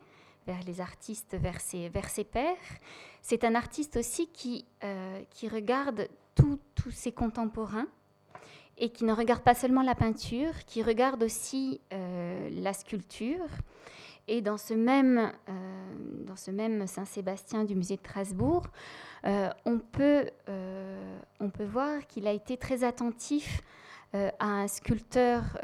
vers 0.46 0.62
les 0.66 0.80
artistes, 0.80 1.36
vers 1.38 1.60
ses, 1.60 1.88
vers 1.88 2.10
ses 2.10 2.24
pairs. 2.24 2.56
C'est 3.22 3.44
un 3.44 3.54
artiste 3.54 3.96
aussi 3.96 4.26
qui, 4.28 4.64
euh, 4.82 5.22
qui 5.30 5.48
regarde 5.48 6.08
tous 6.34 6.90
ses 6.90 7.12
contemporains 7.12 7.86
et 8.76 8.90
qui 8.90 9.04
ne 9.04 9.12
regarde 9.12 9.42
pas 9.42 9.54
seulement 9.54 9.82
la 9.82 9.94
peinture, 9.94 10.52
qui 10.66 10.82
regarde 10.82 11.22
aussi 11.22 11.80
la 11.90 12.72
sculpture 12.72 13.46
et 14.28 14.40
dans 14.40 14.56
ce 14.56 14.74
même, 14.74 15.32
euh, 15.48 15.94
dans 16.26 16.36
ce 16.36 16.50
même 16.50 16.86
Saint-Sébastien 16.86 17.64
du 17.64 17.74
musée 17.74 17.96
de 17.96 18.00
Strasbourg, 18.00 18.66
euh, 19.24 19.50
on, 19.64 19.78
peut, 19.78 20.28
euh, 20.48 21.20
on 21.40 21.50
peut 21.50 21.64
voir 21.64 22.06
qu'il 22.06 22.26
a 22.26 22.32
été 22.32 22.56
très 22.56 22.84
attentif 22.84 23.62
à 24.14 24.44
un 24.44 24.68
sculpteur, 24.68 25.58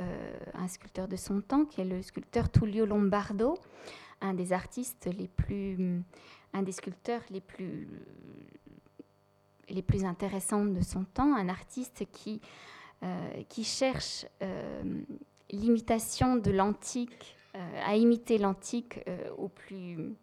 un 0.55 0.68
sculpteur 0.68 1.07
de 1.07 1.16
son 1.16 1.42
temps, 1.42 1.66
qui 1.66 1.83
est 1.83 1.85
le 1.85 2.01
sculpteur 2.01 2.51
Tullio 2.51 2.87
Lombardo, 2.87 3.59
un 4.23 4.33
des 4.33 4.55
artistes 4.55 5.07
les 5.18 5.29
plus, 5.29 6.03
un 6.55 6.62
des 6.62 6.73
sculpteurs 6.73 7.21
les 7.29 7.42
plus, 7.42 7.87
les 9.68 9.83
plus 9.83 10.03
intéressants 10.03 10.64
de 10.64 10.81
son 10.81 11.05
temps, 11.05 11.37
un 11.37 11.51
artiste 11.51 12.07
qui, 12.11 12.40
qui 13.51 13.64
cherche 13.64 14.25
l'imitation 15.51 16.37
de 16.37 16.51
l'antique 16.51 17.38
à 17.85 17.97
imiter 17.97 18.38
l'antique 18.38 19.01
euh, 19.09 19.31
au 19.37 19.49
plus 19.49 20.14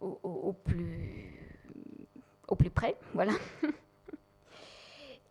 au, 0.00 0.52
plus 0.52 1.32
près, 2.70 2.96
voilà. 3.14 3.32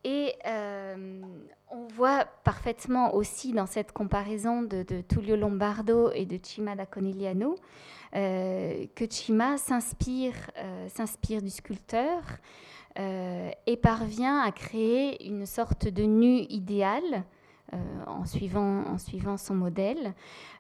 Et 0.04 0.34
euh, 0.46 1.22
on 1.70 1.88
voit 1.88 2.26
parfaitement 2.44 3.14
aussi 3.14 3.54
dans 3.54 3.68
cette 3.68 3.92
comparaison 3.92 4.64
de, 4.64 4.84
Tullio 5.08 5.36
Lombardo 5.36 6.12
et 6.12 6.26
de 6.26 6.40
Cima 6.42 6.76
da 6.76 6.86
Conigliano 6.86 7.56
que 8.12 9.06
Cima 9.10 9.58
s'inspire, 9.58 10.36
s'inspire 10.88 11.42
du 11.42 11.50
sculpteur 11.50 12.22
et 12.98 13.78
parvient 13.82 14.40
à 14.40 14.52
créer 14.52 15.28
une 15.28 15.46
sorte 15.46 15.88
de 15.88 16.04
nu 16.04 16.46
idéal 16.50 17.04
euh, 17.14 17.20
en, 18.08 18.26
suivant, 18.26 18.86
en 18.86 18.98
suivant 18.98 19.38
son 19.38 19.56
modèle, 19.56 20.14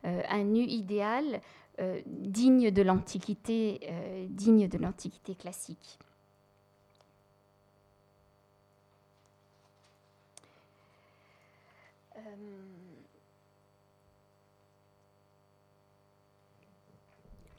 euh, 0.06 0.22
un 0.30 0.44
nu 0.44 0.64
idéal 0.64 1.42
euh, 1.80 2.02
digne 2.06 2.72
de 2.72 2.82
l'Antiquité, 2.82 3.80
digne 4.30 4.68
de 4.68 4.78
l'Antiquité 4.78 5.36
classique. 5.36 6.00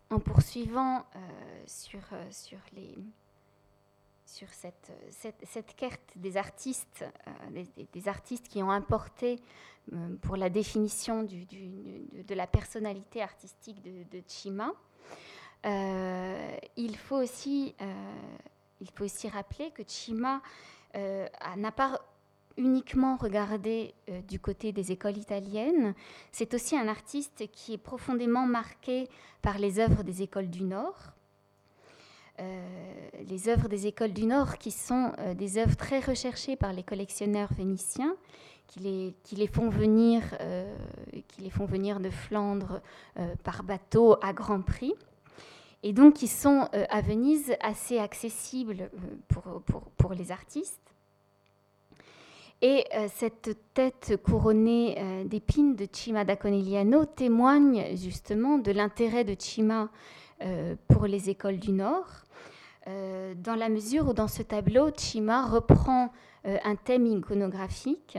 en 0.09 0.21
poursuivant 0.21 1.05
sur 1.67 2.01
les, 2.75 2.95
sur 4.37 4.49
cette, 4.53 5.77
carte 5.77 6.13
des 6.15 6.37
artistes, 6.37 7.07
euh, 7.27 7.65
des, 7.93 8.09
artistes 8.09 8.49
qui 8.49 8.63
ont 8.63 8.71
importé 8.71 9.41
euh, 9.93 10.15
pour 10.21 10.37
la 10.37 10.51
définition 10.51 11.23
de, 11.23 12.35
la 12.35 12.47
personnalité 12.47 13.23
artistique 13.23 13.81
de, 13.83 14.23
Chima. 14.29 14.73
Euh, 15.65 16.57
il, 16.77 16.99
faut 16.99 17.17
aussi, 17.17 17.75
il 18.81 18.91
faut 18.95 19.05
aussi 19.05 19.29
rappeler 19.29 19.71
que 19.71 19.83
Chima 19.87 20.43
n'a 20.95 21.73
pas 21.73 21.99
uniquement 22.59 23.17
regardé 23.17 23.95
du 24.29 24.39
côté 24.39 24.73
des 24.73 24.93
écoles 24.93 25.17
italiennes, 25.17 25.95
c'est 26.33 26.55
aussi 26.55 26.77
un 26.77 26.89
artiste 26.89 27.51
qui 27.53 27.75
est 27.75 27.79
profondément 27.79 28.47
marqué 28.47 29.09
par 29.41 29.59
les 29.59 29.79
œuvres 29.79 30.03
des 30.03 30.23
écoles 30.23 30.49
du 30.49 30.63
Nord. 30.63 31.16
Euh, 32.41 32.67
les 33.29 33.49
œuvres 33.49 33.69
des 33.69 33.87
écoles 33.87 34.13
du 34.13 34.27
Nord, 34.27 34.59
qui 34.59 34.71
sont 34.71 35.13
euh, 35.19 35.35
des 35.35 35.59
œuvres 35.59 35.77
très 35.77 36.01
recherchées 36.01 36.57
par 36.57 36.73
les 36.73 36.83
collectionneurs 36.83 37.53
vénitiens, 37.55 38.15
qui 38.67 38.81
les, 38.81 39.47
font, 39.47 39.71
venir, 39.71 40.23
euh, 40.41 40.75
qui 41.29 41.41
les 41.41 41.51
font 41.51 41.67
venir 41.67 42.01
de 42.01 42.11
Flandre 42.11 42.81
par 43.45 43.63
bateau 43.63 44.17
à 44.23 44.33
grand 44.33 44.61
prix 44.61 44.93
et 45.85 45.93
donc 45.93 46.15
qui 46.15 46.27
sont 46.27 46.69
à 46.91 47.01
Venise 47.01 47.55
assez 47.61 47.99
accessibles 47.99 48.91
pour, 49.29 49.63
pour, 49.63 49.83
pour 49.97 50.15
les 50.15 50.33
artistes. 50.33 50.81
Et 52.61 52.87
cette 53.15 53.57
tête 53.73 54.21
couronnée 54.25 55.25
d'épines 55.27 55.77
de 55.77 55.87
Cima 55.91 56.25
da 56.25 56.35
Conegliano 56.35 57.05
témoigne 57.05 57.97
justement 57.97 58.59
de 58.59 58.73
l'intérêt 58.73 59.23
de 59.23 59.37
Cima 59.39 59.91
pour 60.89 61.07
les 61.07 61.31
écoles 61.31 61.59
du 61.59 61.73
Nord 61.73 62.27
euh, 62.89 63.35
dans 63.35 63.57
la 63.57 63.69
mesure 63.69 64.09
où 64.09 64.13
dans 64.13 64.29
ce 64.29 64.43
tableau, 64.43 64.91
Chima 64.97 65.47
reprend 65.47 66.13
euh, 66.47 66.57
un 66.65 66.77
thème 66.77 67.07
iconographique 67.07 68.19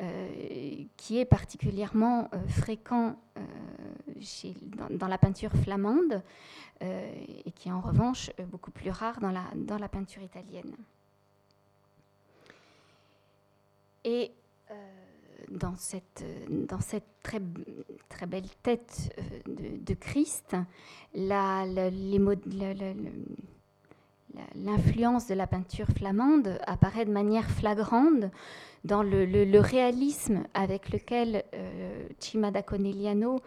euh, 0.00 0.84
qui 0.96 1.18
est 1.20 1.24
particulièrement 1.24 2.28
fréquent 2.48 3.16
dans, 4.90 5.06
la 5.06 5.18
peinture 5.18 5.52
flamande 5.52 6.22
et 6.80 7.50
qui 7.52 7.68
est 7.68 7.72
en 7.72 7.80
revanche 7.80 8.30
beaucoup 8.50 8.70
plus 8.70 8.90
rare 8.90 9.20
dans 9.20 9.30
la, 9.30 9.44
dans 9.54 9.78
la 9.78 9.88
peinture 9.88 10.22
italienne. 10.22 10.74
Et 14.04 14.32
dans 15.50 15.76
cette, 15.76 16.24
très, 17.22 17.40
très 18.08 18.26
belle 18.26 18.48
tête 18.62 19.14
de, 19.46 19.94
Christ, 19.94 20.56
l'influence 24.54 25.26
de 25.26 25.34
la 25.34 25.46
peinture 25.46 25.86
flamande 25.96 26.58
apparaît 26.66 27.04
de 27.04 27.12
manière 27.12 27.48
flagrante 27.50 28.24
dans 28.84 29.02
le, 29.02 29.60
réalisme 29.60 30.44
avec 30.54 30.90
lequel 30.90 31.44
euh, 31.54 32.08
Cima 32.18 32.50
da 32.50 32.62
Conegliano 32.62 33.40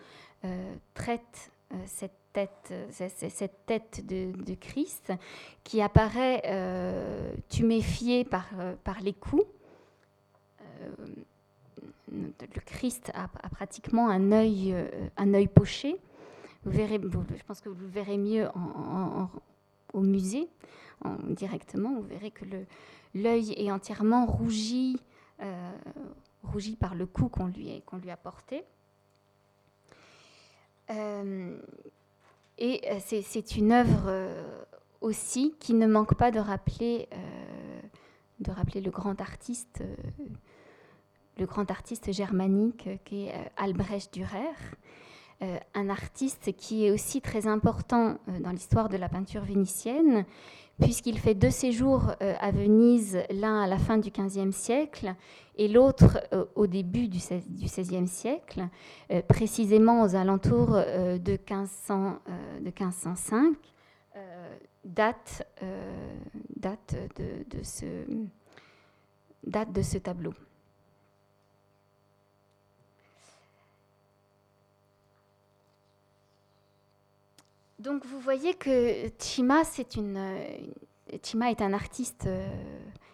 euh, 0.46 0.76
traite 0.94 1.52
euh, 1.74 1.76
cette 1.86 2.12
tête, 2.34 4.06
de, 4.06 4.54
Christ 4.56 5.12
qui 5.66 5.82
apparaît 5.82 6.42
tuméfiée 7.50 8.24
par 8.24 9.02
les 9.04 9.12
coups. 9.12 9.44
Le 12.12 12.62
Christ 12.66 13.12
a, 13.14 13.28
pratiquement 13.50 14.10
un 14.10 14.32
œil, 14.32 14.76
un 15.18 15.34
œil 15.34 15.48
poché. 15.48 15.96
Vous 16.64 16.72
verrez, 16.72 17.00
je 17.02 17.44
pense 17.44 17.62
que 17.62 17.70
vous 17.70 17.80
le 17.80 17.88
verrez 17.88 18.18
mieux 18.18 18.48
au 19.94 20.02
musée 20.02 20.48
directement, 21.20 21.94
vous 21.96 22.04
verrez 22.04 22.32
que 22.32 22.46
l'œil 23.14 23.54
est 23.58 23.72
entièrement 23.72 24.26
rougi, 24.26 25.00
euh, 25.42 25.72
rougi 26.44 26.76
par 26.76 26.96
le 26.96 27.06
coup 27.06 27.30
qu'on 27.30 27.48
lui, 27.48 27.82
a 28.10 28.18
porté. 28.18 28.64
Euh, 30.90 31.58
et 32.58 32.82
euh, 32.92 33.00
c'est 33.00 33.56
une 33.56 33.72
œuvre 33.72 34.12
aussi 35.00 35.56
qui 35.60 35.74
ne 35.74 35.88
manque 35.88 36.16
pas 36.16 36.32
de 36.32 36.40
rappeler, 36.40 37.08
de 38.40 38.52
rappeler 38.52 38.82
le 38.82 38.92
grand 38.92 39.20
artiste, 39.20 39.84
le 41.38 41.46
grand 41.46 41.70
artiste 41.72 42.12
germanique 42.12 42.90
qui 43.06 43.28
est 43.28 43.34
Albrecht 43.58 44.14
Dürer. 44.14 44.56
Euh, 45.44 45.58
un 45.74 45.90
artiste 45.90 46.56
qui 46.56 46.86
est 46.86 46.92
aussi 46.92 47.20
très 47.20 47.48
important 47.48 48.20
euh, 48.28 48.40
dans 48.42 48.52
l'histoire 48.52 48.90
de 48.90 48.98
la 48.98 49.10
peinture 49.10 49.42
vénitienne, 49.42 50.24
puisqu'il 50.80 51.18
fait 51.18 51.34
deux 51.34 51.50
séjours 51.50 52.12
euh, 52.22 52.36
à 52.40 52.52
Venise, 52.52 53.18
l'un 53.32 53.64
à 53.64 53.66
la 53.66 53.80
fin 53.80 53.98
du 53.98 54.12
XVe 54.12 54.52
siècle 54.52 55.16
et 55.56 55.68
l'autre 55.68 56.20
au 56.56 56.68
début 56.68 57.08
du 57.08 57.18
XVIe 57.18 58.08
siècle, 58.08 58.68
précisément 59.28 60.02
aux 60.02 60.16
alentours 60.16 60.72
de, 60.72 61.32
1500, 61.32 62.20
de 62.60 62.64
1505, 62.64 63.54
date, 64.86 65.46
date, 66.56 66.96
de, 67.18 67.64
ce, 67.64 67.86
date 69.44 69.72
de 69.74 69.82
ce 69.82 69.98
tableau. 69.98 70.34
Donc 77.82 78.06
vous 78.06 78.20
voyez 78.20 78.54
que 78.54 79.10
Chima, 79.20 79.64
artiste, 81.74 82.28
euh, 82.28 82.48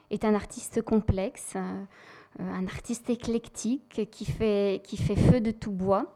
est 0.09 0.25
un 0.25 0.35
artiste 0.35 0.81
complexe, 0.81 1.53
euh, 1.55 1.83
un 2.37 2.67
artiste 2.67 3.09
éclectique 3.09 4.09
qui 4.11 4.25
fait, 4.25 4.81
feu 5.31 5.39
de 5.39 5.51
tout 5.51 5.71
bois. 5.71 6.13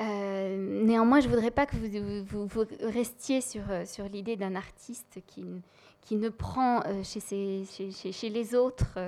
néanmoins, 0.00 1.20
je 1.20 1.28
ne 1.28 1.34
voudrais 1.34 1.50
pas 1.50 1.66
que 1.66 1.76
vous, 1.76 2.64
restiez 2.80 3.42
sur, 3.42 3.62
l'idée 4.10 4.36
d'un 4.36 4.54
artiste 4.54 5.18
qui, 5.26 6.16
ne 6.16 6.30
prend 6.30 6.82
chez, 7.02 8.30
les 8.30 8.54
autres 8.54 8.98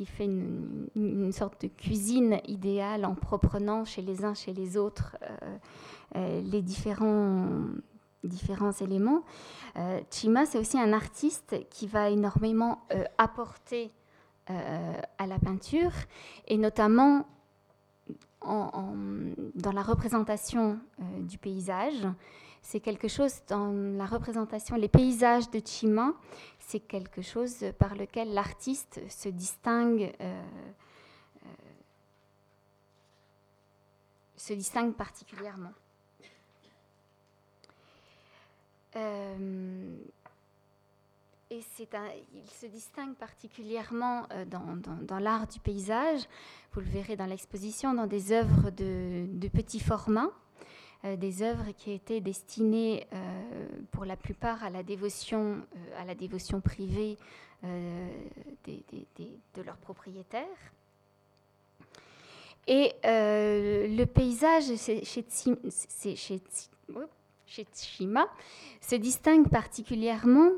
qui 0.00 0.06
fait 0.06 0.24
une, 0.24 1.30
sorte 1.30 1.60
de 1.60 1.68
cuisine 1.68 2.40
idéale 2.48 3.04
en 3.04 3.14
proprenant 3.14 3.84
chez 3.84 4.00
les 4.00 4.24
uns, 4.24 4.32
chez 4.32 4.54
les 4.54 4.78
autres 4.78 5.18
euh, 5.22 5.58
euh, 6.16 6.40
les 6.40 6.62
différents, 6.62 7.46
différents 8.24 8.72
éléments. 8.72 9.22
Euh, 9.76 10.00
Chima, 10.10 10.46
c'est 10.46 10.56
aussi 10.56 10.78
un 10.78 10.94
artiste 10.94 11.54
qui 11.68 11.86
va 11.86 12.08
énormément 12.08 12.80
apporter 13.18 13.90
à 14.46 15.26
la 15.26 15.38
peinture, 15.38 15.92
et 16.48 16.56
notamment 16.56 17.26
dans 18.42 19.72
la 19.72 19.82
représentation 19.82 20.80
du 21.20 21.36
paysage. 21.36 22.06
C'est 22.62 22.80
quelque 22.80 23.06
chose 23.06 23.34
dans 23.48 23.70
la 23.72 24.06
représentation, 24.06 24.76
les 24.76 24.88
paysages 24.88 25.50
de 25.50 25.60
Chima, 25.64 26.14
c'est 26.70 26.78
quelque 26.78 27.20
chose 27.20 27.64
par 27.80 27.96
lequel 27.96 28.32
l'artiste 28.32 29.00
se 29.10 29.28
distingue, 29.28 30.14
euh, 30.20 30.42
euh, 31.42 31.48
se 34.36 34.52
distingue 34.52 34.94
particulièrement. 34.94 35.72
Euh, 38.94 39.96
un, 41.50 42.08
il 42.32 42.50
se 42.50 42.66
distingue 42.66 43.16
particulièrement 43.16 44.28
dans, 44.46 45.18
l'art 45.18 45.48
du 45.48 45.58
paysage, 45.58 46.20
vous 46.72 46.80
le 46.80 46.86
verrez 46.86 47.16
dans 47.16 47.26
l'exposition, 47.26 47.94
dans 47.94 48.06
des 48.06 48.30
œuvres 48.30 48.70
de, 48.70 49.26
de 49.26 49.48
petit 49.48 49.80
format, 49.80 50.30
des 51.02 51.42
œuvres 51.42 51.72
qui 51.76 51.92
étaient 51.92 52.20
destinées 52.20 53.06
euh, 53.12 53.66
pour 53.90 54.04
la 54.04 54.16
plupart 54.16 54.62
à 54.62 54.70
la 54.70 54.82
dévotion, 54.82 55.56
euh, 55.56 56.00
à 56.00 56.04
la 56.04 56.14
dévotion 56.14 56.60
privée 56.60 57.16
de 57.62 59.62
leurs 59.62 59.76
propriétaires. 59.76 60.46
Et 62.66 62.94
le 63.04 64.04
paysage 64.04 64.76
chez, 64.76 65.04
chez, 65.04 65.26
se 68.80 68.94
distingue 68.94 69.50
particulièrement 69.50 70.48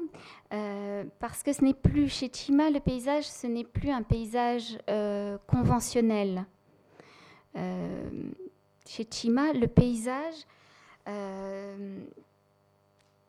parce 1.19 1.43
que 1.43 1.53
ce 1.53 1.65
n'est 1.65 1.75
plus 1.75 2.09
chez 2.09 2.31
Chima 2.33 2.71
le 2.71 2.79
paysage, 2.79 3.25
ce 3.25 3.49
n'est 3.49 3.65
plus 3.65 3.91
un 3.91 4.03
paysage 4.03 4.79
conventionnel 5.49 6.47
chez 8.95 9.07
Chima, 9.11 9.55
le 9.55 9.69
paysage 9.69 10.35
euh, 11.09 12.05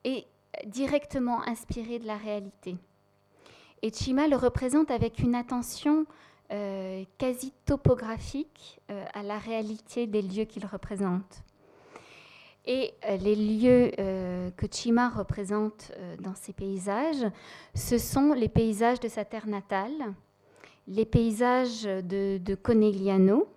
est 0.04 0.26
directement 0.65 1.41
inspiré 1.47 1.99
de 1.99 2.06
la 2.06 2.17
réalité. 2.17 2.76
Et 3.82 3.89
Chima 3.93 4.28
le 4.28 4.36
représente 4.36 4.91
avec 4.91 5.19
une 5.19 5.36
attention 5.36 6.06
euh, 6.52 7.06
quasi 7.17 7.54
topographique 7.63 8.82
euh, 8.91 9.06
à 9.13 9.23
la 9.23 9.38
réalité 9.39 10.06
des 10.06 10.21
lieux 10.21 10.43
qu'il 10.43 10.65
représente. 10.65 11.43
Et 12.65 12.93
les 13.19 13.36
lieux 13.36 13.91
que 14.56 14.67
Chima 14.71 15.10
représente 15.10 15.91
dans 16.21 16.34
ses 16.34 16.54
paysages, 16.54 17.26
ce 17.76 17.97
sont 17.97 18.32
les 18.32 18.47
paysages 18.47 19.02
de 19.02 19.10
sa 19.10 19.26
terre 19.26 19.47
natale, 19.47 20.13
les 20.88 21.04
paysages 21.04 21.84
de, 21.84 22.38
de 22.38 22.56
Conegliano, 22.56 23.52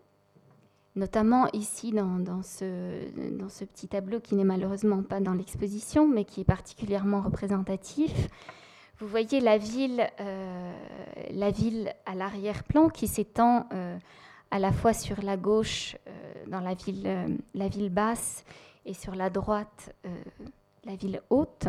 notamment 0.96 1.46
ici 1.52 1.92
dans, 1.92 2.42
ce, 2.42 3.64
petit 3.64 3.86
tableau 3.86 4.18
qui 4.18 4.34
n'est 4.34 4.44
malheureusement 4.44 5.02
pas 5.02 5.20
dans 5.20 5.34
l'exposition, 5.34 6.08
mais 6.08 6.24
qui 6.24 6.40
est 6.40 6.44
particulièrement 6.44 7.20
représentatif. 7.20 8.28
Vous 8.98 9.06
voyez 9.06 9.40
la 9.40 9.58
ville, 9.58 10.08
euh, 10.20 10.72
à 12.06 12.14
l'arrière-plan 12.14 12.88
qui 12.88 13.06
s'étend 13.06 13.66
euh, 13.72 13.96
à 14.50 14.58
la 14.58 14.72
fois 14.72 14.94
sur 14.94 15.22
la 15.22 15.36
gauche, 15.36 15.96
euh, 16.08 16.44
dans 16.46 16.60
la 16.60 16.74
ville 17.68 17.90
basse, 17.90 18.44
et 18.86 18.94
sur 18.94 19.14
la 19.14 19.30
droite, 19.30 19.94
la 20.84 20.94
ville 20.94 21.20
haute. 21.28 21.66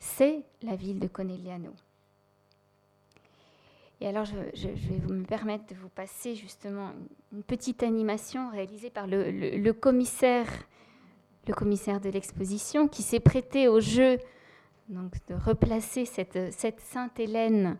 C'est 0.00 0.42
la 0.62 0.74
ville 0.74 0.98
de 0.98 1.06
Conegliano. 1.06 1.70
Et 4.00 4.08
alors, 4.08 4.24
je, 4.24 4.68
vais 4.68 4.98
vous 4.98 5.12
me 5.12 5.24
permettre 5.24 5.66
de 5.66 5.74
vous 5.74 5.88
passer 5.88 6.34
justement 6.34 6.92
une 7.32 7.42
petite 7.42 7.82
animation 7.82 8.50
réalisée 8.50 8.90
par 8.90 9.06
le, 9.06 9.72
commissaire, 9.72 10.48
le 11.46 11.54
commissaire 11.54 12.00
de 12.00 12.10
l'exposition, 12.10 12.88
qui 12.88 13.02
s'est 13.02 13.20
prêté 13.20 13.68
au 13.68 13.80
jeu 13.80 14.18
donc, 14.88 15.14
de 15.28 15.34
replacer 15.34 16.04
cette, 16.04 16.52
Sainte 16.82 17.18
Hélène 17.18 17.78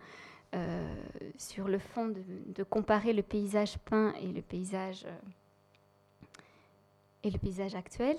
euh, 0.55 0.94
sur 1.37 1.68
le 1.68 1.79
fond, 1.79 2.07
de, 2.07 2.62
comparer 2.62 3.12
le 3.12 3.22
paysage 3.22 3.77
peint 3.79 4.14
et 4.22 4.29
le 4.29 4.40
paysage, 4.40 5.05
euh, 5.07 6.38
et 7.24 7.31
le 7.31 7.38
paysage 7.38 7.74
actuel. 7.74 8.16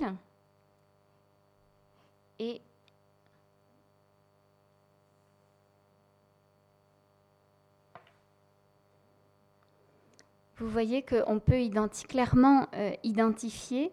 Et 2.38 2.62
vous 10.58 10.70
voyez 10.70 11.04
qu'on 11.04 11.39
peut 11.39 11.60
clairement 12.08 12.68
euh, 12.76 12.91
identifier 13.04 13.91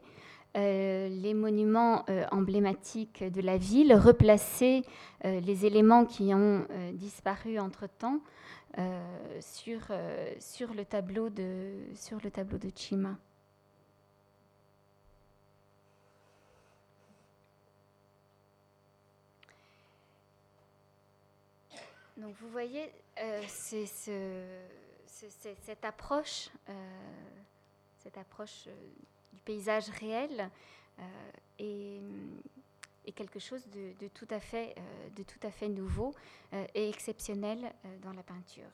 euh, 0.56 1.08
les 1.08 1.34
monuments 1.34 2.04
euh, 2.08 2.24
emblématiques 2.30 3.24
de 3.24 3.40
la 3.40 3.56
ville, 3.56 3.94
replacer 3.94 4.82
les 5.24 5.66
éléments 5.66 6.04
qui 6.04 6.34
ont 6.34 6.66
disparu 6.94 7.60
entre-temps 7.60 8.20
sur, 9.40 9.80
le 10.74 10.82
tableau 10.82 11.30
de, 11.30 11.74
sur 11.94 12.18
le 12.24 12.30
tableau 12.30 12.58
de 12.58 12.70
Chima. 12.74 13.16
Donc 22.16 22.34
vous 22.40 22.48
voyez, 22.48 22.90
c'est 23.46 23.86
ce 23.86 24.10
cette 25.28 25.84
approche, 25.84 26.50
euh, 26.68 26.72
cette 27.98 28.18
approche 28.18 28.66
euh, 28.66 28.74
du 29.32 29.40
paysage 29.40 29.88
réel 29.90 30.50
euh, 30.98 31.02
est, 31.58 33.12
quelque 33.12 33.38
chose 33.38 33.66
de, 33.68 34.08
tout 34.08 34.26
à 34.30 34.40
fait, 34.40 34.74
de 35.16 35.22
tout 35.22 35.38
à 35.42 35.50
fait 35.50 35.68
nouveau 35.68 36.14
et 36.74 36.88
exceptionnel 36.88 37.70
dans 38.00 38.12
la 38.14 38.22
peinture. 38.22 38.70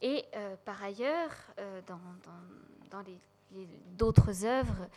Et 0.00 0.24
par 0.64 0.80
ailleurs, 0.82 1.32
dans, 1.86 1.98
dans, 2.88 3.02
d'autres 3.96 4.44
œuvres, 4.44 4.88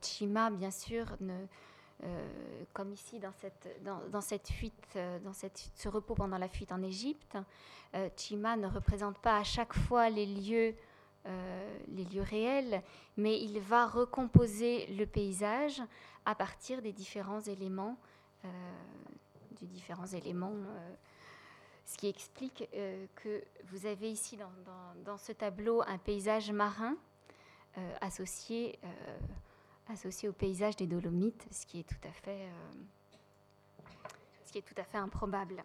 Chima, 0.00 0.50
bien 0.50 0.70
sûr, 0.70 1.14
ne, 1.20 1.46
comme 2.72 2.92
ici 2.92 3.18
dans 3.18 3.32
cette, 3.32 3.82
dans, 3.84 4.00
dans 4.08 4.20
cette 4.20 4.48
fuite, 4.48 4.98
dans 5.22 5.32
cette, 5.32 5.70
ce 5.74 5.88
repos 5.88 6.14
pendant 6.14 6.38
la 6.38 6.48
fuite 6.48 6.72
en 6.72 6.82
Égypte, 6.82 7.36
euh, 7.94 8.08
Chima 8.16 8.56
ne 8.56 8.68
représente 8.68 9.18
pas 9.18 9.38
à 9.38 9.44
chaque 9.44 9.74
fois 9.74 10.10
les 10.10 10.26
lieux, 10.26 10.74
euh, 11.26 11.78
les 11.88 12.04
lieux 12.04 12.22
réels, 12.22 12.82
mais 13.16 13.40
il 13.40 13.58
va 13.60 13.86
recomposer 13.86 14.86
le 14.86 15.06
paysage 15.06 15.82
à 16.24 16.34
partir 16.34 16.82
des 16.82 16.92
différents 16.92 17.40
éléments, 17.40 17.98
euh, 18.44 18.48
des 19.60 19.66
différents 19.66 20.06
éléments 20.06 20.54
ce 21.86 21.96
qui 21.96 22.06
explique 22.06 22.68
que 23.16 23.42
vous 23.64 23.84
avez 23.84 24.12
ici 24.12 24.38
dans, 25.04 25.18
ce 25.18 25.32
tableau 25.32 25.82
un 25.88 25.98
paysage 25.98 26.52
marin 26.52 26.94
associé, 28.00 28.78
associé 29.90 30.28
au 30.28 30.32
paysage 30.32 30.76
des 30.76 30.86
Dolomites, 30.86 31.46
ce 31.50 31.66
qui 31.66 31.80
est 31.80 31.88
tout 31.88 32.08
à 32.08 32.12
fait, 32.12 32.48
ce 34.44 34.52
qui 34.52 34.58
est 34.58 34.62
tout 34.62 34.74
à 34.80 34.84
fait 34.84 34.98
improbable. 34.98 35.62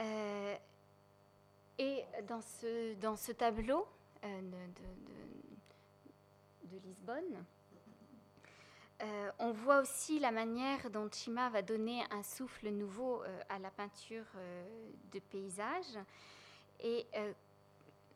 Euh, 0.00 0.56
et 1.78 2.04
dans 2.26 2.40
ce, 2.40 2.94
dans 2.94 3.16
ce 3.16 3.32
tableau 3.32 3.86
euh, 4.24 4.40
de, 6.64 6.78
Lisbonne, 6.84 7.44
euh, 9.02 9.30
on 9.38 9.50
voit 9.50 9.80
aussi 9.80 10.18
la 10.18 10.30
manière 10.30 10.90
dont 10.90 11.08
Chima 11.10 11.48
va 11.50 11.62
donner 11.62 12.02
un 12.10 12.22
souffle 12.22 12.68
nouveau 12.70 13.22
à 13.48 13.58
la 13.58 13.70
peinture 13.70 14.26
de 15.12 15.18
paysage. 15.18 15.98
Et 16.80 17.06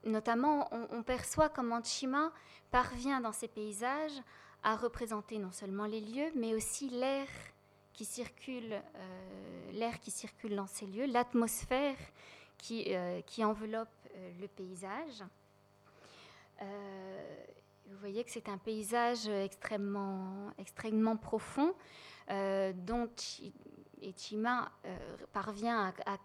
notamment, 0.05 0.69
on, 0.91 1.03
perçoit 1.03 1.49
comment 1.49 1.83
Chima 1.83 2.33
parvient 2.71 3.21
dans 3.21 3.33
ses 3.33 3.49
paysages 3.49 4.21
à 4.63 4.77
représenter 4.77 5.39
non 5.39 5.51
seulement 5.51 5.87
les 5.87 6.01
lieux, 6.01 6.31
mais 6.35 6.55
aussi 6.55 6.89
l'air 6.89 7.27
qui 7.93 8.05
circule, 8.05 8.73
euh, 8.73 9.73
l'air 9.73 10.01
qui 10.01 10.11
circule 10.11 10.57
dans 10.57 10.67
ces 10.67 10.87
lieux, 10.87 11.07
l'atmosphère 11.07 11.97
qui, 12.59 12.95
euh, 12.95 13.21
enveloppe 13.39 13.89
euh, 14.15 14.31
le 14.41 14.49
paysage. 14.49 15.23
vous 16.61 17.99
voyez 18.01 18.25
que 18.25 18.31
c'est 18.31 18.49
un 18.49 18.59
paysage 18.59 19.29
extrêmement, 19.29 21.17
profond, 21.17 21.75
dont 22.29 23.09
Chima 24.17 24.73
parvient 25.33 25.93
à, 26.07 26.13
à, 26.13 26.19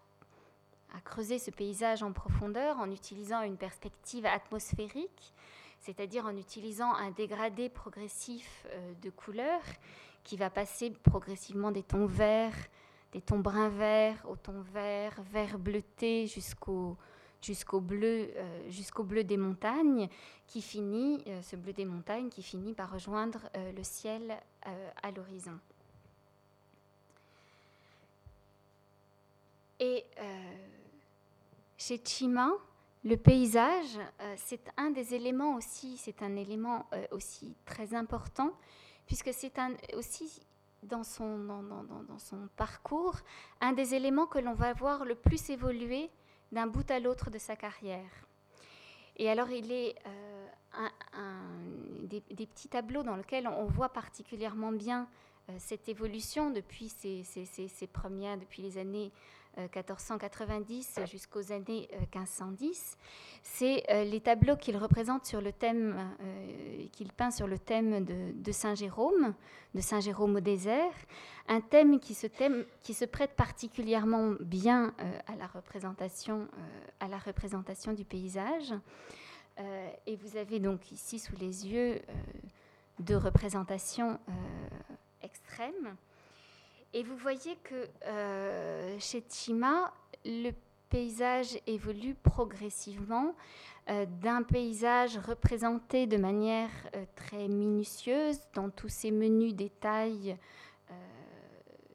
creuser 1.04 1.38
ce 1.38 1.50
paysage 1.50 2.02
en 2.02 2.12
profondeur 2.12 2.78
en 2.78 2.90
utilisant 2.90 3.42
une 3.42 3.56
perspective 3.56 4.26
atmosphérique, 4.26 5.32
c'est-à-dire 5.78 6.26
en 6.26 6.36
utilisant 6.36 6.92
un 6.94 7.10
dégradé 7.10 7.68
progressif 7.68 8.66
de 9.02 9.10
couleurs 9.10 9.62
qui 10.24 10.36
va 10.36 10.50
passer 10.50 10.90
progressivement 10.90 11.70
des 11.70 11.82
tons 11.82 12.06
verts, 12.06 12.56
des 13.12 13.20
tons 13.20 13.38
brun 13.38 13.68
vert 13.68 14.24
au 14.28 14.36
ton 14.36 14.60
vert, 14.60 15.20
vert 15.32 15.58
bleuté 15.58 16.26
jusqu'au 16.26 16.96
jusqu'au 17.42 17.80
bleu, 17.80 18.30
euh, 18.36 19.02
bleu 19.02 19.24
des 19.24 19.36
montagnes, 19.36 20.08
qui 20.46 20.62
finit, 20.62 21.22
euh, 21.26 21.42
ce 21.42 21.56
bleu 21.56 21.72
des 21.72 21.84
montagnes 21.84 22.28
qui 22.28 22.42
finit 22.42 22.74
par 22.74 22.92
rejoindre 22.92 23.48
euh, 23.56 23.72
le 23.72 23.82
ciel 23.82 24.36
à 25.02 25.10
l'horizon. 25.10 25.58
Et 29.78 30.04
chez 31.80 31.98
Chima, 32.04 32.50
le 33.04 33.16
paysage, 33.16 33.98
c'est 34.36 34.70
un 34.76 34.90
des 34.90 35.14
éléments 35.14 35.54
aussi, 35.54 35.96
c'est 35.96 36.22
un 36.22 36.36
élément 36.36 36.86
aussi 37.10 37.56
très 37.64 37.94
important, 37.94 38.52
puisque 39.06 39.32
c'est 39.32 39.50
aussi 39.96 40.42
dans 40.82 41.02
son, 41.02 41.38
dans, 41.38 42.18
son 42.18 42.48
parcours 42.56 43.16
un 43.62 43.72
des 43.72 43.94
éléments 43.94 44.26
que 44.26 44.38
l'on 44.38 44.52
va 44.52 44.74
voir 44.74 45.06
le 45.06 45.14
plus 45.14 45.48
évoluer 45.48 46.10
d'un 46.52 46.66
bout 46.66 46.88
à 46.90 47.00
l'autre 47.00 47.30
de 47.30 47.38
sa 47.38 47.56
carrière. 47.56 48.26
Et 49.16 49.30
alors 49.30 49.50
il 49.50 49.72
est 49.72 49.96
euh, 50.06 50.46
un, 50.74 50.90
des, 52.02 52.20
petits 52.20 52.68
tableaux 52.68 53.02
dans 53.02 53.16
lesquels 53.16 53.48
on 53.48 53.64
voit 53.64 53.90
particulièrement 53.90 54.72
bien 54.72 55.08
euh, 55.48 55.54
cette 55.58 55.88
évolution 55.88 56.50
depuis 56.50 56.90
ses, 56.90 57.24
ses, 57.24 57.86
premières, 57.86 58.38
depuis 58.38 58.62
les 58.62 58.76
années 58.78 59.12
1490 59.56 60.96
euh, 60.98 61.06
jusqu'aux 61.06 61.52
années 61.52 61.88
1510. 62.14 62.96
C'est 63.42 63.84
les 64.04 64.20
tableaux 64.20 64.56
qu'il 64.56 64.76
représente 64.76 65.24
sur 65.24 65.40
le 65.40 65.52
thème, 65.52 65.96
qu'il 66.92 67.10
peint 67.10 67.30
sur 67.30 67.46
le 67.46 67.58
thème 67.58 68.04
de, 68.04 68.52
Saint 68.52 68.74
Jérôme, 68.74 69.34
de 69.74 69.80
Saint 69.80 70.00
Jérôme 70.00 70.36
au 70.36 70.40
désert, 70.40 70.92
un 71.48 71.62
thème 71.62 72.00
qui 72.00 72.12
se, 72.12 72.26
thème, 72.26 72.66
qui 72.82 72.92
se 72.92 73.06
prête 73.06 73.34
particulièrement 73.36 74.34
bien 74.40 74.94
à 75.26 75.36
la 75.36 75.46
représentation, 75.46 76.48
à 77.00 77.08
la 77.08 77.18
représentation 77.18 77.94
du 77.94 78.04
paysage. 78.04 78.74
et 80.06 80.16
vous 80.16 80.36
avez 80.36 80.60
donc 80.60 80.92
ici 80.92 81.18
sous 81.18 81.36
les 81.36 81.66
yeux 81.66 82.02
deux 82.98 83.16
représentations 83.16 84.18
extrême. 85.22 85.96
Et 86.92 87.04
vous 87.04 87.16
voyez 87.16 87.56
que 87.62 87.88
euh, 88.06 88.98
chez 88.98 89.22
Chima, 89.30 89.92
le 90.24 90.50
paysage 90.88 91.56
évolue 91.68 92.14
progressivement 92.14 93.36
euh, 93.88 94.06
d'un 94.20 94.42
paysage 94.42 95.16
représenté 95.18 96.08
de 96.08 96.16
manière 96.16 96.70
euh, 96.96 97.04
très 97.14 97.46
minutieuse 97.46 98.40
dans 98.54 98.70
tous 98.70 98.88
ces 98.88 99.12
menus 99.12 99.54
détails 99.54 100.36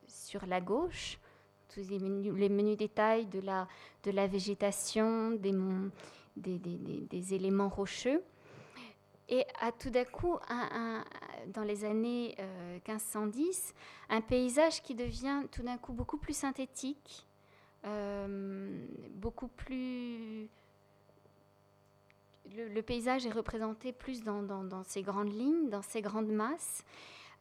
sur 0.07 0.45
la 0.47 0.59
gauche, 0.59 1.19
tous 1.67 1.81
les 1.89 1.99
menus, 2.49 2.77
détails 2.77 3.25
de 3.25 3.41
la, 3.41 3.67
de 4.03 4.11
la 4.11 4.27
végétation, 4.27 5.31
des, 5.31 5.53
des, 6.37 7.33
éléments 7.33 7.69
rocheux. 7.69 8.23
Et 9.27 9.45
à 9.59 9.71
tout 9.71 9.89
d'un 9.89 10.05
coup, 10.05 10.37
dans 11.53 11.63
les 11.63 11.85
années 11.85 12.35
1510, 12.87 13.73
euh, 14.09 14.15
un 14.15 14.21
paysage 14.21 14.81
qui 14.81 14.95
devient 14.95 15.43
tout 15.51 15.63
d'un 15.63 15.77
coup 15.77 15.93
beaucoup 15.93 16.17
plus 16.17 16.35
synthétique, 16.35 17.25
euh, 17.85 18.85
beaucoup 19.11 19.47
plus... 19.47 20.49
Le, 22.55 22.81
paysage 22.81 23.25
est 23.25 23.31
représenté 23.31 23.91
plus 23.91 24.23
dans, 24.23 24.43
dans, 24.43 24.83
ces 24.83 25.01
grandes 25.01 25.33
lignes, 25.33 25.69
dans 25.69 25.81
ces 25.81 26.01
grandes 26.01 26.29
masses, 26.29 26.83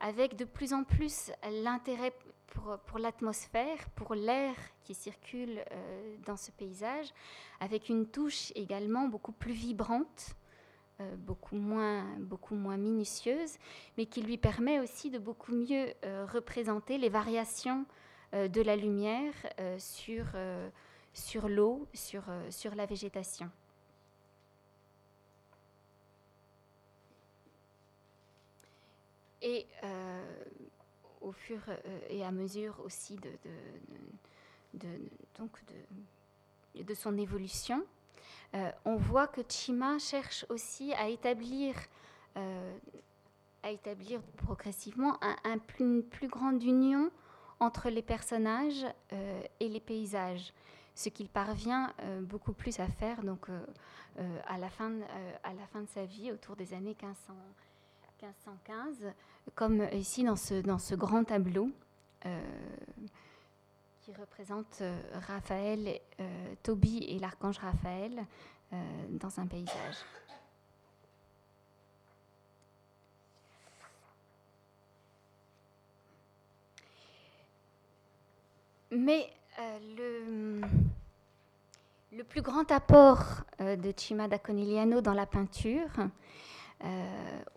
avec 0.01 0.35
de 0.35 0.45
plus 0.45 0.73
en 0.73 0.83
plus 0.83 1.31
l'intérêt 1.63 2.13
pour, 2.47 2.79
pour 2.87 2.99
l'atmosphère, 2.99 3.89
pour 3.95 4.15
l'air 4.15 4.55
qui 4.83 4.95
circule 4.95 5.63
euh, 5.71 6.17
dans 6.25 6.37
ce 6.37 6.51
paysage, 6.53 7.13
avec 7.61 7.91
une 7.91 8.07
touche 8.07 8.51
également 8.55 9.09
beaucoup 9.09 9.33
plus 9.33 9.53
vibrante 9.53 10.37
euh, 11.01 11.17
beaucoup, 11.17 11.57
moins, 11.57 12.77
minutieuse, 12.77 13.59
mais 13.99 14.07
qui 14.07 14.23
lui 14.23 14.39
permet 14.39 14.79
aussi 14.79 15.11
de 15.11 15.19
beaucoup 15.19 15.51
mieux 15.53 15.93
euh, 16.05 16.25
représenter 16.25 16.99
les 16.99 17.09
variations 17.09 17.85
euh, 18.33 18.47
de 18.47 18.63
la 18.63 18.77
lumière 18.77 19.35
sur, 19.77 20.27
l'eau, 21.49 21.89
sur, 21.95 22.23
la 22.77 22.87
végétation. 22.87 23.51
Et 29.43 29.67
au 31.21 31.33
fur 31.33 31.59
et 32.09 32.25
à 32.25 32.31
mesure 32.31 32.81
aussi 32.85 33.19
de 36.75 36.95
son 36.95 37.19
évolution, 37.19 37.85
euh, 38.55 38.71
on 38.85 38.97
voit 38.97 39.27
que 39.27 39.41
Chima 39.49 39.99
cherche 39.99 40.45
aussi 40.49 40.93
à 40.95 41.09
établir, 41.09 41.75
euh, 42.37 42.79
à 43.63 43.71
établir 43.71 44.21
progressivement 44.37 45.19
un, 45.23 45.59
une 45.81 46.03
plus 46.03 46.29
grande 46.29 46.63
union 46.63 47.11
entre 47.61 47.89
les 47.89 48.03
personnages 48.03 48.85
euh, 49.13 49.43
et 49.61 49.69
les 49.69 49.81
paysages, 49.81 50.53
ce 50.95 51.09
qu'il 51.09 51.29
parvient 51.29 51.93
beaucoup 52.21 52.53
plus 52.53 52.79
à 52.79 52.87
faire 52.87 53.23
donc, 53.23 53.49
à, 54.47 54.59
la 54.59 54.69
fin, 54.69 54.91
de 54.91 55.87
sa 55.89 56.05
vie, 56.05 56.31
autour 56.31 56.55
des 56.55 56.73
années 56.73 56.97
1515, 57.03 59.13
comme 59.57 59.89
ici 59.93 60.23
dans 60.23 60.37
ce 60.37 60.95
grand 60.95 61.25
tableau 61.25 61.73
qui 64.05 64.13
représente 64.13 64.83
euh, 64.83 64.95
Raphaël, 65.27 65.99
euh, 66.21 66.55
Toby 66.63 66.99
et 67.09 67.19
l'archange 67.19 67.57
Raphaël 67.59 68.27
euh, 68.73 68.77
dans 69.09 69.41
un 69.41 69.47
paysage. 69.47 69.97
Mais 78.91 79.29
le, 79.97 80.61
le, 82.13 82.23
plus 82.25 82.43
grand 82.43 82.71
apport 82.71 83.43
de 83.59 83.93
Cima 83.97 84.29
da 84.29 84.39
Conigliano 84.39 85.01
dans 85.01 85.15
la 85.15 85.27
peinture, 85.27 85.89
euh, 85.99 86.07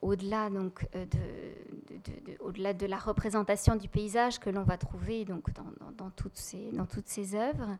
au-delà 0.02 0.50
donc 0.50 0.88
euh, 0.96 1.06
de, 1.06 2.38
au-delà 2.40 2.74
de 2.74 2.86
la 2.86 2.98
représentation 2.98 3.76
du 3.76 3.90
paysage 3.90 4.40
que 4.40 4.50
l'on 4.50 4.64
va 4.64 4.78
trouver 4.78 5.26
donc 5.26 5.50
dans, 5.98 6.10
toutes 6.12 6.38
ces 6.38 6.72
dans 6.72 6.86
toutes 6.86 7.08
ces 7.08 7.36
œuvres, 7.36 7.78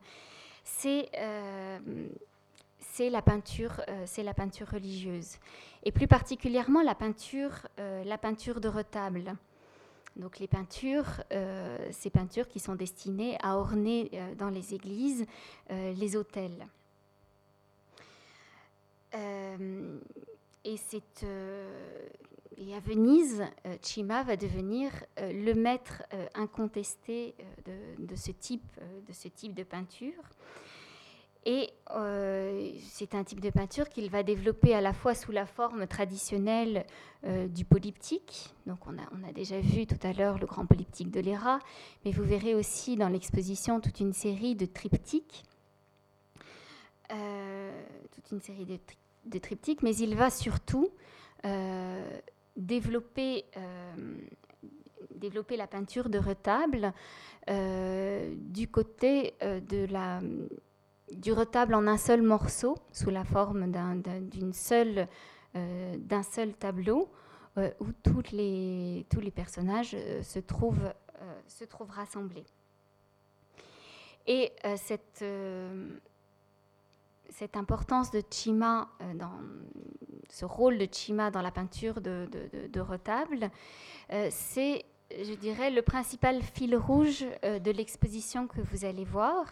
c'est 0.64 1.08
euh, 1.16 1.78
c'est 2.78 3.10
la 3.10 3.22
peinture 3.22 3.80
c'est 4.06 4.22
la 4.22 4.34
peinture 4.34 4.68
religieuse 4.68 5.38
et 5.84 5.92
plus 5.92 6.06
particulièrement 6.06 6.82
la 6.82 6.94
peinture 6.94 7.66
la 7.78 8.18
peinture 8.18 8.60
de 8.60 8.68
retable. 8.68 9.34
Donc 10.16 10.40
les 10.40 10.48
peintures, 10.48 11.22
ces 11.92 12.10
peintures 12.10 12.48
qui 12.48 12.58
sont 12.58 12.74
destinées 12.74 13.38
à 13.40 13.56
orner 13.56 14.10
dans 14.36 14.48
les 14.50 14.74
églises 14.74 15.26
les 15.70 16.16
autels. 16.16 16.66
Et, 20.64 20.76
euh, 21.22 22.08
et 22.56 22.74
à 22.74 22.80
Venise, 22.80 23.44
euh, 23.66 23.76
Cima 23.80 24.22
va 24.22 24.36
devenir 24.36 24.90
euh, 25.18 25.32
le 25.32 25.54
maître 25.54 26.02
incontesté 26.34 27.34
de, 27.64 28.16
ce 28.16 28.32
type, 28.32 28.64
de 29.54 29.62
peinture. 29.62 30.22
Et 31.44 31.70
c'est 32.90 33.14
un 33.14 33.24
type 33.24 33.40
de 33.40 33.48
peinture 33.48 33.88
qu'il 33.88 34.10
va 34.10 34.22
développer 34.22 34.74
à 34.74 34.82
la 34.82 34.92
fois 34.92 35.14
sous 35.14 35.32
la 35.32 35.46
forme 35.46 35.86
traditionnelle 35.86 36.84
du 37.24 37.64
polyptyque. 37.64 38.52
Donc 38.66 38.80
on 38.86 38.98
a, 38.98 39.32
déjà 39.32 39.58
vu 39.58 39.86
tout 39.86 39.98
à 40.02 40.12
l'heure 40.12 40.38
le 40.38 40.46
grand 40.46 40.66
polyptyque 40.66 41.10
de 41.10 41.20
Léra, 41.20 41.60
mais 42.04 42.10
vous 42.10 42.24
verrez 42.24 42.54
aussi 42.54 42.96
dans 42.96 43.08
l'exposition 43.08 43.80
toute 43.80 44.00
une 44.00 44.12
série 44.12 44.56
de 44.56 44.66
triptyques. 44.66 45.44
toute 47.08 48.30
une 48.30 48.40
série 48.42 48.66
de 48.66 48.76
triptyques 48.76 49.07
des 49.24 49.40
triptyques, 49.40 49.82
mais 49.82 49.96
il 49.96 50.14
va 50.14 50.30
surtout 50.30 50.90
euh, 51.44 52.20
développer, 52.56 53.44
euh, 53.56 53.94
développer 55.14 55.56
la 55.56 55.68
peinture 55.68 56.08
de 56.08 56.18
retable 56.18 56.92
euh, 57.48 58.34
du 58.36 58.68
côté 58.68 59.34
de 59.40 59.86
la, 59.86 60.20
du 61.12 61.32
retable 61.32 61.74
en 61.74 61.86
un 61.86 61.96
seul 61.96 62.22
morceau, 62.22 62.76
sous 62.92 63.10
la 63.10 63.24
forme 63.24 63.70
d'une 64.30 64.52
seule, 64.52 65.06
d'un 65.54 66.22
seul 66.22 66.54
tableau 66.54 67.08
où 67.56 67.86
les, 68.32 69.06
tous 69.08 69.20
les 69.20 69.30
personnages 69.30 69.96
se, 70.22 70.38
trouvent, 70.40 70.92
se 71.46 71.64
trouvent 71.64 71.90
rassemblés. 71.90 72.46
Et 74.26 74.52
cette, 74.76 75.24
cette 77.28 77.56
importance 77.56 78.10
de 78.10 78.22
Chima, 78.30 78.88
dans 79.14 79.32
ce 80.30 80.44
rôle 80.44 80.78
de 80.78 80.88
Chima 80.90 81.30
dans 81.30 81.42
la 81.42 81.50
peinture 81.50 82.00
de, 82.00 82.28
de, 82.30 82.66
de 82.66 82.80
retable, 82.80 83.50
c'est 84.30 84.84
je 85.10 85.34
dirais, 85.34 85.70
le 85.70 85.82
principal 85.82 86.42
fil 86.42 86.76
rouge 86.76 87.24
euh, 87.44 87.58
de 87.58 87.70
l'exposition 87.70 88.46
que 88.46 88.60
vous 88.60 88.84
allez 88.84 89.04
voir. 89.04 89.46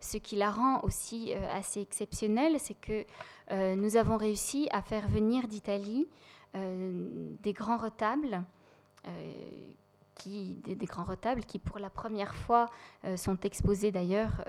Ce 0.00 0.16
qui 0.16 0.36
la 0.36 0.50
rend 0.50 0.82
aussi 0.82 1.32
euh, 1.32 1.52
assez 1.52 1.80
exceptionnelle, 1.80 2.56
c'est 2.58 2.78
que 2.80 3.04
euh, 3.50 3.74
nous 3.74 3.96
avons 3.96 4.16
réussi 4.16 4.68
à 4.72 4.82
faire 4.82 5.08
venir 5.08 5.48
d'Italie 5.48 6.08
des 6.52 7.52
grands 7.52 7.76
retables. 7.76 8.42
Qui, 10.16 10.56
des, 10.64 10.84
grands 10.84 11.04
retables 11.04 11.44
qui 11.44 11.60
pour 11.60 11.78
la 11.78 11.88
première 11.88 12.34
fois 12.34 12.66
sont 13.16 13.38
exposés 13.40 13.92
d'ailleurs 13.92 14.44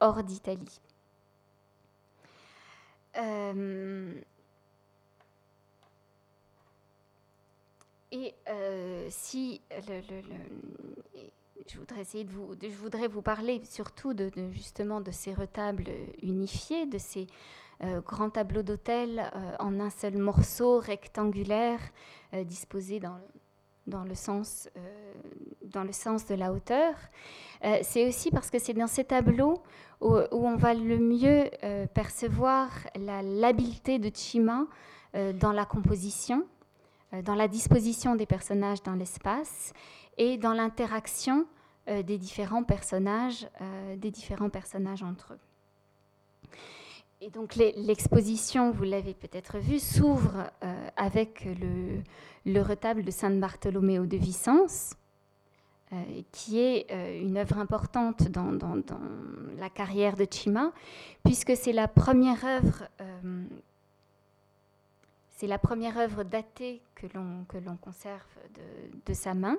hors 0.00 0.24
d'Italie. 0.24 0.80
Et 8.12 8.34
euh, 8.48 9.06
si 9.10 9.60
je 11.68 11.78
voudrais 11.78 12.00
essayer 12.00 12.24
de 12.24 12.30
vous, 12.30 12.54
je 12.62 12.68
voudrais 12.68 13.08
vous 13.08 13.22
parler 13.22 13.60
surtout 13.64 14.14
de, 14.14 14.30
justement 14.52 15.00
de 15.00 15.10
ces 15.10 15.34
retables 15.34 15.88
unifiés, 16.22 16.86
de 16.86 16.98
ces 16.98 17.26
euh, 17.82 18.00
grands 18.00 18.30
tableaux 18.30 18.62
d'hôtel 18.62 19.18
euh, 19.34 19.56
en 19.58 19.80
un 19.80 19.90
seul 19.90 20.16
morceau 20.16 20.78
rectangulaire 20.78 21.80
disposés 22.44 23.00
dans, 23.00 23.18
dans, 23.86 24.04
le 24.04 24.14
sens, 24.14 24.68
dans 25.62 25.84
le 25.84 25.92
sens 25.92 26.26
de 26.26 26.34
la 26.34 26.52
hauteur. 26.52 26.94
c'est 27.82 28.08
aussi 28.08 28.30
parce 28.30 28.50
que 28.50 28.58
c'est 28.58 28.74
dans 28.74 28.86
ces 28.86 29.04
tableaux 29.04 29.62
où, 30.00 30.16
on 30.32 30.56
va 30.56 30.74
le 30.74 30.98
mieux 30.98 31.50
percevoir 31.94 32.70
l'habileté 32.96 33.98
de 33.98 34.10
Chima 34.14 34.66
dans 35.14 35.52
la 35.52 35.64
composition 35.64 36.44
euh, 37.12 37.22
dans 37.22 37.34
la 37.34 37.48
disposition 37.48 38.16
des 38.16 38.26
personnages 38.26 38.82
dans 38.82 38.94
l'espace 38.94 39.72
et 40.18 40.38
dans 40.38 40.52
l'interaction 40.52 41.46
euh, 41.88 42.02
des 42.02 42.18
différents 42.18 42.64
euh, 42.68 43.96
des 43.96 44.10
différents 44.10 44.50
personnages 44.50 45.02
entre 45.02 45.34
eux. 45.34 46.48
Et 47.26 47.30
donc 47.30 47.56
l'exposition, 47.56 48.70
vous 48.70 48.84
l'avez 48.84 49.12
peut-être 49.12 49.58
vu, 49.58 49.80
s'ouvre 49.80 50.48
avec 50.96 51.44
le, 51.44 52.00
le, 52.44 52.62
retable 52.62 53.02
de 53.02 53.10
San 53.10 53.40
Bartolomeo 53.40 54.06
de 54.06 54.16
Vicence, 54.16 54.94
qui 56.30 56.60
est 56.60 56.86
une 57.20 57.36
œuvre 57.36 57.58
importante 57.58 58.28
dans, 58.28 58.52
la 59.58 59.68
carrière 59.70 60.14
de 60.14 60.24
Chima, 60.30 60.70
puisque 61.24 61.56
c'est 61.56 61.72
la 61.72 61.88
première 61.88 62.44
œuvre 62.44 62.84
c'est 65.36 65.46
la 65.46 65.58
première 65.58 65.98
œuvre 65.98 66.22
datée 66.24 66.80
que 66.94 67.06
l'on, 67.14 67.76
conserve 67.76 68.24
de, 69.04 69.12
sa 69.12 69.34
main, 69.34 69.58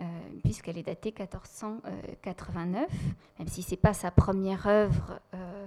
euh, 0.00 0.04
puisqu'elle 0.42 0.76
est 0.76 0.82
datée 0.82 1.14
1489, 1.16 2.90
même 3.38 3.48
si 3.48 3.62
ce 3.62 3.70
n'est 3.70 3.76
pas 3.76 3.94
sa 3.94 4.10
première 4.10 4.66
œuvre, 4.66 5.20
euh, 5.34 5.66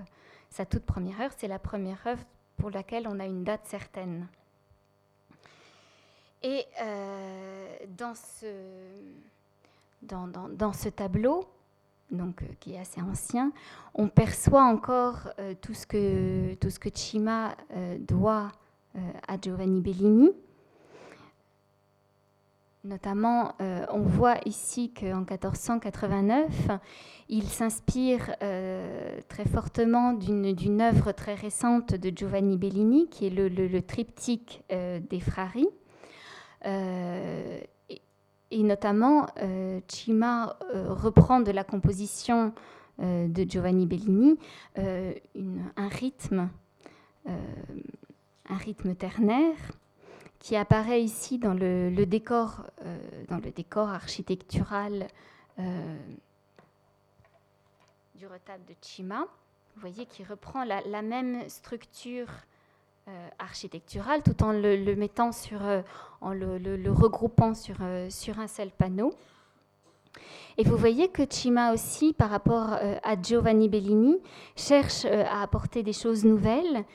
sa 0.50 0.66
toute 0.66 0.84
première 0.84 1.22
œuvre, 1.22 1.34
c'est 1.38 1.48
la 1.48 1.60
première 1.60 2.06
œuvre 2.06 2.24
pour 2.58 2.72
laquelle 2.72 3.08
on 3.08 3.20
a 3.20 3.26
une 3.26 3.43
date 3.43 3.66
certaine. 3.66 4.28
Et 6.43 6.66
euh, 6.82 7.78
dans, 7.98 8.14
ce, 8.14 8.48
tableau, 10.89 11.48
donc, 12.12 12.43
qui 12.60 12.76
est 12.76 12.80
assez 12.80 13.02
ancien, 13.02 13.52
on 13.93 14.08
perçoit 14.08 14.64
encore 14.64 15.30
tout, 15.62 15.74
ce 15.74 15.86
que, 15.88 16.54
tout 16.56 16.70
ce 16.70 16.80
que 16.80 16.89
Chima 16.93 17.56
doit 18.00 18.52
euh, 18.98 19.00
à 19.28 19.38
Giovanni 19.39 19.82
Bellini. 19.82 20.32
Notamment, 22.88 23.54
euh, 23.60 23.86
on 23.92 24.00
voit 24.00 24.38
ici 24.46 24.94
qu'en 24.94 25.20
1489, 25.20 26.70
il 27.28 27.44
s'inspire 27.44 28.34
euh, 28.42 29.20
très 29.28 29.44
fortement 29.44 30.14
d'une 30.14 30.82
œuvre 30.82 31.12
très 31.12 31.36
récente 31.36 31.94
de 31.94 32.16
Giovanni 32.16 32.56
Bellini, 32.56 33.10
qui 33.10 33.28
est 33.28 33.30
le, 33.30 33.82
triptyque 33.82 34.64
des 34.70 35.20
Frari. 35.20 35.68
Et, 36.66 38.64
notamment, 38.64 39.26
Cima 39.90 40.58
reprend 40.74 41.42
de 41.42 41.52
la 41.52 41.66
composition 41.66 42.54
de 43.00 43.50
Giovanni 43.50 43.86
Bellini 43.86 44.40
un 44.78 45.90
rythme 45.90 46.50
ternaire 48.96 49.58
qui 50.48 50.56
apparaît 50.56 51.04
ici 51.04 51.39
dans 51.39 51.54
le, 51.54 52.06
décor, 52.06 52.64
euh, 52.86 52.98
dans 53.28 53.36
le 53.36 53.52
décor 53.52 53.89
architectural 53.89 55.10
euh, 55.60 55.98
du 58.16 58.28
retable 58.28 58.64
de 58.64 58.74
Chima. 58.82 59.28
Vous 59.76 59.82
voyez 59.82 60.06
qu'il 60.06 60.26
reprend 60.26 60.64
la, 60.64 61.02
même 61.02 61.50
structure 61.50 62.30
euh, 63.10 63.28
architecturale 63.39 64.24
tout 64.24 64.41
en 64.41 64.54
le, 64.54 64.95
mettant 64.95 65.34
sur, 65.34 65.60
en 66.22 66.32
le, 66.32 66.91
regroupant 66.91 67.54
sur, 67.54 67.76
sur 68.08 68.39
un 68.39 68.48
seul 68.48 68.70
panneau. 68.70 69.14
Et 70.58 70.64
vous 70.64 70.78
voyez 70.78 71.10
que 71.10 71.24
Chima 71.30 71.74
aussi, 71.74 72.14
par 72.14 72.30
rapport 72.30 72.70
à 73.04 73.22
Giovanni 73.22 73.68
Bellini, 73.68 74.16
cherche 74.56 75.04
à 75.04 75.41
apporter 75.41 75.84
des 75.84 75.91
choses 75.91 76.24
nouvelles 76.24 76.86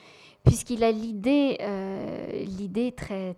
puisqu'il 0.43 0.83
a 0.83 0.91
l'idée, 0.91 1.57
euh, 1.61 2.45
très, 2.97 3.35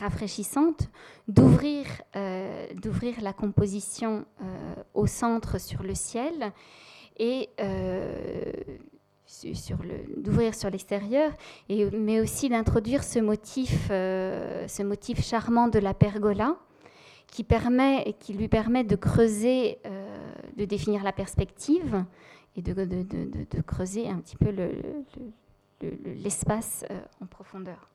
rafraîchissante 0.00 0.88
d'ouvrir, 1.28 1.84
euh, 2.16 2.66
d'ouvrir 2.74 3.20
la 3.20 3.32
composition 3.32 4.24
euh, 4.40 4.74
au 4.94 5.06
centre 5.06 5.60
sur 5.60 5.82
le 5.82 5.94
ciel 5.94 6.52
et 7.18 7.50
d'ouvrir 10.16 10.54
sur 10.54 10.70
l'extérieur, 10.70 11.32
et, 11.68 11.90
mais 11.90 12.20
aussi 12.20 12.48
d'introduire 12.48 13.04
ce 13.04 13.18
motif, 13.18 13.88
charmant 15.22 15.68
de 15.68 15.78
la 15.78 15.94
pergola 15.94 16.56
qui, 17.26 17.44
permet, 17.44 18.14
lui 18.30 18.48
permet 18.48 18.84
de 18.84 18.96
creuser, 18.96 19.78
de 20.56 20.64
définir 20.64 21.02
la 21.02 21.12
perspective 21.12 22.04
et 22.56 22.62
de 22.62 23.60
creuser 23.60 24.08
un 24.08 24.18
petit 24.18 24.36
peu 24.36 24.50
le, 24.50 24.72
l'espace 26.04 26.84
euh, 26.90 27.00
en 27.22 27.26
profondeur. 27.26 27.88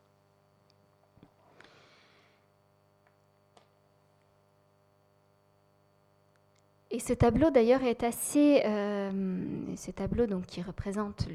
Et 6.89 6.99
ce 6.99 7.13
tableau 7.13 7.51
d'ailleurs 7.51 7.83
est 7.83 8.03
assez, 8.03 8.61
euh, 8.65 9.11
ce 9.75 9.91
tableau 9.91 10.25
donc 10.25 10.45
qui 10.45 10.61
représente 10.61 11.27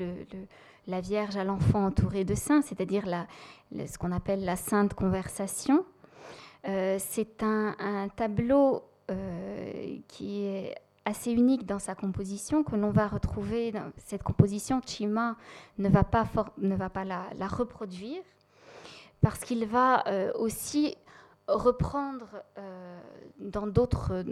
la 0.87 1.01
Vierge 1.01 1.37
à 1.37 1.45
l'enfant 1.45 1.85
entouré 1.85 2.25
de 2.25 2.35
saints, 2.35 2.63
c'est-à-dire 2.63 3.05
ce 3.71 3.99
qu'on 3.99 4.13
appelle 4.13 4.45
la 4.45 4.57
sainte 4.57 4.95
conversation. 4.95 5.85
Euh, 6.67 6.97
c'est 6.99 7.43
un, 7.43 8.09
tableau 8.17 8.83
qui 10.09 10.45
est 10.45 10.75
assez 11.05 11.33
unique 11.33 11.67
dans 11.67 11.79
sa 11.79 11.95
composition 11.95 12.63
que 12.63 12.77
l'on 12.77 12.91
va 12.91 13.09
retrouver 13.09 13.73
dans 13.73 13.91
cette 13.97 14.23
composition. 14.23 14.81
Chima 14.87 15.37
ne 15.79 15.89
va 15.89 16.05
pas, 16.05 16.27
ne 16.59 16.77
va 16.77 16.91
pas 16.91 17.05
la, 17.05 17.49
reproduire 17.49 18.23
parce 19.21 19.41
qu'il 19.41 19.67
va 19.67 20.07
euh, 20.09 20.33
aussi 20.39 20.97
reprendre 21.49 22.43
euh, 22.59 23.01
dans 23.39 23.67
d'autres 23.67 24.25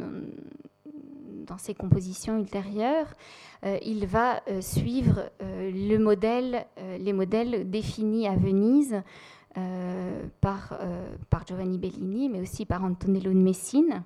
dans 1.47 1.59
ses 1.59 1.75
compositions 1.75 2.39
ultérieures, 2.39 3.09
euh, 3.65 3.77
il 3.83 4.07
va 4.07 4.41
suivre 4.61 5.31
le 5.41 5.97
modèle, 5.97 6.67
les 6.99 7.13
modèles 7.13 7.69
définis 7.69 8.29
à 8.29 8.37
Venise 8.37 9.03
par, 10.41 10.79
par 11.29 11.47
Giovanni 11.47 11.79
Bellini, 11.79 12.29
mais 12.29 12.41
aussi 12.41 12.67
par 12.67 12.85
Antonello 12.85 13.33
de 13.33 13.39
Messine 13.39 14.05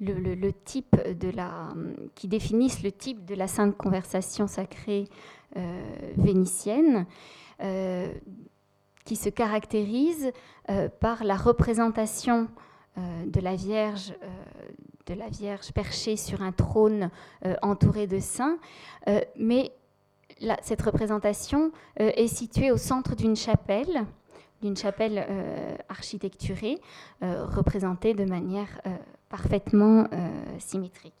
le, 0.00 0.50
type 0.50 0.96
qui 2.14 2.28
définissent 2.28 2.82
le 2.82 2.92
type 2.92 3.24
de 3.24 3.34
la 3.34 3.46
sainte 3.46 3.76
conversation 3.76 4.46
sacrée 4.46 5.08
euh, 5.56 5.82
vénitienne, 6.16 7.06
euh, 7.62 8.12
qui 9.04 9.16
se 9.16 9.28
caractérise 9.28 10.30
euh, 10.70 10.88
par 10.88 11.24
la 11.24 11.36
représentation 11.36 12.48
de 12.96 13.40
la 13.40 13.54
Vierge, 13.54 14.12
de 15.06 15.14
la 15.14 15.28
Vierge 15.28 15.72
perchée 15.72 16.16
sur 16.16 16.42
un 16.42 16.52
trône 16.52 17.08
entouré 17.62 18.06
de 18.06 18.18
saints, 18.18 18.58
mais 19.36 19.72
cette 20.60 20.82
représentation 20.82 21.70
est 21.96 22.26
située 22.26 22.72
au 22.72 22.76
centre 22.76 23.14
d'une 23.14 23.36
chapelle, 23.36 24.04
d'une 24.62 24.76
chapelle 24.76 25.26
architecturée, 25.88 26.78
représentée 27.20 28.14
de 28.14 28.24
manière 28.24 28.80
parfaitement 29.28 30.06
symétrique. 30.58 31.14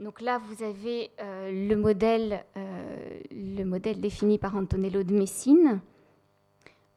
Donc 0.00 0.20
là, 0.20 0.38
vous 0.38 0.62
avez 0.62 1.10
le, 1.18 1.74
modèle, 1.74 2.44
le 3.30 3.64
modèle 3.64 4.00
défini 4.00 4.38
par 4.38 4.56
Antonello 4.56 5.02
de 5.02 5.14
Messine, 5.14 5.80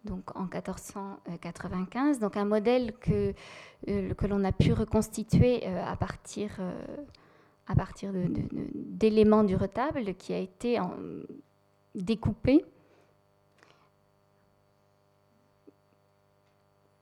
donc 0.08 0.36
en 0.36 0.44
1495, 0.44 2.20
donc 2.20 2.38
un 2.38 2.46
modèle 2.46 2.94
que, 3.00 3.34
euh, 3.90 4.14
l'on 4.28 4.44
a 4.44 4.52
pu 4.52 4.74
reconstituer 4.74 5.68
euh, 5.68 5.84
à 5.86 5.96
partir, 5.96 6.52
euh, 6.60 8.28
d'éléments 8.74 9.44
du 9.44 9.56
retable 9.56 10.16
qui 10.16 10.34
a 10.34 10.40
été 10.40 10.80
découpé. 11.96 12.64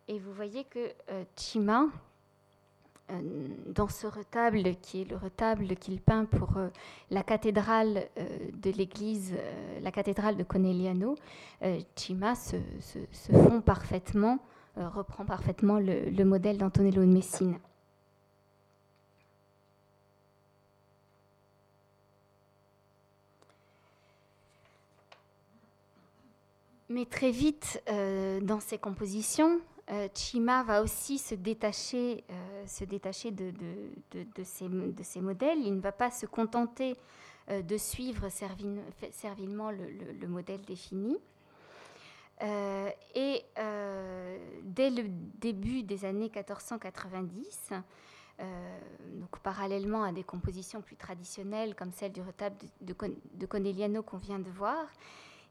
Et 0.07 0.19
vous 0.19 0.33
voyez 0.33 0.63
que 0.65 0.93
Chima, 1.35 1.87
euh, 3.11 3.47
dans 3.67 3.87
ce 3.87 4.07
retable 4.07 4.75
qui 4.81 5.01
est 5.01 5.05
le 5.05 5.15
retable 5.15 5.75
qu'il 5.75 6.01
peint 6.01 6.25
pour 6.25 6.57
euh, 6.57 6.69
la 7.11 7.21
cathédrale 7.21 8.07
euh, 8.17 8.27
de 8.53 8.71
l'église, 8.71 9.35
la 9.81 9.91
cathédrale 9.91 10.35
de 10.35 10.43
Conegliano, 10.43 11.15
Cima 11.95 12.33
se, 12.33 12.55
fond 13.31 13.61
parfaitement, 13.61 14.39
reprend 14.75 15.23
parfaitement 15.23 15.77
le, 15.77 16.09
le 16.09 16.25
modèle 16.25 16.57
d'Antonello 16.57 17.01
de 17.01 17.11
Messine. 17.11 17.59
Mais 26.89 27.05
très 27.05 27.31
vite, 27.31 27.83
dans 28.41 28.59
ses 28.59 28.77
compositions, 28.77 29.59
euh, 29.59 29.74
Chima 30.15 30.63
va 30.63 30.81
aussi 30.81 31.19
se 31.19 31.35
détacher, 31.35 32.23
euh, 32.31 32.65
se 32.65 32.83
détacher 32.85 33.31
de, 33.31 33.53
de, 34.11 34.43
ces, 34.43 35.21
modèles. 35.21 35.59
Il 35.59 35.75
ne 35.75 35.81
va 35.81 35.91
pas 35.91 36.09
se 36.09 36.25
contenter 36.25 36.95
euh, 37.49 37.61
de 37.61 37.77
suivre 37.77 38.29
servilement 38.29 39.69
le, 39.71 40.27
modèle 40.27 40.61
défini. 40.61 41.17
et 42.41 43.43
dès 44.63 44.89
le 44.89 45.03
début 45.07 45.83
des 45.83 46.03
années 46.05 46.31
1490, 46.33 47.73
donc 48.39 49.39
parallèlement 49.43 50.03
à 50.03 50.11
des 50.11 50.23
compositions 50.23 50.81
plus 50.81 50.95
traditionnelles 50.95 51.75
comme 51.75 51.91
celle 51.91 52.11
du 52.11 52.21
retable 52.21 52.57
de, 52.81 52.95
de 53.33 53.45
Conegliano 53.45 54.01
qu'on 54.01 54.17
vient 54.17 54.39
de 54.39 54.49
voir, 54.49 54.87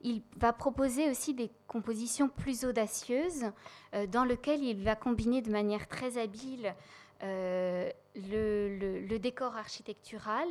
il 0.04 0.22
va 0.36 0.52
proposer 0.52 1.10
aussi 1.10 1.34
des 1.34 1.50
compositions 1.66 2.28
plus 2.28 2.64
audacieuses 2.64 3.46
euh, 3.94 4.06
dans 4.06 4.24
lesquelles 4.24 4.62
il 4.62 4.84
va 4.84 4.94
combiner 4.94 5.40
de 5.40 5.50
manière 5.50 5.88
très 5.88 6.18
habile 6.18 6.74
euh, 7.22 7.90
le, 8.14 9.16
décor 9.16 9.56
architectural, 9.56 10.46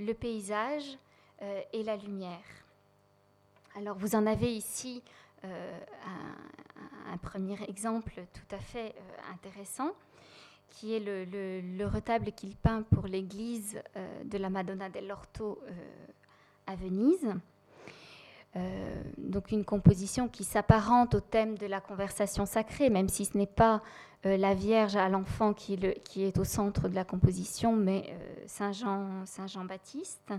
le 0.00 0.12
paysage 0.12 0.98
euh, 1.40 1.60
et 1.72 1.84
la 1.84 1.96
lumière. 1.96 2.44
Alors 3.76 3.96
vous 3.96 4.14
en 4.16 4.26
avez 4.26 4.54
ici 4.54 5.02
un, 5.44 7.18
premier 7.18 7.56
exemple 7.68 8.24
tout 8.32 8.54
à 8.54 8.58
fait 8.58 8.94
intéressant 9.32 9.92
qui 10.70 10.94
est 10.94 11.00
le, 11.00 11.86
retable 11.86 12.32
qu'il 12.32 12.56
peint 12.56 12.82
pour 12.82 13.06
l'église 13.06 13.80
de 14.24 14.38
la 14.38 14.50
Madonna 14.50 14.88
dell'Orto 14.88 15.60
à 16.66 16.74
Venise. 16.74 17.34
Euh, 18.56 19.02
donc 19.18 19.50
une 19.50 19.64
composition 19.64 20.28
qui 20.28 20.44
s'apparente 20.44 21.14
au 21.14 21.20
thème 21.20 21.58
de 21.58 21.66
la 21.66 21.80
conversation 21.80 22.46
sacrée, 22.46 22.88
même 22.88 23.08
si 23.08 23.26
ce 23.26 23.36
n'est 23.36 23.46
pas 23.46 23.82
euh, 24.24 24.36
la 24.36 24.54
Vierge 24.54 24.96
à 24.96 25.08
l'enfant 25.08 25.52
qui, 25.52 25.74
est 25.74 26.38
au 26.38 26.44
centre 26.44 26.88
de 26.88 26.94
la 26.94 27.04
composition, 27.04 27.76
mais 27.76 28.04
euh, 28.08 28.44
Saint 28.46 28.72
Jean, 28.72 29.26
Saint 29.26 29.46
Jean 29.46 29.64
Baptiste. 29.64 30.32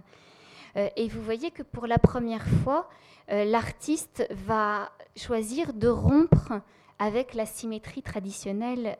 et 0.75 1.07
vous 1.09 1.21
voyez 1.21 1.51
que 1.51 1.63
pour 1.63 1.85
la 1.87 1.97
première 1.97 2.45
fois, 2.47 2.89
l'artiste 3.29 4.27
va 4.45 4.91
choisir 5.15 5.73
de 5.73 5.87
rompre 5.87 6.61
avec 6.99 7.33
la 7.33 7.45
symétrie 7.45 8.03
traditionnelle 8.03 8.95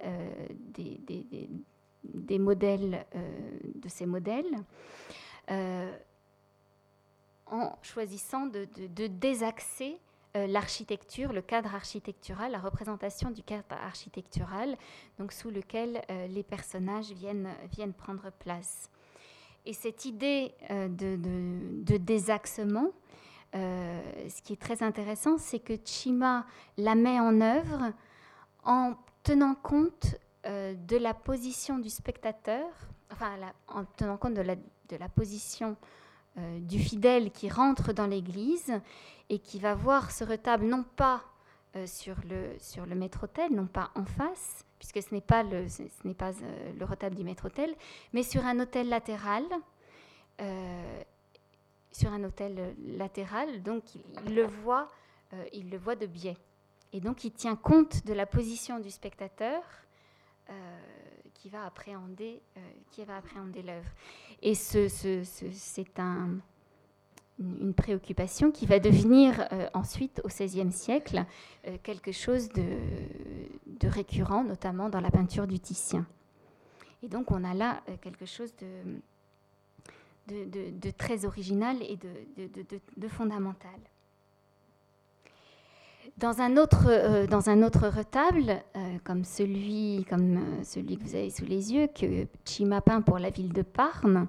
des, 2.04 2.40
modèles, 2.40 3.06
de 3.76 3.90
ces 3.90 4.06
modèles 4.06 4.56
en 7.52 7.78
choisissant 7.82 8.46
de, 8.48 8.68
désaxer 9.08 10.00
euh, 10.36 10.48
l'architecture, 10.48 11.34
le 11.34 11.42
cadre 11.42 11.74
architectural, 11.74 12.52
la 12.52 12.60
représentation 12.60 13.32
du 13.32 13.44
cadre 13.44 13.66
architectural, 13.72 14.78
donc 15.20 15.32
sous 15.32 15.50
lequel 15.50 16.02
euh, 16.10 16.28
les 16.28 16.44
personnages 16.44 17.12
viennent, 17.12 17.48
prendre 17.98 18.32
place. 18.40 18.90
Et 19.66 19.74
cette 19.74 20.06
idée 20.06 20.54
euh, 20.72 20.88
de, 20.88 21.98
désaxement, 21.98 22.92
ce 23.54 24.42
qui 24.44 24.54
est 24.54 24.62
très 24.62 24.84
intéressant, 24.84 25.38
c'est 25.38 25.60
que 25.60 25.74
Chima 25.84 26.46
la 26.78 26.94
met 26.94 27.20
en 27.20 27.42
œuvre 27.42 27.92
en 28.64 28.94
tenant 29.24 29.56
compte 29.56 30.16
de 30.44 30.98
la 30.98 31.16
position 31.16 31.80
du 31.80 31.90
spectateur, 31.90 32.68
enfin 33.12 33.36
en 33.68 33.84
tenant 33.84 34.18
compte 34.18 34.36
de 34.36 34.96
la 34.98 35.10
position 35.10 35.76
euh, 36.38 36.60
du 36.60 36.80
fidèle 36.80 37.32
qui 37.32 37.50
rentre 37.50 37.94
dans 37.94 38.06
l'église 38.06 38.72
et 39.30 39.40
qui 39.40 39.60
va 39.60 39.74
voir 39.74 40.12
ce 40.12 40.24
retable 40.24 40.66
non 40.66 40.84
pas 40.84 41.24
euh, 41.76 41.88
sur 41.88 42.16
le, 42.30 42.56
sur 42.60 42.86
le 42.86 42.94
maître-autel, 42.94 43.52
non 43.54 43.66
pas 43.66 43.90
en 43.96 44.06
face, 44.06 44.64
puisque 44.78 45.02
ce 45.02 45.16
n'est 45.16 45.22
pas, 45.22 45.42
le, 45.42 45.68
ce, 45.68 45.84
n'est 46.04 46.14
pas 46.14 46.32
euh, 46.32 46.74
le 46.78 46.86
retable 46.86 47.16
du 47.16 47.24
maître-autel, 47.24 47.74
mais 48.14 48.22
sur 48.22 48.46
un 48.46 48.60
autel 48.60 48.90
latéral. 48.90 49.44
sur 51.92 52.14
un 52.14 52.24
autel 52.24 52.76
latéral, 52.96 53.64
donc 53.64 53.96
il, 53.96 54.36
le 54.36 54.46
voit, 54.46 54.88
il 55.52 55.72
le 55.72 55.78
voit 55.80 55.96
de 55.96 56.06
biais. 56.06 56.38
Et 56.94 57.02
donc 57.02 57.24
il 57.24 57.32
tient 57.32 57.56
compte 57.56 58.06
de 58.06 58.14
la 58.14 58.28
position 58.28 58.80
du 58.80 58.92
spectateur 58.92 59.64
qui 61.34 61.50
va 61.50 61.66
appréhender, 61.66 62.42
qui 62.92 63.04
va 63.06 63.18
appréhender 63.18 63.62
l'œuvre. 63.62 63.90
Et 64.42 64.56
ce, 64.56 64.88
c'est 64.88 66.00
un, 66.00 66.40
une 67.40 67.74
préoccupation 67.74 68.52
qui 68.52 68.66
va 68.66 68.80
devenir 68.80 69.48
euh, 69.52 69.70
ensuite, 69.74 70.22
au 70.24 70.28
XVIe 70.28 70.72
siècle, 70.72 71.26
euh, 71.68 71.78
quelque 71.84 72.12
chose 72.12 72.50
de, 72.50 72.68
récurrent, 73.88 74.44
notamment 74.44 74.90
dans 74.90 75.02
la 75.02 75.12
peinture 75.12 75.48
du 75.48 75.60
Titien. 75.60 76.06
Et 77.04 77.08
donc 77.08 77.32
on 77.32 77.44
a 77.44 77.54
là 77.54 77.84
euh, 77.90 77.96
quelque 78.02 78.26
chose 78.26 78.54
de, 78.56 79.02
très 80.98 81.26
original 81.26 81.78
et 81.84 81.98
de, 81.98 83.08
fondamental. 83.08 83.80
Dans 86.18 86.42
un 86.42 86.58
autre, 86.58 87.28
dans 87.28 87.50
un 87.50 87.62
autre 87.62 87.88
retable, 87.90 88.64
comme, 89.04 89.24
celui, 89.24 90.04
comme 90.10 90.64
celui 90.64 90.98
que 90.98 91.04
vous 91.04 91.16
avez 91.16 91.30
sous 91.30 91.46
les 91.46 91.74
yeux, 91.74 91.88
que 91.88 92.26
Chima 92.44 92.82
peint 92.82 93.02
pour 93.02 93.20
la 93.20 93.30
ville 93.30 93.54
de 93.54 93.62
Parme, 93.62 94.28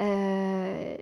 euh, 0.00 0.96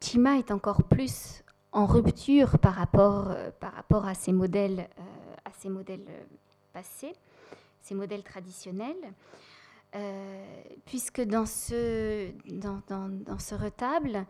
Chima 0.00 0.38
est 0.38 0.50
encore 0.50 0.82
plus 0.84 1.42
en 1.72 1.86
rupture 1.86 2.58
par 2.58 2.74
rapport, 2.74 3.30
euh, 3.30 3.50
par 3.58 3.72
rapport 3.72 4.06
à 4.06 4.14
ces 4.14 4.32
modèles, 4.32 4.88
euh, 4.98 5.34
à 5.44 5.50
ces 5.58 5.68
modèles 5.68 6.04
passés, 6.72 7.12
ces 7.80 7.94
modèles 7.94 8.22
traditionnels. 8.22 9.14
puisque 10.86 11.20
dans 11.20 11.46
ce, 11.46 12.30
dans, 12.50 12.82
dans, 12.88 13.38
ce 13.38 13.54
retable, 13.54 14.26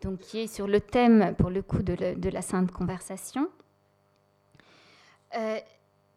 donc, 0.00 0.20
qui 0.20 0.38
est 0.38 0.46
sur 0.46 0.66
le 0.66 0.80
thème, 0.80 1.34
pour 1.36 1.50
le 1.50 1.60
coup, 1.60 1.82
de 1.82 2.28
la 2.30 2.40
Sainte 2.40 2.72
Conversation, 2.72 3.50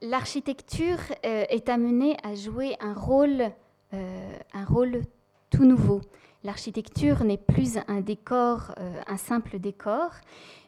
l'architecture 0.02 1.00
est 1.24 1.70
amenée 1.70 2.18
à 2.24 2.36
jouer 2.36 2.76
un 2.80 2.94
rôle, 2.94 3.52
un 3.92 4.66
rôle 4.66 5.02
tout 5.50 5.66
nouveau. 5.66 6.02
L'architecture 6.46 7.24
n'est 7.24 7.40
plus 7.40 7.80
un 7.88 8.02
décor, 8.02 8.76
euh, 8.78 9.02
un 9.08 9.18
simple 9.18 9.58
décor, 9.58 10.12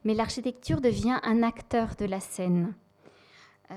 mais 0.04 0.16
l'architecture 0.16 0.82
devient 0.82 1.20
un 1.22 1.44
acteur 1.44 1.96
de 2.00 2.06
la 2.06 2.20
scène. 2.20 2.74
Euh, 3.70 3.76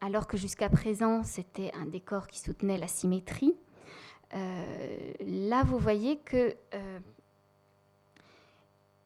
alors 0.00 0.26
que 0.26 0.36
jusqu'à 0.36 0.68
présent, 0.68 1.22
c'était 1.22 1.70
un 1.80 1.86
décor 1.86 2.26
qui 2.26 2.40
soutenait 2.40 2.76
la 2.76 2.88
symétrie, 2.88 3.54
euh, 4.34 5.12
là, 5.20 5.62
vous 5.62 5.78
voyez 5.78 6.16
que 6.16 6.56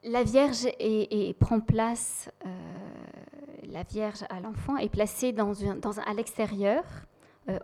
la 0.04 0.22
Vierge 0.22 0.68
prend 1.38 1.60
place, 1.60 2.30
la 3.70 3.82
Vierge 3.82 4.24
à 4.28 4.40
l'enfant 4.40 4.76
est 4.76 4.88
placée 4.88 5.34
à 6.06 6.14
l'extérieur, 6.14 6.84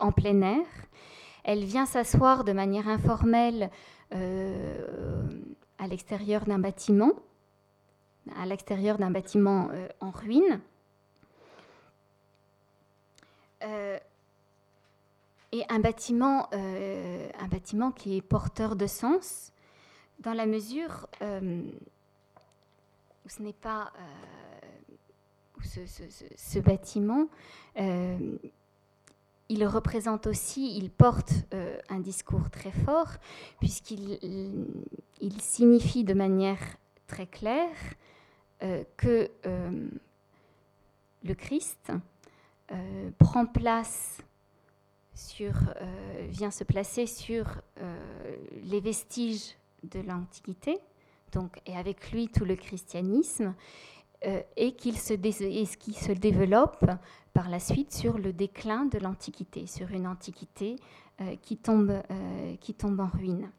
en 0.01 0.13
plein 0.13 0.41
air, 0.43 0.67
elle 1.45 1.65
vient 1.65 1.87
s'asseoir 1.87 2.45
de 2.45 2.53
manière 2.53 2.89
informelle 2.89 3.71
euh, 4.15 5.29
à 5.79 5.89
l'extérieur 5.89 6.45
d'un 6.45 6.59
bâtiment, 6.59 7.13
à 8.37 8.47
l'extérieur 8.47 8.99
d'un 8.99 9.11
bâtiment 9.11 9.71
en 10.01 10.11
ruine. 10.11 10.61
et 15.55 15.65
un 15.69 15.79
bâtiment 15.79 16.49
qui 17.93 18.17
est 18.17 18.23
porteur 18.23 18.75
de 18.75 18.87
sens, 18.87 19.53
dans 20.21 20.33
la 20.33 20.47
mesure 20.47 21.07
où 21.21 23.29
ce 23.29 23.43
n'est 23.43 23.53
pas 23.53 23.93
ce, 25.65 26.59
bâtiment, 26.59 27.29
euh, 27.79 28.37
il 29.49 29.67
représente 29.67 30.27
aussi, 30.27 30.77
il 30.77 30.91
porte 30.91 31.33
euh, 31.53 31.79
un 31.89 32.01
discours 32.01 32.51
très 32.51 32.73
fort, 32.73 33.11
puisqu'il 33.61 34.19
il 35.21 35.41
signifie 35.41 36.05
de 36.05 36.15
manière 36.15 36.61
très 37.07 37.27
claire 37.27 37.77
euh, 38.63 38.85
que 38.97 39.31
le 41.25 41.35
Christ 41.35 41.93
prend 43.19 43.45
place 43.47 44.19
sur, 45.15 45.53
vient 46.31 46.51
se 46.51 46.65
placer 46.65 47.07
sur 47.07 47.61
les 48.65 48.81
vestiges 48.81 49.57
de 49.85 50.01
l'Antiquité, 50.01 50.79
donc, 51.33 51.61
et 51.67 51.77
avec 51.77 52.13
lui 52.13 52.29
tout 52.29 52.45
le 52.45 52.57
christianisme, 52.57 53.55
et 54.57 54.73
qu'il 54.73 54.99
se, 54.99 55.15
qui 55.15 55.93
se 55.95 56.13
développe 56.13 56.85
par 57.33 57.49
la 57.49 57.59
suite 57.59 57.93
sur 57.93 58.19
le 58.19 58.33
déclin 58.33 58.85
de 58.87 58.99
l'Antiquité, 58.99 59.67
sur 59.67 59.91
une 59.91 60.07
Antiquité 60.07 60.77
euh, 61.21 61.37
qui, 61.43 61.57
tombe, 61.57 61.91
euh, 61.91 62.57
qui 62.61 62.75
tombe 62.75 63.01
en 63.01 63.09
ruine. 63.09 63.51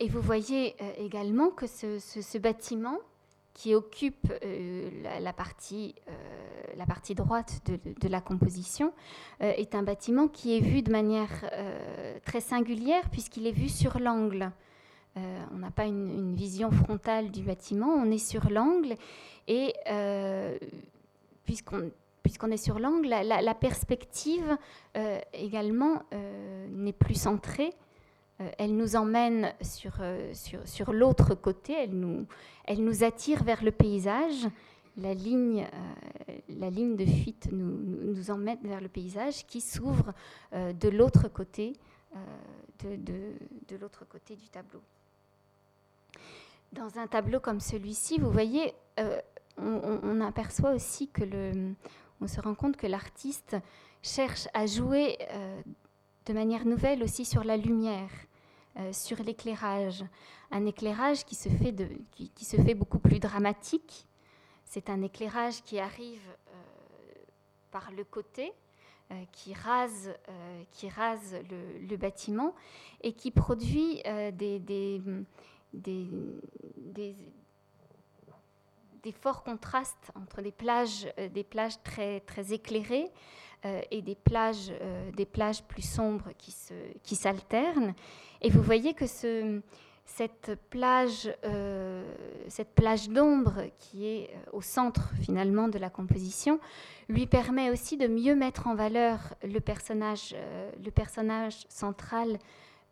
et 0.00 0.08
vous 0.08 0.20
voyez 0.20 0.76
également 1.02 1.48
que 1.48 1.66
ce, 1.66 2.38
bâtiment 2.38 2.98
qui 3.54 3.74
occupe 3.74 4.30
la, 5.22 5.32
partie, 5.32 5.94
droite 7.16 7.62
de 7.66 8.08
la 8.08 8.20
composition 8.20 8.92
est 9.40 9.74
un 9.74 9.82
bâtiment 9.82 10.28
qui 10.28 10.54
est 10.56 10.60
vu 10.60 10.82
de 10.82 10.92
manière 10.92 11.50
très 12.26 12.42
singulière 12.42 13.08
puisqu'il 13.08 13.46
est 13.46 13.52
vu 13.52 13.70
sur 13.70 13.98
l'angle. 13.98 14.52
Euh, 15.18 15.44
on 15.52 15.58
n'a 15.58 15.70
pas 15.70 15.86
une, 15.86 16.34
vision 16.34 16.70
frontale 16.70 17.30
du 17.30 17.42
bâtiment, 17.42 17.88
on 17.88 18.10
est 18.10 18.18
sur 18.18 18.50
l'angle 18.50 18.94
et 19.48 19.74
euh, 19.90 20.56
puisqu'on 21.44 22.50
est 22.50 22.56
sur 22.56 22.78
l'angle, 22.78 23.08
la, 23.08 23.54
perspective 23.54 24.56
euh, 24.96 25.18
également 25.32 26.02
n'est 26.70 26.92
plus 26.92 27.14
centrée. 27.14 27.72
elle 28.58 28.76
nous 28.76 28.94
emmène 28.94 29.52
sur, 29.62 30.92
l'autre 30.92 31.34
côté, 31.34 31.72
elle 31.72 31.98
nous, 32.78 33.04
attire 33.04 33.42
vers 33.42 33.64
le 33.64 33.72
paysage. 33.72 34.46
La 34.96 35.14
ligne, 35.14 35.66
de 36.48 37.04
fuite 37.06 37.48
nous, 37.50 38.30
emmène 38.30 38.58
vers 38.62 38.80
le 38.80 38.88
paysage 38.88 39.46
qui 39.46 39.60
s'ouvre 39.60 40.12
côté, 41.28 41.72
de 42.82 43.76
l'autre 43.76 44.04
côté 44.06 44.36
du 44.36 44.48
tableau. 44.48 44.82
Dans 46.72 46.98
un 46.98 47.06
tableau 47.06 47.40
comme 47.40 47.60
celui-ci, 47.60 48.18
vous 48.18 48.30
voyez, 48.30 48.74
euh, 48.98 49.20
on, 49.56 50.20
aperçoit 50.20 50.72
aussi 50.72 51.08
que 51.08 51.24
le, 51.24 51.74
on 52.20 52.26
se 52.26 52.40
rend 52.40 52.54
compte 52.54 52.76
que 52.76 52.86
l'artiste 52.86 53.56
cherche 54.02 54.48
à 54.52 54.66
jouer 54.66 55.16
euh, 55.32 55.62
de 56.26 56.32
manière 56.34 56.66
nouvelle 56.66 57.02
aussi 57.02 57.24
sur 57.24 57.42
la 57.42 57.56
lumière, 57.56 58.10
euh, 58.78 58.92
sur 58.92 59.22
l'éclairage, 59.22 60.04
un 60.50 60.66
éclairage 60.66 61.24
qui 61.24 61.34
se 61.34 61.48
fait, 61.48 61.72
de, 61.72 61.88
qui, 62.14 62.44
se 62.44 62.56
fait 62.56 62.74
beaucoup 62.74 62.98
plus 62.98 63.18
dramatique. 63.18 64.06
C'est 64.64 64.90
un 64.90 65.00
éclairage 65.02 65.62
qui 65.62 65.78
arrive 65.78 66.22
par 67.70 67.90
le 67.90 68.04
côté, 68.04 68.52
qui 69.32 69.54
rase, 69.54 70.12
qui 70.70 70.90
rase 70.90 71.36
le, 71.50 71.96
bâtiment 71.96 72.54
et 73.02 73.14
qui 73.14 73.30
produit 73.30 74.02
des, 74.32 75.00
des, 75.72 77.14
forts 79.20 79.42
contrastes 79.42 80.12
entre 80.14 80.42
des 80.42 80.52
plages, 80.52 81.08
euh, 81.18 81.28
des 81.28 81.44
plages 81.44 81.82
très, 81.82 82.20
très 82.20 82.52
éclairées 82.52 83.10
euh, 83.64 83.80
et 83.90 84.02
des 84.02 84.14
plages, 84.14 84.70
euh, 84.70 85.10
des 85.12 85.26
plages 85.26 85.62
plus 85.64 85.82
sombres 85.82 86.30
qui, 86.36 86.52
se, 86.52 86.74
qui 87.02 87.16
s'alternent. 87.16 87.94
Et 88.42 88.50
vous 88.50 88.62
voyez 88.62 88.94
que 88.94 89.06
ce, 89.06 89.60
cette 90.04 90.54
plage, 90.70 91.30
cette 92.48 92.74
plage 92.74 93.08
d'ombre 93.08 93.64
qui 93.78 94.06
est 94.06 94.30
au 94.52 94.62
centre 94.62 95.12
finalement 95.20 95.68
de 95.68 95.78
la 95.78 95.90
composition 95.90 96.60
lui 97.08 97.26
permet 97.26 97.70
aussi 97.70 97.96
de 97.96 98.06
mieux 98.06 98.34
mettre 98.34 98.68
en 98.68 98.74
valeur 98.74 99.34
le 99.42 99.58
personnage, 99.58 100.34
le 100.82 100.90
personnage 100.90 101.66
central 101.68 102.38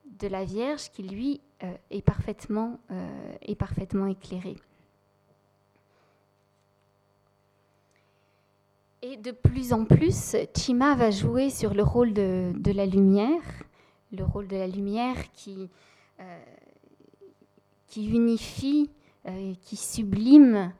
de 0.05 0.29
la 0.29 0.45
Vierge 0.45 0.91
qui, 0.91 1.03
lui, 1.03 1.41
est, 1.91 2.03
parfaitement, 2.03 2.79
euh, 2.91 3.37
est 3.43 3.55
parfaitement 3.55 4.07
éclairé. 4.07 4.57
Et 9.03 9.17
de 9.17 9.31
plus 9.31 9.73
en 9.73 9.85
plus, 9.85 10.37
Chima 10.57 10.95
va 10.95 11.11
jouer 11.11 11.51
sur 11.51 11.75
le 11.75 11.83
rôle 11.83 12.13
de, 12.13 12.73
la 12.73 12.87
lumière, 12.87 13.43
le 14.13 14.25
rôle 14.25 14.49
de 14.49 14.57
la 14.57 14.67
lumière 14.67 15.17
qui, 15.33 15.71
euh, 16.21 16.43
unifie, 17.97 18.91
qui 19.63 19.77
sublime 19.77 20.73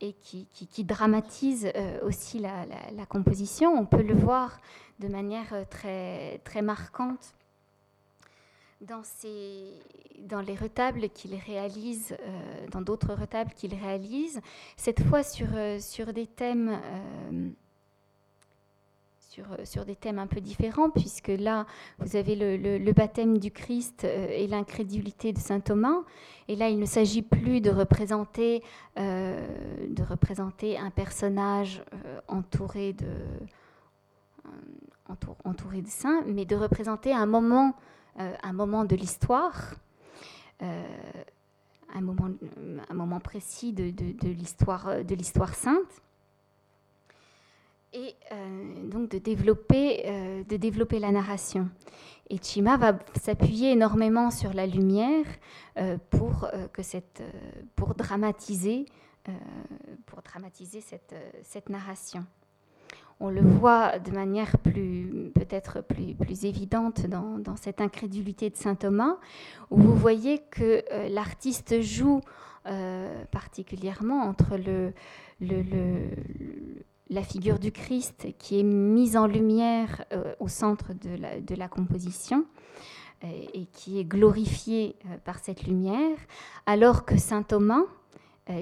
et 0.00 0.14
qui, 0.14 0.84
dramatise 0.84 1.70
aussi 2.02 2.38
la, 2.38 3.06
composition. 3.06 3.72
On 3.74 3.86
peut 3.86 4.02
le 4.02 4.14
voir 4.14 4.60
de 5.00 5.08
manière 5.08 5.54
très 5.68 6.62
marquante 6.62 7.34
dans, 8.80 10.40
les 10.40 10.54
retables 10.54 11.08
qu'il 11.10 11.34
réalise, 11.34 12.16
euh, 12.20 12.66
dans 12.70 12.82
d'autres 12.82 13.14
retables 13.14 13.52
qu'il 13.54 13.74
réalise, 13.74 14.40
cette 14.76 15.02
fois 15.02 15.22
sur, 15.22 15.48
euh, 15.54 15.78
sur 15.78 16.12
des 16.12 16.26
thèmes. 16.26 16.68
Euh, 16.68 17.48
sur, 19.64 19.84
des 19.84 19.96
thèmes 19.96 20.18
un 20.18 20.26
peu 20.26 20.40
différents, 20.40 20.88
puisque 20.88 21.28
là, 21.28 21.66
vous 21.98 22.16
avez 22.16 22.34
le, 22.36 22.92
baptême 22.92 23.36
du 23.36 23.50
Christ 23.50 24.04
et 24.04 24.46
l'incrédulité 24.46 25.34
de 25.34 25.38
saint 25.38 25.60
Thomas. 25.60 26.04
Et 26.48 26.56
là, 26.56 26.70
il 26.70 26.78
ne 26.78 26.86
s'agit 26.86 27.20
plus 27.20 27.60
de 27.60 27.68
représenter, 27.68 28.62
un 28.96 29.36
personnage 30.94 31.82
entouré 32.28 32.94
de, 32.94 33.06
saints, 35.86 36.24
mais 36.26 36.46
de 36.46 36.56
représenter 36.56 37.12
un 37.12 37.26
moment 37.26 37.74
un 38.18 38.52
moment 38.52 38.84
de 38.84 38.96
l'histoire, 38.96 39.74
euh, 40.62 40.84
un, 41.94 42.00
moment, 42.00 42.30
moment 42.92 43.20
précis 43.20 43.72
de, 43.72 43.90
de 43.90 45.14
l'histoire 45.14 45.54
sainte, 45.54 46.02
et 47.92 48.14
euh, 48.32 48.88
donc 48.88 49.10
de 49.10 49.18
développer, 49.18 50.44
de 50.48 50.56
développer 50.56 50.98
la 50.98 51.12
narration. 51.12 51.70
Et 52.28 52.38
Chima 52.42 52.76
va 52.76 52.98
s'appuyer 53.22 53.72
énormément 53.72 54.30
sur 54.30 54.52
la 54.52 54.66
lumière 54.66 55.24
pour, 56.10 56.50
que 56.72 56.82
cette, 56.82 57.22
pour 57.76 57.94
dramatiser, 57.94 58.86
pour 60.06 60.22
dramatiser 60.22 60.80
cette, 60.80 61.14
cette 61.42 61.68
narration 61.70 62.26
on 63.20 63.30
le 63.30 63.40
voit 63.40 63.98
de 63.98 64.10
manière 64.10 64.58
peut-être 64.58 65.82
plus, 65.82 66.44
évidente 66.44 67.06
dans, 67.06 67.56
cette 67.56 67.80
incrédulité 67.80 68.50
de 68.50 68.56
saint 68.56 68.74
Thomas, 68.74 69.16
où 69.70 69.78
vous 69.78 69.94
voyez 69.94 70.42
que 70.50 70.84
euh, 70.92 71.08
l'artiste 71.08 71.80
joue 71.80 72.20
euh, 72.66 73.24
particulièrement 73.30 74.22
entre 74.22 74.58
le, 74.58 74.92
la 77.08 77.22
figure 77.22 77.58
du 77.58 77.72
Christ 77.72 78.26
qui 78.38 78.60
est 78.60 78.64
mise 78.64 79.16
en 79.16 79.26
lumière 79.26 80.04
euh, 80.12 80.34
au 80.40 80.48
centre 80.48 80.92
de 80.92 81.54
la, 81.54 81.68
composition 81.68 82.44
et 83.54 83.64
qui 83.72 83.98
est 83.98 84.04
glorifiée 84.04 84.94
par 85.24 85.38
cette 85.38 85.66
lumière, 85.66 86.18
alors 86.66 87.06
que 87.06 87.16
saint 87.16 87.42
Thomas, 87.42 87.82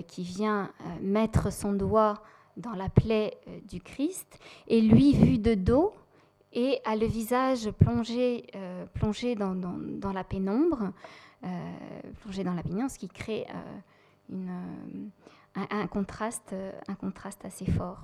qui 0.07 0.23
vient 0.23 0.71
mettre 1.03 1.53
son 1.53 1.73
doigt 1.73 2.23
dans 2.57 2.75
la 2.75 2.89
plaie 2.89 3.39
euh, 3.49 3.61
du 3.69 3.81
Christ, 3.81 4.39
et 4.69 4.81
lui 4.81 5.15
vu 5.15 5.39
de 5.39 5.55
dos 5.55 5.95
et 6.53 6.81
a 6.85 6.95
le 6.95 7.07
visage 7.07 7.71
plongé, 7.73 8.47
euh, 8.55 8.87
plongé 8.95 9.35
dans, 9.35 9.55
dans, 9.55 10.13
la 10.13 10.23
pénombre, 10.23 10.93
euh, 11.43 11.49
plongé 12.21 12.45
dans 12.45 12.55
la 12.55 12.63
pénombre, 12.63 12.91
ce 12.91 12.99
qui 12.99 13.09
crée 13.09 13.45
une, 14.31 15.11
un, 15.57 15.87
contraste, 15.89 16.55
un 16.87 16.95
contraste 16.95 17.45
assez 17.45 17.67
fort. 17.67 18.03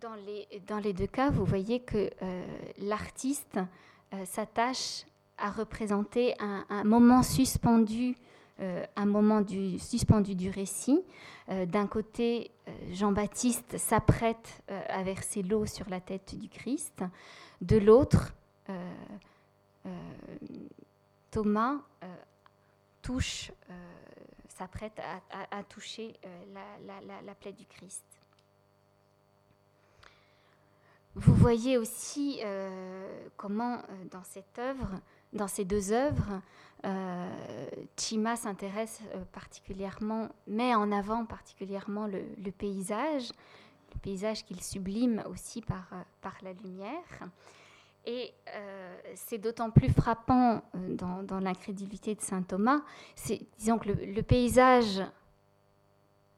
dans, 0.00 0.16
les, 0.16 0.48
dans 0.66 0.80
les 0.80 0.92
deux 0.92 1.06
cas, 1.06 1.30
vous 1.30 1.44
voyez 1.44 1.78
que 1.78 2.10
l'artiste 2.78 3.60
s'attache 4.24 5.04
à 5.42 5.50
représenter 5.50 6.34
un, 6.38 6.84
moment 6.84 7.22
suspendu, 7.22 8.14
un 8.58 9.06
moment 9.06 9.40
du, 9.40 9.78
suspendu 9.78 10.34
du 10.34 10.48
récit. 10.48 11.02
D'un 11.48 11.86
côté, 11.86 12.52
Jean-Baptiste 12.92 13.76
s'apprête 13.76 14.62
à 14.68 15.02
verser 15.02 15.42
l'eau 15.42 15.66
sur 15.66 15.88
la 15.90 16.00
tête 16.00 16.38
du 16.38 16.48
Christ. 16.48 17.02
De 17.60 17.76
l'autre, 17.76 18.32
Thomas 21.30 21.78
touche, 23.02 23.50
s'apprête 24.48 25.00
à, 25.50 25.64
toucher 25.64 26.14
la, 27.26 27.34
plaie 27.34 27.52
du 27.52 27.66
Christ. 27.66 28.04
Vous 31.14 31.34
voyez 31.34 31.76
aussi 31.76 32.40
euh, 32.42 33.28
comment 33.36 33.76
euh, 33.76 34.04
dans 34.10 34.22
cette 34.24 34.58
œuvre, 34.58 34.88
dans 35.32 35.48
ces 35.48 35.64
deux 35.64 35.92
œuvres, 35.92 36.40
euh, 36.84 37.66
Chima 37.96 38.36
s'intéresse 38.36 39.00
particulièrement, 39.32 40.28
met 40.46 40.74
en 40.74 40.90
avant 40.92 41.24
particulièrement 41.24 42.06
le, 42.06 42.50
paysage, 42.50 43.30
le 43.94 44.00
paysage 44.00 44.44
qu'il 44.44 44.62
sublime 44.62 45.22
aussi 45.30 45.62
par, 45.62 45.88
par 46.20 46.34
la 46.42 46.52
lumière. 46.52 47.28
Et 48.04 48.34
c'est 49.14 49.38
d'autant 49.38 49.70
plus 49.70 49.88
frappant 49.88 50.62
dans, 50.74 51.38
l'incrédulité 51.38 52.16
de 52.16 52.20
saint 52.20 52.42
Thomas, 52.42 52.80
c'est 53.14 53.40
disons 53.58 53.78
que 53.78 53.90
le 53.90 54.22
paysage 54.22 55.00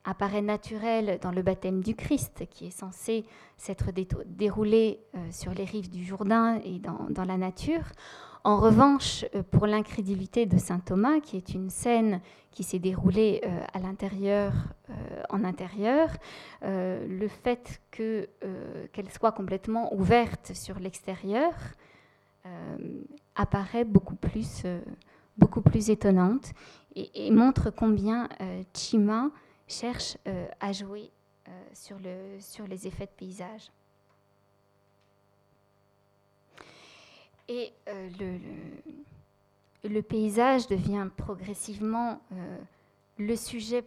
apparaît 0.05 0.43
naturel 0.43 1.19
dans 1.23 1.33
le 1.33 1.43
baptême 1.43 1.83
du 1.83 1.95
Christ, 1.95 2.47
qui 2.51 2.67
est 2.67 2.71
censé 2.79 3.25
s'être 3.57 3.87
déroulé 4.27 5.01
euh, 5.15 5.31
sur 5.33 5.53
les 5.53 5.65
rives 5.65 5.91
du 5.91 6.05
Jourdain 6.05 6.61
et 6.63 6.79
dans, 6.79 7.25
la 7.25 7.37
nature. 7.37 7.85
En 8.45 8.59
revanche, 8.59 9.25
euh, 9.35 9.43
pour 9.43 9.67
l'incrédulité 9.67 10.47
de 10.47 10.59
saint 10.59 10.79
Thomas, 10.79 11.21
qui 11.21 11.37
est 11.37 11.55
une 11.55 11.71
scène 11.71 12.21
qui 12.51 12.63
s'est 12.63 12.79
déroulée 12.79 13.41
euh, 13.45 13.65
à 13.73 13.81
l'intérieur, 13.81 14.53
en 15.31 15.43
intérieur, 15.43 16.11
le 16.63 17.27
fait 17.27 17.81
qu'elle 17.91 19.11
soit 19.11 19.33
complètement 19.33 19.93
ouverte 19.93 20.53
sur 20.55 20.79
l'extérieur 20.79 21.53
apparaît 23.35 23.85
beaucoup 23.85 24.15
plus, 24.15 24.63
beaucoup 25.37 25.63
plus 25.63 25.91
étonnante 25.91 26.53
et, 26.95 27.31
montre 27.33 27.71
combien 27.71 28.29
Chima 28.73 29.31
cherche 29.69 30.17
euh, 30.27 30.47
à 30.61 30.73
jouer 30.73 31.11
euh, 31.49 31.51
sur 31.71 32.67
les 32.67 32.87
effets 32.87 33.07
de 33.07 33.13
paysage. 33.17 33.71
Et 37.49 37.73
euh, 37.89 38.09
le, 39.85 40.03
paysage 40.03 40.67
devient 40.67 41.09
progressivement 41.17 42.21
le, 43.19 43.37
sujet, 43.37 43.85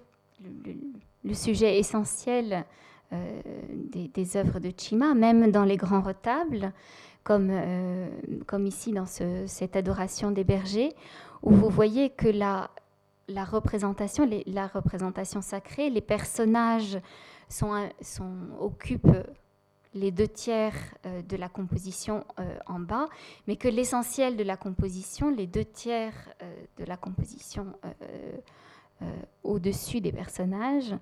le, 1.24 1.34
sujet 1.34 1.80
essentiel 1.80 2.66
des, 3.12 4.08
des, 4.10 4.38
œuvres 4.38 4.60
de 4.60 4.72
Chima, 4.78 5.14
même 5.16 5.52
dans 5.52 5.64
les 5.64 5.78
grands 5.78 6.02
retables, 6.02 6.72
comme, 7.24 7.52
comme 8.46 8.68
ici 8.68 8.92
dans 8.92 9.08
ce, 9.08 9.46
cette 9.48 9.76
adoration 9.76 10.30
des 10.32 10.44
bergers, 10.44 10.94
où 11.42 11.52
vous 11.52 11.70
voyez 11.70 12.10
que 12.10 12.28
la, 12.28 12.70
représentation, 13.30 14.30
la 14.46 14.68
représentation 14.68 15.42
sacrée, 15.42 15.90
les 15.90 16.02
personnages 16.02 17.00
sont, 17.50 17.90
occupent 18.60 19.18
les 19.94 20.12
deux 20.12 20.28
tiers 20.28 20.76
euh, 21.06 21.22
de 21.22 21.38
la 21.38 21.50
composition 21.50 22.26
euh, 22.40 22.58
en 22.66 22.80
bas, 22.80 23.08
mais 23.48 23.56
que 23.56 23.68
l'essentiel 23.68 24.38
de 24.38 24.44
la 24.44 24.58
composition, 24.58 25.30
les 25.30 25.48
deux 25.48 25.66
tiers 25.66 26.14
euh, 26.42 26.66
de 26.78 26.86
la 26.86 26.98
composition 26.98 27.74
au-dessus 29.44 30.02
des 30.02 30.12
personnages, 30.12 30.96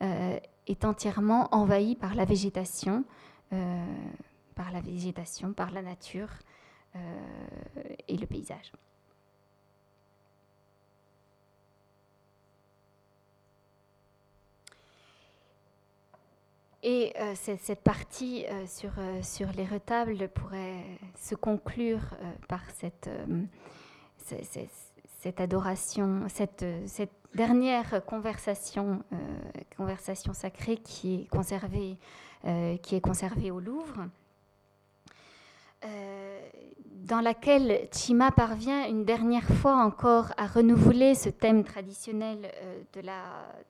est 0.00 0.84
entièrement 0.86 1.54
envahi 1.54 1.96
par 1.96 2.14
la 2.14 2.24
végétation, 2.24 3.04
par 3.50 4.72
la 4.72 4.80
végétation, 4.80 5.52
par 5.52 5.70
la 5.70 5.82
nature 5.82 6.30
et 8.08 8.16
le 8.16 8.26
paysage. 8.26 8.72
Et 16.84 17.12
euh, 17.20 17.34
cette 17.36 17.82
partie 17.82 18.44
euh, 18.46 18.66
sur, 18.66 18.90
euh, 18.98 19.22
sur 19.22 19.52
les 19.52 19.64
retables 19.64 20.28
pourrait 20.28 20.84
se 21.16 21.36
conclure 21.36 22.00
par 22.48 22.60
cette, 22.72 23.08
cette, 25.20 25.40
adoration, 25.40 26.24
cette, 26.28 26.64
cette, 26.86 27.12
dernière 27.34 28.04
conversation, 28.04 29.02
conversation 29.76 30.34
sacrée 30.34 30.76
qui 30.76 31.22
est 31.22 31.26
conservée, 31.30 31.96
qui 32.82 32.94
est 32.96 33.00
conservée 33.00 33.50
au 33.50 33.58
Louvre, 33.58 34.06
dans 36.86 37.20
laquelle 37.22 37.88
Chima 37.90 38.32
parvient 38.32 38.86
une 38.86 39.06
dernière 39.06 39.48
fois 39.48 39.76
encore 39.76 40.32
à 40.36 40.46
renouveler 40.46 41.14
ce 41.14 41.30
thème 41.30 41.64
traditionnel 41.64 42.52
de, 42.92 43.00
la, 43.00 43.22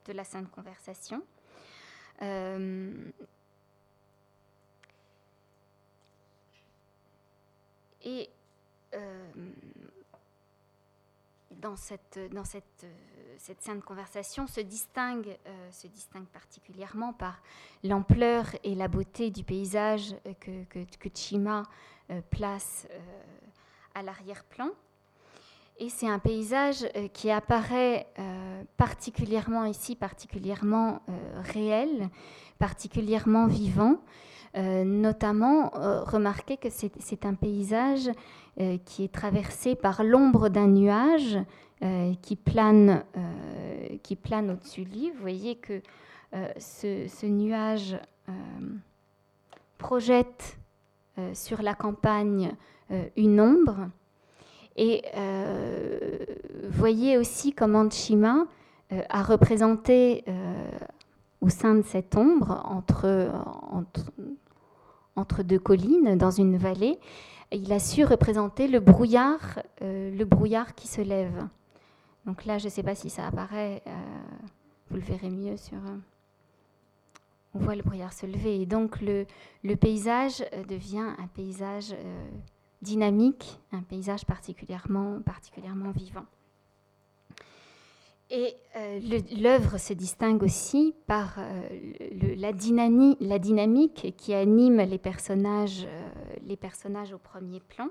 de 0.07 0.11
la 0.11 0.25
Sainte 0.25 0.51
Conversation. 0.51 1.21
Euh, 2.21 3.11
et 8.03 8.29
euh, 8.93 9.31
dans 11.51 11.75
cette, 11.75 12.19
dans 12.31 12.43
cette, 12.43 12.85
cette 13.37 13.61
sainte 13.61 13.83
conversation 13.83 14.47
se 14.47 14.61
distingue, 14.61 15.37
euh, 15.47 15.71
se 15.71 15.87
distingue 15.87 16.27
particulièrement 16.27 17.13
par 17.13 17.41
l'ampleur 17.83 18.47
et 18.63 18.75
la 18.75 18.87
beauté 18.87 19.31
du 19.31 19.43
paysage 19.43 20.15
que, 20.39 20.63
que, 20.65 21.09
Chima 21.13 21.63
place 22.29 22.87
à 23.95 24.03
l'arrière-plan. 24.03 24.69
Et 25.79 25.89
c'est 25.89 26.07
un 26.07 26.19
paysage 26.19 26.85
euh, 26.95 27.07
qui 27.07 27.31
apparaît 27.31 28.07
euh, 28.19 28.63
particulièrement 28.77 29.65
ici, 29.65 29.95
particulièrement 29.95 31.01
euh, 31.09 31.41
réel, 31.53 32.09
particulièrement 32.59 33.47
vivant. 33.47 33.97
notamment, 34.55 35.71
remarquez 36.05 36.57
que 36.57 36.69
c'est 36.69 37.25
un 37.25 37.33
paysage 37.33 38.11
qui 38.85 39.03
est 39.03 39.11
traversé 39.11 39.73
par 39.73 40.03
l'ombre 40.03 40.47
d'un 40.49 40.67
nuage 40.67 41.39
qui 42.21 42.35
plane, 42.35 43.03
qui 44.03 44.15
plane 44.15 44.51
au-dessus 44.51 44.85
de 44.85 44.91
lui. 44.91 45.09
Vous 45.09 45.19
voyez 45.19 45.55
que 45.55 45.81
ce, 46.59 47.07
ce, 47.07 47.25
nuage 47.25 47.97
projette 49.79 50.59
sur 51.33 51.63
la 51.63 51.73
campagne 51.73 52.55
une 53.17 53.41
ombre 53.41 53.89
et 54.75 55.03
euh, 55.15 56.25
voyez 56.69 57.17
aussi 57.17 57.53
comment 57.53 57.89
Chima 57.89 58.45
euh, 58.91 59.01
a 59.09 59.23
représenté 59.23 60.23
euh, 60.27 60.69
au 61.41 61.49
sein 61.49 61.75
de 61.75 61.83
cette 61.83 62.15
ombre, 62.15 62.63
entre, 62.65 63.29
entre, 65.15 65.43
deux 65.43 65.59
collines, 65.59 66.17
dans 66.17 66.31
une 66.31 66.57
vallée, 66.57 66.97
il 67.51 67.71
a 67.71 67.79
su 67.79 68.03
représenter 68.03 68.67
le 68.67 68.79
brouillard, 68.79 69.59
le 69.81 70.23
brouillard 70.23 70.73
qui 70.73 70.87
se 70.87 71.01
lève. 71.01 71.45
Donc 72.25 72.45
là, 72.45 72.57
je 72.57 72.65
ne 72.65 72.69
sais 72.69 72.81
pas 72.81 72.95
si 72.95 73.09
ça 73.09 73.27
apparaît, 73.27 73.83
vous 74.89 74.95
le 74.95 75.01
verrez 75.01 75.29
mieux 75.29 75.57
sur... 75.57 75.77
on 77.53 77.59
voit 77.59 77.75
le 77.75 77.83
brouillard 77.83 78.13
se 78.13 78.25
lever. 78.25 78.61
Et 78.61 78.65
donc 78.65 79.01
le, 79.01 79.25
le 79.63 79.75
paysage 79.75 80.45
devient 80.69 81.13
un 81.19 81.27
paysage 81.27 81.93
dynamique, 82.83 83.59
un 83.71 83.81
paysage 83.81 84.25
particulièrement, 84.25 85.19
particulièrement 85.25 85.91
vivant. 85.91 86.25
Et 88.35 88.55
euh, 88.75 88.99
l'œuvre 89.39 89.77
se 89.77 89.93
distingue 89.93 90.41
aussi 90.41 90.95
par 91.05 91.35
euh, 91.37 92.35
la, 92.35 92.51
dynamique 92.51 94.15
qui 94.17 94.33
anime 94.33 94.77
les 94.81 94.97
personnages, 94.97 95.85
euh, 95.85 96.09
les 96.47 96.55
personnages 96.55 97.13
au 97.13 97.19
premier 97.19 97.59
plan, 97.59 97.89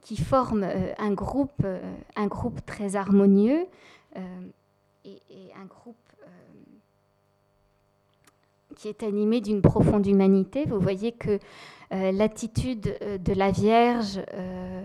qui 0.00 0.16
forment 0.16 0.68
un, 0.98 1.12
groupe, 1.12 1.66
un 2.14 2.26
groupe 2.28 2.64
très 2.64 2.94
harmonieux 2.94 3.66
et, 5.04 5.20
et, 5.30 5.52
un 5.60 5.64
groupe 5.64 5.96
qui 8.76 8.86
est 8.86 9.02
animé 9.02 9.40
d'une 9.40 9.60
profonde 9.60 10.06
humanité. 10.06 10.64
Vous 10.64 10.78
voyez 10.78 11.10
que 11.10 11.40
l'attitude 11.92 12.96
euh, 13.02 13.18
de 13.18 13.32
la 13.32 13.50
Vierge 13.50 14.20
euh, 14.34 14.84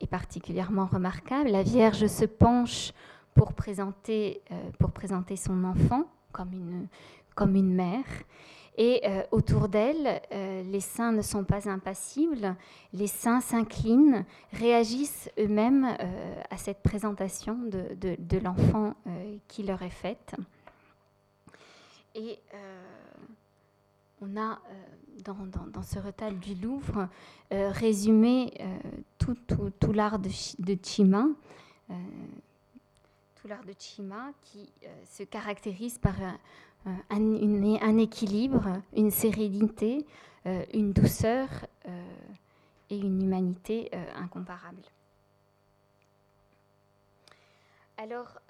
est 0.00 0.06
particulièrement 0.06 0.86
remarquable. 0.86 1.50
La 1.50 1.62
Vierge 1.62 2.06
se 2.06 2.24
penche 2.24 2.92
pour 3.34 3.52
présenter, 3.52 4.42
pour 4.78 4.90
présenter 4.90 5.36
son 5.36 5.64
enfant 5.64 6.04
comme 6.32 6.52
une, 6.52 6.88
comme 7.34 7.54
une 7.54 7.72
mère. 7.72 8.04
Et 8.76 9.02
autour 9.30 9.68
d'elle, 9.68 10.20
les 10.30 10.80
saints 10.80 11.12
ne 11.12 11.22
sont 11.22 11.44
pas 11.44 11.68
impassibles, 11.68 12.56
les 12.92 13.06
saints 13.06 13.40
s'inclinent, 13.40 14.24
réagissent 14.52 15.30
eux-mêmes 15.38 15.96
à 16.50 16.56
cette 16.56 16.82
présentation 16.82 17.56
de, 17.56 18.16
de 18.18 18.38
l'enfant 18.38 18.94
qui 19.48 19.62
leur 19.62 19.82
est 19.82 19.90
faite. 19.90 20.34
Et 22.14 22.38
on 24.20 24.36
a 24.36 24.60
dans, 25.22 25.82
ce 25.82 25.98
retable 25.98 26.38
du 26.38 26.54
Louvre 26.54 27.08
euh, 27.52 27.70
résumé 27.70 28.52
euh, 28.60 28.78
tout, 29.18 29.92
l'art 29.92 30.18
de, 30.18 30.28
Chima, 30.82 31.26
euh, 31.90 31.94
tout 33.36 33.48
l'art 33.48 33.64
de 33.64 33.74
Chima 33.78 34.32
qui 34.42 34.72
se 35.04 35.22
caractérise 35.24 35.98
par 35.98 36.14
un, 36.22 36.98
un, 37.10 37.98
équilibre, 37.98 38.80
une 38.96 39.10
sérénité, 39.10 40.06
une 40.72 40.92
douceur 40.92 41.48
et 42.88 42.96
une 42.96 43.22
humanité 43.22 43.90
incomparable. 44.16 44.82
Alors, 47.98 48.40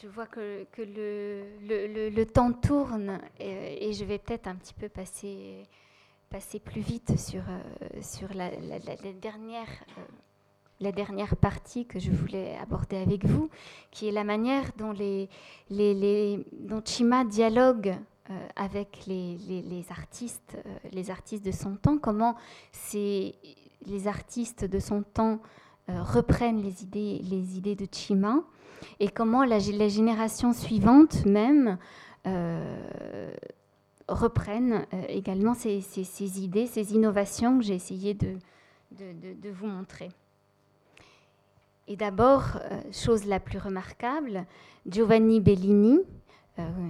je 0.00 0.08
vois 0.08 0.26
que, 0.26 0.66
le, 0.78 2.24
temps 2.24 2.52
tourne 2.52 3.20
et, 3.38 3.92
je 3.92 4.04
vais 4.04 4.18
peut-être 4.18 4.46
un 4.46 4.54
petit 4.54 4.74
peu 4.74 4.88
passer, 4.88 5.66
passer 6.28 6.60
plus 6.60 6.80
vite 6.80 7.18
sur, 7.18 7.42
euh, 7.48 8.02
sur 8.02 8.32
la, 8.34 8.50
dernière, 9.20 9.68
euh, 9.98 10.02
la 10.80 10.92
dernière 10.92 11.36
partie 11.36 11.86
que 11.86 11.98
je 11.98 12.10
voulais 12.10 12.56
aborder 12.58 12.96
avec 12.96 13.24
vous, 13.26 13.50
qui 13.90 14.08
est 14.08 14.12
la 14.12 14.24
manière 14.24 14.70
dont, 14.76 14.92
les, 14.92 15.28
les, 15.70 16.44
dont 16.52 16.82
Chima 16.84 17.24
dialogue 17.24 17.96
euh, 18.30 18.48
avec 18.56 19.06
les, 19.06 19.36
les, 19.38 19.84
artistes, 19.90 20.56
les 20.92 21.10
artistes 21.10 21.44
de 21.44 21.52
son 21.52 21.76
temps, 21.76 21.98
comment 21.98 22.36
les 22.94 24.06
artistes 24.06 24.64
de 24.64 24.78
son 24.78 25.02
temps 25.02 25.40
reprennent 25.88 26.62
les 26.62 26.84
idées, 26.84 27.20
les 27.24 27.58
idées 27.58 27.74
de 27.74 27.86
Chima 27.90 28.44
et 28.98 29.08
comment 29.08 29.44
la, 29.44 29.58
les 29.58 30.52
suivantes 30.52 31.24
même 31.26 31.78
euh, 32.26 33.32
reprennent 34.08 34.84
euh, 34.92 35.04
également 35.08 35.54
ces, 35.54 35.80
idées, 36.42 36.66
ces 36.66 36.94
innovations 36.94 37.58
que 37.58 37.64
j'ai 37.64 37.74
essayé 37.74 38.14
de, 38.14 38.36
vous 39.50 39.66
montrer. 39.66 40.10
Et 41.86 41.96
d'abord, 41.96 42.42
euh, 42.56 42.80
chose 42.92 43.24
la 43.24 43.40
plus 43.40 43.58
remarquable, 43.58 44.46
Giovanni 44.86 45.40
Bellini, 45.40 46.00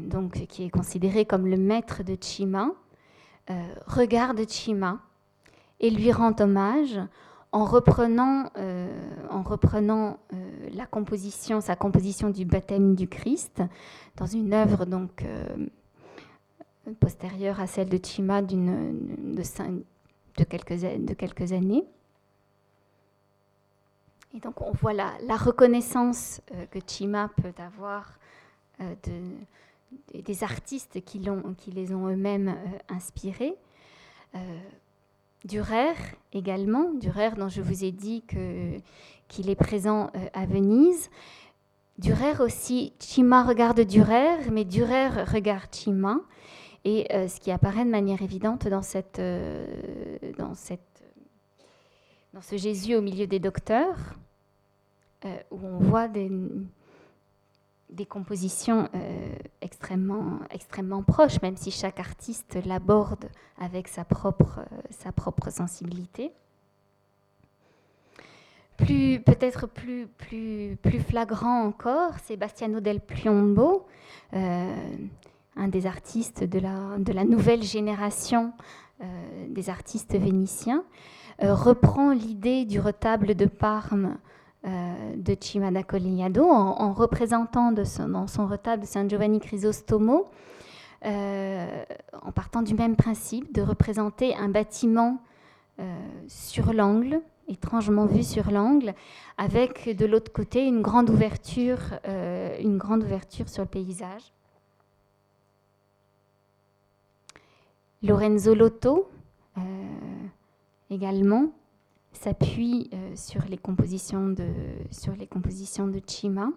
donc, 0.08 0.32
qui 0.48 0.64
est 0.64 0.70
considéré 0.70 1.24
comme 1.24 1.46
le 1.46 1.56
maître 1.56 2.02
de 2.02 2.16
Cima, 2.20 2.72
regarde 3.86 4.48
Cima 4.48 4.98
et 5.78 5.90
lui 5.90 6.10
rend 6.10 6.34
hommage 6.40 6.98
en 7.52 7.64
reprenant, 7.64 8.50
euh, 8.56 8.88
en 9.28 9.42
reprenant 9.42 10.18
euh, 10.32 10.68
la 10.72 10.86
composition, 10.86 11.60
sa 11.60 11.74
composition 11.74 12.30
du 12.30 12.44
baptême 12.44 12.94
du 12.94 13.08
Christ, 13.08 13.62
dans 14.16 14.26
une 14.26 14.52
œuvre 14.52 14.84
donc 14.84 15.24
euh, 15.24 15.66
postérieure 17.00 17.60
à 17.60 17.66
celle 17.66 17.88
de 17.88 17.98
Chima 18.04 18.42
de, 18.42 18.52
quelques, 20.44 21.52
années. 21.52 21.84
Et 24.32 24.38
donc 24.38 24.60
on 24.60 24.70
voit 24.72 24.92
la, 24.92 25.12
la 25.26 25.36
reconnaissance 25.36 26.40
que 26.70 26.78
Chima 26.86 27.30
peut 27.42 27.54
avoir 27.58 28.18
de, 28.78 30.22
des 30.22 30.44
artistes 30.44 31.04
qui 31.04 31.18
les 31.18 31.92
ont 31.92 32.08
eux-mêmes 32.08 32.54
inspirés. 32.88 33.56
Durer 35.44 35.94
également, 36.32 36.92
Durer 36.94 37.30
dont 37.30 37.48
je 37.48 37.62
vous 37.62 37.84
ai 37.84 37.92
dit 37.92 38.22
qu'il 39.28 39.48
est 39.48 39.54
présent 39.56 40.10
euh, 40.14 40.26
à 40.34 40.44
Venise. 40.44 41.10
Durer 41.98 42.38
aussi, 42.40 42.92
Chima 43.00 43.44
regarde 43.44 43.80
Durer, 43.80 44.50
mais 44.50 44.64
Durer 44.64 45.08
regarde 45.24 45.74
Chima. 45.74 46.20
Et 46.84 47.06
euh, 47.14 47.26
ce 47.28 47.40
qui 47.40 47.50
apparaît 47.50 47.84
de 47.84 47.90
manière 47.90 48.20
évidente 48.22 48.68
dans, 48.68 48.82
cette, 48.82 49.18
euh, 49.18 49.66
dans, 50.36 50.54
cette, 50.54 51.02
dans 52.34 52.42
ce 52.42 52.56
Jésus 52.56 52.94
au 52.94 53.00
milieu 53.00 53.26
des 53.26 53.38
docteurs, 53.38 54.14
où 55.50 55.58
on 55.62 55.78
voit 55.78 56.08
des, 56.08 56.30
des 57.92 58.06
compositions 58.06 58.88
euh, 58.94 59.34
extrêmement, 59.60 61.02
proches, 61.02 61.40
même 61.42 61.56
si 61.56 61.70
chaque 61.70 62.00
artiste 62.00 62.58
l'aborde 62.64 63.28
avec 63.58 63.88
sa 63.88 64.04
propre, 64.04 64.60
euh, 64.60 65.50
sensibilité. 65.50 66.32
Plus, 68.76 69.20
peut-être 69.20 69.66
plus, 69.66 70.06
plus, 70.16 71.00
flagrant 71.00 71.64
encore, 71.64 72.12
c'est 72.24 72.36
Bastiano 72.36 72.80
del 72.80 73.00
Piombo, 73.00 73.86
euh, 74.32 74.74
un 75.56 75.68
des 75.68 75.86
artistes 75.86 76.44
de 76.44 76.58
la 76.58 77.24
nouvelle 77.24 77.62
génération 77.62 78.52
des 79.48 79.70
artistes 79.70 80.14
vénitiens, 80.14 80.84
reprend 81.40 82.12
l'idée 82.12 82.66
du 82.66 82.80
retable 82.80 83.34
de 83.34 83.46
Parme 83.46 84.18
euh, 84.66 85.16
de 85.16 85.34
Cimada 85.40 85.82
Colignado 85.82 86.44
en, 86.44 86.92
représentant 86.92 87.72
de 87.72 87.82
son, 87.82 88.08
dans 88.08 88.26
son 88.26 88.46
retable 88.46 88.82
de 88.82 88.86
San 88.86 89.08
Giovanni 89.08 89.40
Crisostomo, 89.40 90.28
euh, 91.06 91.84
en 92.20 92.30
partant 92.30 92.60
du 92.60 92.74
même 92.74 92.94
principe 92.94 93.54
de 93.54 93.62
représenter 93.62 94.36
un 94.36 94.50
bâtiment 94.50 95.22
euh, 95.78 95.96
sur 96.28 96.74
l'angle, 96.74 97.22
étrangement 97.48 98.04
vu 98.04 98.22
sur 98.22 98.50
l'angle, 98.50 98.92
avec 99.38 99.96
de 99.96 100.04
l'autre 100.04 100.30
côté 100.30 100.66
une 100.66 100.82
grande 100.82 101.08
ouverture, 101.08 101.78
une 102.60 102.76
grande 102.76 103.02
ouverture 103.02 103.48
sur 103.48 103.62
le 103.62 103.68
paysage. 103.68 104.30
Lorenzo 108.02 108.54
Lotto, 108.54 109.08
également, 110.90 111.50
s'appuie 112.12 112.90
euh, 112.92 113.14
sur, 113.14 113.44
les 113.46 113.58
compositions 113.58 114.28
de, 114.28 114.46
sur 114.90 115.14
les 115.14 115.26
compositions 115.26 115.86
de 115.86 116.00
Chima. 116.06 116.50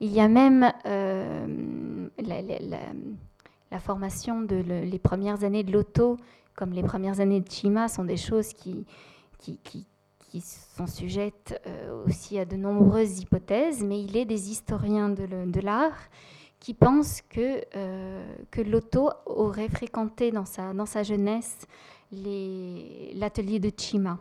Il 0.00 0.12
y 0.12 0.20
a 0.20 0.28
même 0.28 0.72
euh, 0.84 2.08
la, 2.18 3.78
formation 3.78 4.42
de 4.42 4.56
les 4.56 4.98
premières 4.98 5.44
années 5.44 5.62
de 5.62 5.72
l'auto, 5.72 6.18
comme 6.56 6.72
les 6.72 6.82
premières 6.82 7.20
années 7.20 7.40
de 7.40 7.50
Chima, 7.50 7.88
sont 7.88 8.04
des 8.04 8.16
choses 8.16 8.52
qui, 8.52 8.84
qui, 9.38 9.58
qui, 9.62 9.86
sont 10.40 10.86
sujettes 10.86 11.60
euh, 11.66 12.04
aussi 12.06 12.38
à 12.38 12.44
de 12.44 12.56
nombreuses 12.56 13.20
hypothèses, 13.20 13.84
mais 13.84 14.02
il 14.02 14.16
est 14.16 14.24
des 14.24 14.50
historiens 14.50 15.10
de, 15.10 15.60
l'art 15.60 15.98
qui 16.58 16.74
pensent 16.74 17.22
que, 17.22 17.60
que 18.50 18.60
l'auto 18.60 19.10
aurait 19.26 19.68
fréquenté 19.68 20.30
dans 20.30 20.46
sa, 20.46 20.72
dans 20.72 20.86
sa 20.86 21.02
jeunesse 21.02 21.66
l'atelier 22.12 23.58
de 23.58 23.70
Chima. 23.76 24.18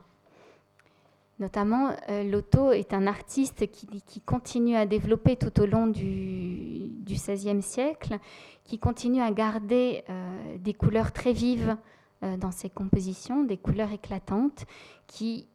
Notamment, 1.41 1.89
euh, 2.09 2.23
Lotto 2.23 2.71
est 2.71 2.93
un 2.93 3.07
artiste 3.07 3.71
qui, 3.71 4.21
continue 4.21 4.75
à 4.75 4.85
développer 4.85 5.35
tout 5.35 5.59
au 5.59 5.65
long 5.65 5.87
du, 5.87 6.91
XVIe 7.03 7.63
siècle, 7.63 8.19
qui 8.63 8.77
continue 8.77 9.21
à 9.21 9.31
garder 9.31 10.03
euh, 10.07 10.57
des 10.59 10.75
couleurs 10.75 11.11
très 11.11 11.33
vives 11.33 11.75
euh, 12.21 12.37
dans 12.37 12.51
ses 12.51 12.69
compositions, 12.69 13.43
des 13.43 13.57
couleurs 13.57 13.91
éclatantes 13.91 14.65
qui, 15.07 15.47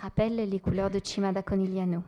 rappellent 0.00 0.48
les 0.48 0.60
couleurs 0.60 0.90
de 0.90 1.00
Cima 1.02 1.32
da 1.32 1.42
Conigliano. 1.42 2.02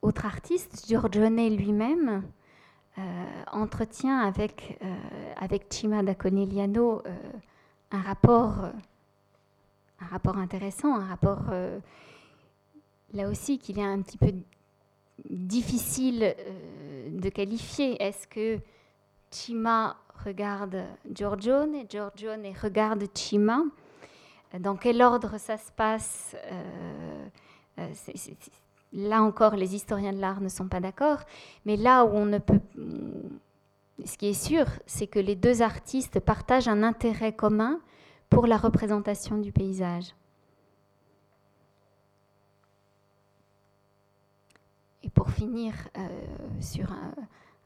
autre 0.00 0.26
artiste, 0.26 0.86
Giorgione 0.86 1.48
lui-même, 1.56 2.22
entretient 3.52 4.20
avec, 4.20 4.78
euh, 4.82 4.94
avec 5.36 5.66
Cima 5.70 6.02
da 6.02 6.14
Conegliano 6.14 7.02
euh, 7.06 7.10
un, 7.90 8.00
rapport, 8.00 8.70
un 10.00 10.06
rapport 10.06 10.36
intéressant, 10.36 10.96
un 10.96 11.06
rapport 11.06 11.44
là 13.14 13.28
aussi 13.28 13.58
qu'il 13.58 13.78
est 13.78 13.84
un 13.84 14.00
petit 14.02 14.18
peu 14.18 14.32
difficile 15.28 16.34
de 17.10 17.28
qualifier. 17.28 18.02
Est-ce 18.02 18.26
que 18.26 18.58
Cima 19.30 19.96
regarde 20.24 20.84
Giorgione, 21.10 21.84
Giorgione 21.88 22.52
regarde 22.60 23.04
Cima 23.14 23.62
Dans 24.58 24.76
quel 24.76 25.02
ordre 25.02 25.38
ça 25.38 25.56
se 25.58 25.70
passe 25.72 26.36
Là 28.92 29.22
encore, 29.22 29.56
les 29.56 29.74
historiens 29.74 30.12
de 30.12 30.20
l'art 30.20 30.40
ne 30.40 30.48
sont 30.48 30.68
pas 30.68 30.80
d'accord, 30.80 31.20
mais 31.64 31.76
là 31.76 32.04
où 32.04 32.10
on 32.10 32.26
ne 32.26 32.38
peut... 32.38 32.60
Ce 34.04 34.18
qui 34.18 34.26
est 34.26 34.34
sûr, 34.34 34.66
c'est 34.86 35.06
que 35.06 35.18
les 35.18 35.36
deux 35.36 35.62
artistes 35.62 36.20
partagent 36.20 36.68
un 36.68 36.82
intérêt 36.82 37.32
commun 37.32 37.80
pour 38.28 38.46
la 38.46 38.56
représentation 38.56 39.38
du 39.38 39.52
paysage. 39.52 40.14
Et 45.02 45.10
pour 45.10 45.30
finir 45.30 45.74
sur 46.60 46.92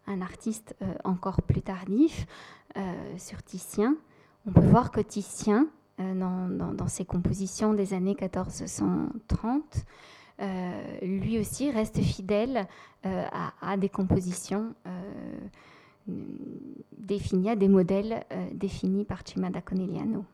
un, 0.06 0.20
artiste 0.20 0.76
encore 1.04 1.42
plus 1.42 1.62
tardif, 1.62 2.26
sur 3.16 3.42
Titien, 3.42 3.96
on 4.46 4.52
peut 4.52 4.66
voir 4.66 4.90
que 4.90 5.00
Titien, 5.00 5.68
dans, 5.98 6.88
ses 6.88 7.04
compositions 7.04 7.72
des 7.72 7.94
années 7.94 8.16
1430, 8.20 9.84
lui 10.38 11.38
aussi 11.38 11.70
reste 11.70 12.00
fidèle 12.00 12.66
à, 13.02 13.76
des 13.76 13.88
compositions 13.88 14.74
définies, 16.98 17.50
à 17.50 17.56
des 17.56 17.68
modèles 17.68 18.24
définis 18.52 19.04
par 19.04 19.22
Cimada 19.26 19.60
Conegliano. 19.60 20.24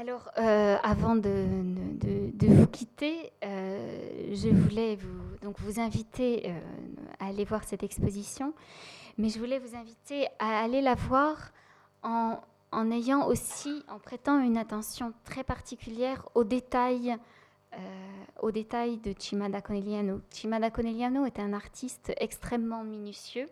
Alors, 0.00 0.30
euh, 0.38 0.78
avant 0.82 1.14
de, 1.14 1.44
vous 2.40 2.66
quitter, 2.68 3.32
euh, 3.44 4.30
je 4.32 4.48
voulais 4.48 4.96
vous, 4.96 5.36
donc 5.42 5.60
vous 5.60 5.78
inviter 5.78 6.44
euh, 6.46 6.58
à 7.18 7.26
aller 7.26 7.44
voir 7.44 7.64
cette 7.64 7.82
exposition, 7.82 8.54
mais 9.18 9.28
je 9.28 9.38
voulais 9.38 9.58
vous 9.58 9.76
inviter 9.76 10.26
à 10.38 10.62
aller 10.62 10.80
la 10.80 10.94
voir 10.94 11.52
en, 12.02 12.38
ayant 12.72 13.26
aussi, 13.26 13.82
en 13.88 13.98
prêtant 13.98 14.40
une 14.40 14.56
attention 14.56 15.12
très 15.24 15.44
particulière 15.44 16.28
aux 16.34 16.44
détails, 16.44 17.16
aux 18.40 18.50
détails 18.50 18.98
de 18.98 19.12
Cimada 19.18 19.60
Conegliano. 19.60 20.20
Cimada 20.30 20.70
Conegliano 20.70 21.24
est 21.24 21.38
un 21.38 21.52
artiste 21.52 22.12
extrêmement 22.18 22.84
minutieux. 22.84 23.46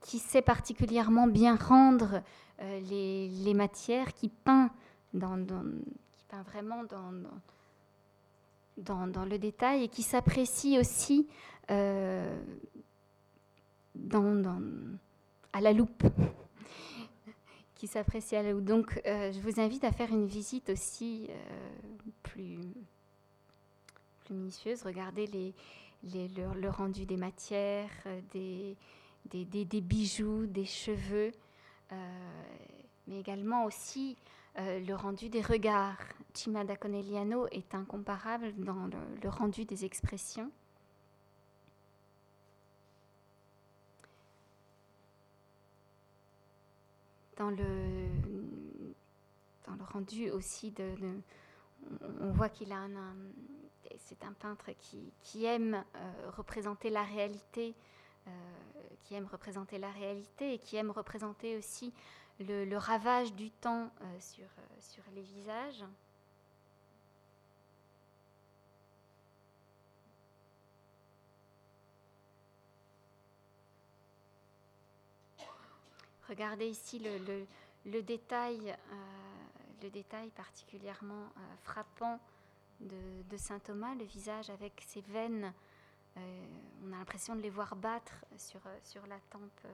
qui 0.00 0.18
sait 0.18 0.42
particulièrement 0.42 1.26
bien 1.26 1.56
rendre 1.56 2.22
euh, 2.60 2.80
les, 2.80 3.54
matières, 3.54 4.12
qui 4.14 4.28
peint, 4.28 4.70
vraiment 5.14 6.82
dans, 8.76 9.24
le 9.24 9.38
détail 9.38 9.84
et 9.84 9.88
qui 9.88 10.02
s'apprécie 10.02 10.76
aussi 10.76 11.28
euh, 11.70 12.36
à 15.52 15.60
la 15.60 15.72
loupe. 15.72 16.02
Qui 17.78 17.86
s'apprécie 17.86 18.36
à 18.36 18.42
loupe. 18.42 18.64
Donc, 18.64 19.00
euh, 19.06 19.32
je 19.32 19.40
vous 19.40 19.58
invite 19.60 19.84
à 19.84 19.92
faire 19.92 20.10
une 20.10 20.26
visite 20.26 20.68
aussi 20.68 21.30
plus, 22.22 22.58
plus 24.24 24.34
minutieuse. 24.34 24.82
Regardez 24.82 25.26
les, 25.26 25.54
le, 26.04 26.68
rendu 26.68 27.06
des 27.06 27.16
matières, 27.16 27.90
des, 28.32 28.76
des, 29.30 29.80
bijoux, 29.80 30.46
des 30.46 30.64
cheveux. 30.64 31.32
Euh, 31.92 31.94
mais 33.06 33.20
également 33.20 33.64
aussi 33.64 34.16
euh, 34.58 34.80
le 34.80 34.94
rendu 34.94 35.28
des 35.28 35.40
regards. 35.40 35.98
Cimada 36.34 36.76
Conegliano 36.76 37.46
est 37.48 37.74
incomparable 37.74 38.52
dans 38.58 38.86
le, 39.22 39.28
rendu 39.28 39.64
des 39.64 39.84
expressions. 39.84 40.50
Dans 47.38 47.50
le, 47.50 47.64
dans 49.66 49.74
le 49.74 49.84
rendu 49.92 50.30
aussi 50.30 50.74
on 52.20 52.32
voit 52.32 52.48
qu'il 52.50 52.72
a 52.72 52.78
un, 52.78 53.14
c'est 53.96 54.22
un 54.24 54.32
peintre 54.32 54.70
qui, 55.22 55.44
aime 55.46 55.82
euh, 55.96 56.30
représenter 56.36 56.90
la 56.90 57.04
réalité 57.04 57.74
qui 59.08 59.14
aime 59.14 59.26
représenter 59.26 59.78
la 59.78 59.90
réalité 59.90 60.52
et 60.52 60.58
qui 60.58 60.76
aime 60.76 60.90
représenter 60.90 61.56
aussi 61.56 61.94
le, 62.40 62.76
ravage 62.76 63.32
du 63.32 63.50
temps 63.50 63.90
euh, 64.02 64.20
sur, 64.20 64.44
euh, 64.44 64.76
sur 64.80 65.02
les 65.14 65.22
visages. 65.22 65.82
Regardez 76.28 76.66
ici 76.66 76.98
le, 76.98 78.02
détail, 78.02 78.70
euh, 78.70 78.94
le 79.82 79.90
détail 79.90 80.30
particulièrement 80.30 81.28
frappant 81.62 82.20
de, 82.80 83.36
Saint 83.36 83.58
Thomas, 83.60 83.94
le 83.94 84.04
visage 84.04 84.50
avec 84.50 84.82
ses 84.86 85.00
veines 85.00 85.52
euh, 86.18 86.46
on 86.84 86.92
a 86.92 86.98
l'impression 86.98 87.36
de 87.36 87.40
les 87.40 87.50
voir 87.50 87.76
battre 87.76 88.24
sur, 88.36 88.60
euh, 88.66 88.78
sur 88.82 89.06
la 89.06 89.18
tempe 89.30 89.60
euh, 89.64 89.68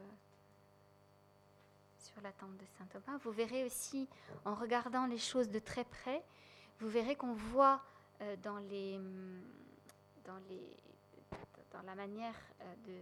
sur 1.98 2.20
la 2.22 2.30
de 2.30 2.66
saint 2.78 2.86
Thomas. 2.86 3.18
Vous 3.22 3.32
verrez 3.32 3.64
aussi, 3.64 4.08
en 4.44 4.54
regardant 4.54 5.06
les 5.06 5.18
choses 5.18 5.48
de 5.48 5.58
très 5.58 5.84
près, 5.84 6.22
vous 6.80 6.88
verrez 6.88 7.16
qu'on 7.16 7.32
voit 7.32 7.82
dans, 8.42 8.58
les, 8.58 9.00
dans, 10.24 10.38
les, 10.48 10.76
dans 11.72 11.82
la 11.82 11.94
manière 11.94 12.36
de, 12.86 12.92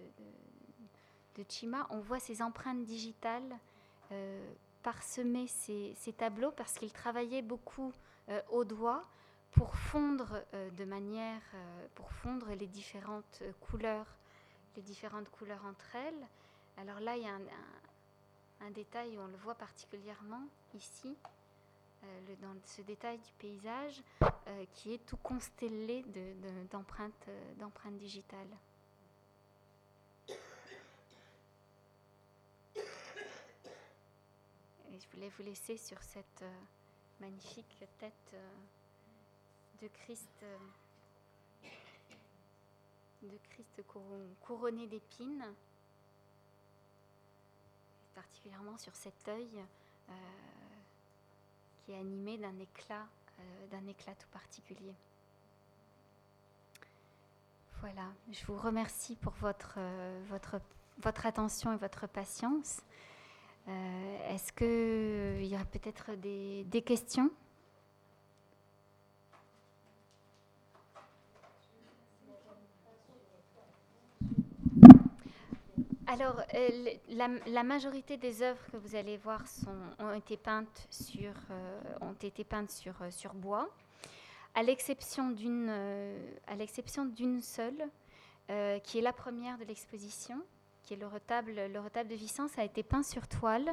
Chima, 1.48 1.86
on 1.90 2.00
voit 2.00 2.20
ces 2.20 2.42
empreintes 2.42 2.84
digitales 2.84 3.56
parsemer 4.82 5.46
ces, 5.46 5.94
ces, 5.96 6.12
tableaux 6.12 6.50
parce 6.50 6.74
qu'il 6.74 6.92
travaillait 6.92 7.40
beaucoup 7.40 7.92
au 8.50 8.64
doigt 8.64 9.02
pour 9.52 9.76
fondre 9.76 10.42
euh, 10.54 10.70
de 10.70 10.84
euh, 11.54 12.54
les 12.54 12.66
différentes 12.66 13.40
euh, 13.42 13.52
couleurs, 13.60 14.06
les 14.76 14.82
différentes 14.82 15.28
couleurs 15.28 15.64
entre 15.66 15.94
elles. 15.94 16.26
Alors 16.78 17.00
là, 17.00 17.16
il 17.16 17.22
y 17.22 17.26
a 17.26 17.34
un, 18.60 18.70
détail 18.70 19.16
où 19.16 19.20
on 19.20 19.26
le 19.26 19.36
voit 19.36 19.54
particulièrement 19.54 20.42
ici, 20.74 21.14
dans 22.40 22.54
ce 22.64 22.80
détail 22.82 23.18
du 23.18 23.32
paysage, 23.34 24.02
qui 24.72 24.94
est 24.94 25.04
tout 25.04 25.18
constellé 25.18 26.04
d'empreintes 26.70 27.28
de, 27.58 27.98
digitales. 27.98 28.56
Et 34.92 35.00
je 35.00 35.08
voulais 35.14 35.30
vous 35.30 35.42
laisser 35.42 35.78
sur 35.78 36.02
cette 36.02 36.44
magnifique 37.18 37.82
tête 37.98 38.34
de 39.80 39.88
Christ, 39.88 40.28
euh, 40.42 40.58
de 43.22 43.38
Christ 43.48 43.82
couronné 44.42 44.86
d'épines, 44.86 45.44
particulièrement 48.14 48.76
sur 48.76 48.94
cet 48.94 49.26
œil 49.28 49.64
euh, 50.08 50.12
qui 51.78 51.92
est 51.92 51.98
animé 51.98 52.36
d'un 52.36 52.58
éclat, 52.58 53.06
euh, 53.40 53.66
d'un 53.68 53.86
éclat 53.86 54.14
tout 54.14 54.28
particulier. 54.28 54.94
Voilà, 57.80 58.12
je 58.30 58.44
vous 58.44 58.58
remercie 58.58 59.16
pour 59.16 59.32
votre, 59.32 59.80
votre, 60.28 60.60
votre 60.98 61.26
attention 61.26 61.72
et 61.72 61.76
votre 61.76 62.06
patience. 62.06 62.82
Est-ce 63.66 64.52
qu'il 64.52 65.46
y 65.46 65.54
a 65.54 65.64
peut-être 65.64 66.12
des, 66.16 66.82
questions? 66.82 67.30
Alors, 76.06 76.42
euh, 76.54 76.90
la, 77.08 77.62
majorité 77.62 78.16
des 78.16 78.42
œuvres 78.42 78.60
que 78.70 78.76
vous 78.76 78.96
allez 78.96 79.16
voir 79.16 79.44
ont 79.98 80.12
été 80.12 80.36
peintes 80.36 80.86
sur, 80.90 81.32
euh, 81.50 81.80
ont 82.00 82.12
été 82.12 82.44
peintes 82.44 82.70
sur, 82.70 83.00
euh, 83.00 83.10
sur 83.10 83.32
bois, 83.34 83.70
à 84.54 84.62
l'exception 84.62 85.30
d'une 85.30 85.70
seule, 87.40 87.88
qui 88.84 88.98
est 88.98 89.02
la 89.02 89.14
première 89.14 89.56
de 89.56 89.64
l'exposition, 89.64 90.42
qui 90.82 90.94
est 90.94 90.96
le 90.96 91.06
retable, 91.06 91.52
le 91.54 91.80
retable 91.80 92.08
de 92.08 92.14
Vicence, 92.14 92.58
a 92.58 92.64
été 92.64 92.82
peint 92.82 93.02
sur 93.02 93.28
toile. 93.28 93.70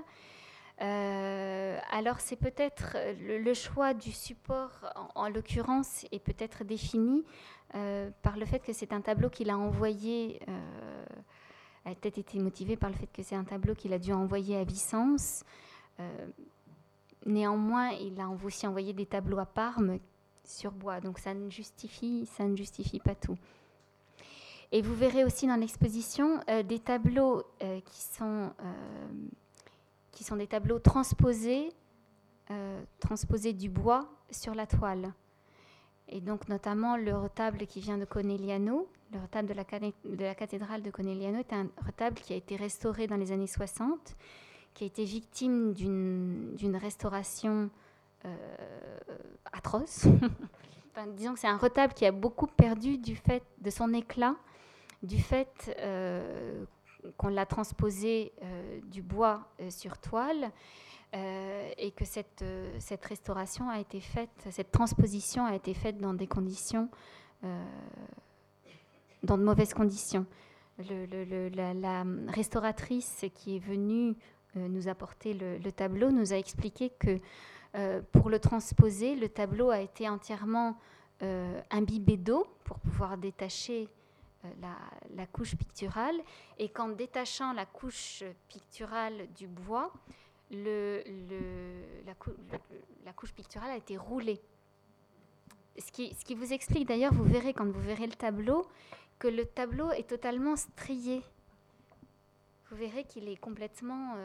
alors 0.80 2.19
c'est 2.19 2.38
peut-être 2.38 2.95
le, 3.19 3.53
choix 3.53 3.94
du 3.94 4.11
support, 4.11 4.72
en, 4.95 5.23
en 5.23 5.30
l'occurrence, 5.30 6.06
est 6.11 6.19
peut-être 6.23 6.64
défini 6.64 7.23
par 8.22 8.38
le 8.38 8.45
fait 8.45 8.60
que 8.60 8.73
c'est 8.73 8.94
un 8.94 9.02
tableau 9.02 9.30
qu'il 9.30 9.49
a 9.49 9.57
envoyé 9.57 10.40
a 11.86 11.95
peut-être 11.95 12.18
été 12.18 12.40
motivé 12.40 12.76
par 12.76 12.90
le 12.90 12.95
fait 12.95 13.07
que 13.07 13.23
c'est 13.23 13.36
un 13.36 13.44
tableau 13.44 13.76
qu'il 13.76 13.94
a 13.94 13.99
dû 13.99 14.14
envoyer 14.14 14.57
à 14.57 14.64
Vicence. 14.64 15.44
Euh, 15.99 16.27
néanmoins, 17.26 17.90
il 17.90 18.19
a 18.19 18.30
aussi 18.30 18.68
envoyé 18.68 18.94
des 18.94 19.06
tableaux 19.06 19.40
à 19.40 19.45
Parme 19.45 19.99
sur 20.44 20.72
bois, 20.72 20.99
donc 20.99 21.19
ça 21.19 21.34
ne 21.34 21.49
justifie, 21.49 22.26
ça 22.26 22.45
ne 22.45 22.56
justifie 22.56 22.99
pas 22.99 23.15
tout. 23.15 23.38
Et 24.72 24.82
vous 24.82 24.94
verrez 24.94 25.24
aussi 25.24 25.48
dans 25.48 25.56
l'exposition 25.56 26.40
euh, 26.50 26.62
des 26.64 26.80
tableaux 26.80 27.44
euh, 27.64 27.80
qui, 27.82 28.02
sont, 28.02 28.52
qui 30.12 30.24
sont 30.24 30.36
des 30.36 30.48
tableaux 30.48 30.80
transposés, 30.80 31.72
transposés 33.00 33.54
du 33.54 33.70
bois 33.70 34.10
sur 34.32 34.56
la 34.56 34.66
toile. 34.66 35.14
Et 36.08 36.22
donc 36.22 36.50
notamment 36.50 36.98
le 36.98 37.16
retable 37.16 37.68
qui 37.68 37.80
vient 37.80 37.98
de 37.98 38.06
Conegliano, 38.06 38.88
le 39.12 39.20
retable 39.20 39.48
de 39.48 40.24
la, 40.24 40.36
cathédrale 40.36 40.82
de 40.82 40.91
Conegliano 40.91 41.40
est 41.40 41.54
un 41.54 41.68
retable 41.86 42.18
qui 42.20 42.34
a 42.34 42.36
été 42.36 42.56
restauré 42.56 43.08
dans 43.08 43.16
les 43.16 43.32
années 43.32 43.48
60, 43.48 44.16
qui 44.74 44.84
a 44.84 44.88
été 44.88 45.04
victime 45.04 45.74
d'une 45.74 46.78
restauration 46.80 47.70
euh, 48.26 48.36
atroce, 49.52 50.06
disons 51.16 51.34
que 51.34 51.40
c'est 51.40 51.48
un 51.48 51.58
retable 51.58 51.94
qui 51.94 52.06
a 52.06 52.12
beaucoup 52.12 52.48
perdu 52.48 52.98
du 52.98 53.16
fait 53.16 53.44
de 53.60 53.70
son 53.70 53.94
éclat, 53.94 54.36
du 55.03 55.19
fait 55.19 55.76
euh, 55.80 56.65
qu'on 57.17 57.30
l'a 57.30 57.45
transposé 57.45 58.34
euh, 58.43 58.80
du 58.84 59.01
bois 59.01 59.47
sur 59.69 59.97
toile. 59.97 60.51
et 61.13 61.91
que 61.95 62.05
cette, 62.05 62.43
restauration 63.03 63.67
a 63.67 63.80
été 63.80 63.99
faite, 63.99 64.47
cette 64.51 64.71
transposition 64.71 65.43
a 65.45 65.55
été 65.55 65.73
faite 65.73 65.97
dans 65.97 66.13
des 66.13 66.27
conditions, 66.27 66.88
dans 69.23 69.39
de 69.39 69.43
mauvaises 69.43 69.73
conditions. 69.73 70.27
la, 70.77 72.03
restauratrice 72.27 73.26
qui 73.34 73.55
est 73.55 73.65
venue 73.65 74.15
nous 74.53 74.88
apporter 74.88 75.34
le, 75.34 75.71
tableau 75.71 76.11
nous 76.11 76.31
a 76.31 76.38
expliqué 76.38 76.91
que 76.91 77.19
euh, 77.76 78.01
pour 78.11 78.30
le 78.30 78.39
transposer, 78.39 79.15
le 79.15 79.30
tableau 79.30 79.69
a 79.69 79.80
été 79.80 80.09
entièrement 80.09 80.76
euh, 81.21 81.61
imbibé 81.69 82.17
d'eau 82.17 82.47
pour 82.63 82.80
pouvoir 82.80 83.17
détacher 83.17 83.88
euh, 84.45 84.49
la, 85.16 85.28
couche 85.28 85.56
picturale. 85.56 86.20
Et 86.57 86.70
qu'en 86.70 86.90
détachant 86.90 87.53
la 87.53 87.66
couche 87.66 88.24
picturale 88.48 89.28
du 89.34 89.48
bois, 89.48 89.94
la, 90.52 92.14
couche 93.16 93.34
picturale 93.34 93.72
a 93.72 93.78
été 93.78 93.98
roulée. 93.98 94.41
Ce 95.78 95.91
qui, 95.91 96.36
vous 96.36 96.53
explique 96.53 96.88
d'ailleurs, 96.88 97.14
vous 97.14 97.24
verrez 97.24 97.53
quand 97.53 97.66
vous 97.66 97.82
verrez 97.82 98.07
le 98.07 98.14
tableau, 98.14 98.68
que 99.18 99.28
le 99.28 99.45
tableau 99.45 99.91
est 99.91 100.10
totalement 100.10 100.56
strié. 100.56 101.22
Vous 102.70 102.78
verrez 102.78 103.03
qu'il 103.06 103.28
est 103.30 103.38
complètement... 103.38 104.16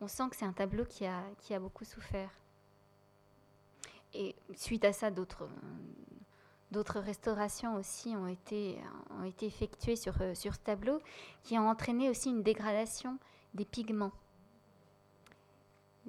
on 0.00 0.08
sent 0.08 0.24
que 0.30 0.36
c'est 0.36 0.44
un 0.44 0.52
tableau 0.52 0.84
qui 0.84 1.06
a, 1.06 1.22
qui 1.40 1.54
a 1.54 1.60
beaucoup 1.60 1.84
souffert. 1.84 2.30
Et 4.14 4.34
suite 4.54 4.84
à 4.84 4.92
ça, 4.92 5.10
d'autres 5.10 5.48
d'autres 6.70 7.00
restaurations 7.00 7.76
aussi 7.76 8.14
ont 8.16 8.28
été, 8.28 8.78
ont 9.18 9.24
été 9.24 9.46
effectuées 9.46 9.96
sur, 9.96 10.14
euh, 10.20 10.34
sur 10.34 10.54
ce 10.54 10.60
tableau, 10.60 11.00
qui 11.42 11.58
ont 11.58 11.68
entraîné 11.68 12.10
aussi 12.10 12.30
une 12.30 12.42
dégradation 12.42 13.18
des 13.54 13.64
pigments. 13.64 14.12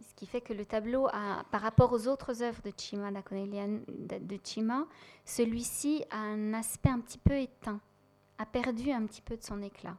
Ce 0.02 0.14
qui 0.16 0.26
fait 0.26 0.42
que 0.42 0.54
le 0.54 0.66
tableau, 0.66 1.08
par 1.52 1.62
rapport 1.62 1.92
aux 1.92 2.08
autres 2.08 2.42
œuvres 2.42 2.62
de 2.62 2.72
Chima, 2.78 3.12
de 3.12 4.40
Chima, 4.44 4.86
celui-ci 5.26 6.06
a 6.10 6.20
un 6.20 6.54
aspect 6.54 6.90
un 6.90 7.02
petit 7.02 7.18
peu 7.18 7.38
éteint, 7.38 7.82
a 8.38 8.46
perdu 8.46 8.92
un 8.92 9.06
petit 9.06 9.22
peu 9.22 9.36
de 9.36 9.44
son 9.44 9.62
éclat. 9.62 9.98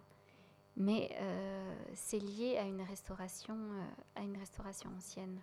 Mais 0.76 1.10
euh, 1.20 1.74
c'est 1.94 2.18
lié 2.18 2.56
à 2.56 2.62
une 2.62 2.80
restauration, 2.80 3.54
euh, 3.54 4.20
à 4.20 4.22
une 4.22 4.38
restauration 4.38 4.88
ancienne. 4.96 5.38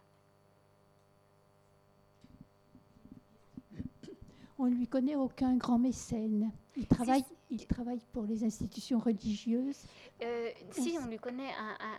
On 4.59 4.65
ne 4.65 4.75
lui 4.75 4.87
connaît 4.87 5.15
aucun 5.15 5.55
grand 5.55 5.77
mécène. 5.77 6.51
Il 6.75 6.87
travaille, 6.87 7.23
il 7.49 7.65
travaille 7.67 8.01
pour 8.11 8.23
les 8.23 8.43
institutions 8.43 8.99
religieuses. 8.99 9.83
Euh, 10.23 10.49
si, 10.71 10.97
on 11.01 11.07
lui 11.07 11.17
connaît 11.17 11.51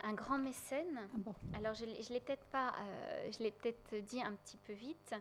un, 0.02 0.12
grand 0.14 0.38
mécène. 0.38 0.98
Ah 1.26 1.30
Alors, 1.56 1.74
je 1.74 1.84
ne 1.84 2.12
l'ai 2.12 2.20
peut-être 2.20 2.46
pas, 2.46 2.74
euh, 2.80 3.30
je 3.32 3.42
l'ai 3.42 3.50
peut-être 3.50 3.94
dit 4.06 4.20
un 4.20 4.32
petit 4.32 4.56
peu 4.58 4.72
vite. 4.72 5.14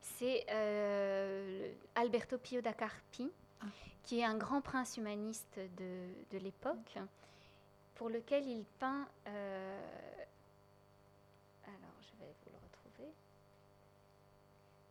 C'est 0.00 0.46
euh, 0.50 1.72
Alberto 1.94 2.38
Pio 2.38 2.60
da 2.60 2.72
Carpi, 2.72 3.30
ah. 3.60 3.66
qui 4.02 4.20
est 4.20 4.24
un 4.24 4.36
grand 4.36 4.60
prince 4.60 4.96
humaniste 4.96 5.58
de, 5.76 6.36
de 6.36 6.42
l'époque, 6.42 6.98
pour 7.94 8.08
lequel 8.08 8.46
il 8.46 8.64
peint 8.78 9.06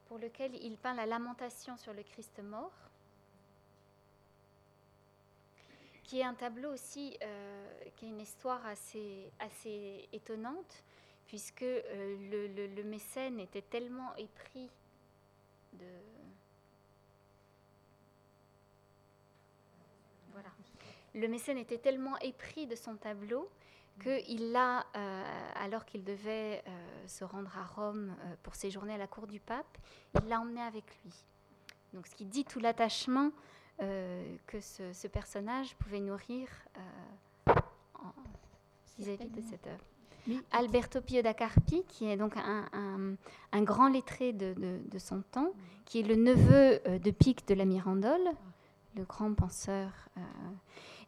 pour 0.08 0.18
lequel 0.18 0.56
il 0.64 0.78
peint 0.78 0.94
la 0.94 1.06
lamentation 1.06 1.78
sur 1.78 1.94
le 1.94 2.04
Christ 2.04 2.40
mort, 2.42 2.74
qui 6.04 6.20
est 6.20 6.24
un 6.24 6.34
tableau 6.34 6.74
aussi, 6.74 7.18
euh, 7.22 7.84
qui 7.98 8.06
a 8.06 8.08
une 8.08 8.22
histoire 8.22 8.66
assez, 8.66 10.10
étonnante, 10.14 10.84
puisque 11.28 11.64
euh, 11.64 12.70
le, 12.76 12.84
mécène 12.84 13.40
était 13.40 13.62
tellement 13.62 14.16
épris 14.16 14.70
de... 15.74 15.86
Voilà. 20.32 20.50
Le 21.14 21.28
mécène 21.28 21.58
était 21.58 21.80
tellement 21.80 22.18
épris 22.20 22.68
de 22.68 22.76
son 22.76 22.96
tableau 22.96 23.50
qu'il 24.00 24.52
l'a, 24.52 24.86
euh, 24.96 25.24
alors 25.56 25.86
qu'il 25.86 26.04
devait 26.04 26.64
euh, 26.68 27.08
se 27.08 27.24
rendre 27.24 27.52
à 27.58 27.64
Rome 27.66 28.16
euh, 28.20 28.36
pour 28.44 28.56
séjourner 28.56 28.94
à 28.94 28.98
la 28.98 29.08
cour 29.08 29.28
du 29.28 29.40
pape, 29.40 29.78
il 30.22 30.28
l'a 30.28 30.40
emmené 30.40 30.62
avec 30.62 30.84
lui. 31.04 31.14
Donc, 31.94 32.08
ce 32.08 32.16
qui 32.16 32.26
dit 32.26 32.46
tout 32.46 32.60
l'attachement 32.60 33.32
que 33.80 34.60
ce, 34.60 35.08
personnage 35.08 35.76
pouvait 35.76 36.00
nourrir 36.00 36.48
vis-à-vis 38.98 39.30
de 39.30 39.42
cette 39.42 39.68
œuvre. 39.68 40.42
Alberto 40.52 41.00
Pio 41.00 41.22
da 41.22 41.36
Carpi, 41.36 41.84
qui 41.88 42.10
est 42.10 42.18
donc 42.18 42.34
un, 42.38 43.62
grand 43.62 43.88
lettré 43.88 44.34
de, 44.34 44.56
de, 44.56 44.98
son 44.98 45.22
temps, 45.22 45.54
qui 45.86 46.00
est 46.00 46.04
le 46.04 46.16
neveu 46.16 46.80
de 46.98 47.12
Pic 47.12 47.48
de 47.48 47.54
la 47.54 47.66
Mirandole, 47.66 48.32
le 48.98 49.04
grand 49.04 49.34
penseur 49.34 49.90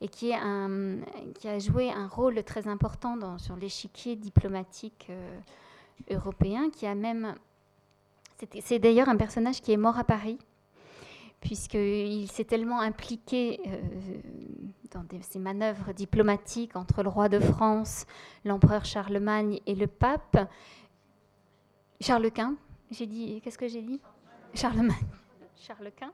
et 0.02 0.08
qui, 0.08 0.30
est 0.30 0.36
un, 0.36 1.00
qui 1.36 1.48
a 1.48 1.60
joué 1.60 1.92
un 1.92 2.08
rôle 2.08 2.44
très 2.44 2.68
important 2.68 3.18
dans, 3.18 3.38
sur 3.38 3.56
l'échiquier 3.56 4.16
diplomatique 4.16 5.08
euh, 5.10 5.40
européen, 6.10 6.70
qui 6.70 6.86
a 6.86 6.96
même... 6.96 7.36
C'est 8.62 8.80
d'ailleurs 8.80 9.10
un 9.10 9.18
personnage 9.18 9.62
qui 9.62 9.74
est 9.74 9.78
mort 9.78 9.98
à 9.98 10.06
Paris, 10.06 10.40
puisqu'il 11.42 12.32
s'est 12.32 12.46
tellement 12.46 12.80
impliqué 12.80 13.60
euh, 13.68 13.82
dans 14.92 15.04
ces 15.22 15.40
manœuvres 15.40 15.92
diplomatiques 15.92 16.78
entre 16.78 17.04
le 17.04 17.10
roi 17.10 17.28
de 17.28 17.40
France, 17.40 18.06
l'empereur 18.46 18.86
Charlemagne 18.86 19.60
et 19.66 19.76
le 19.76 19.88
pape. 19.88 20.50
Charles 22.00 22.32
Quint, 22.32 22.56
j'ai 22.92 23.06
dit, 23.06 23.42
qu'est-ce 23.42 23.58
que 23.58 23.68
j'ai 23.68 23.82
dit? 23.82 24.00
Charlemagne. 24.54 24.96
Charles 25.60 25.92
Quint, 25.92 26.14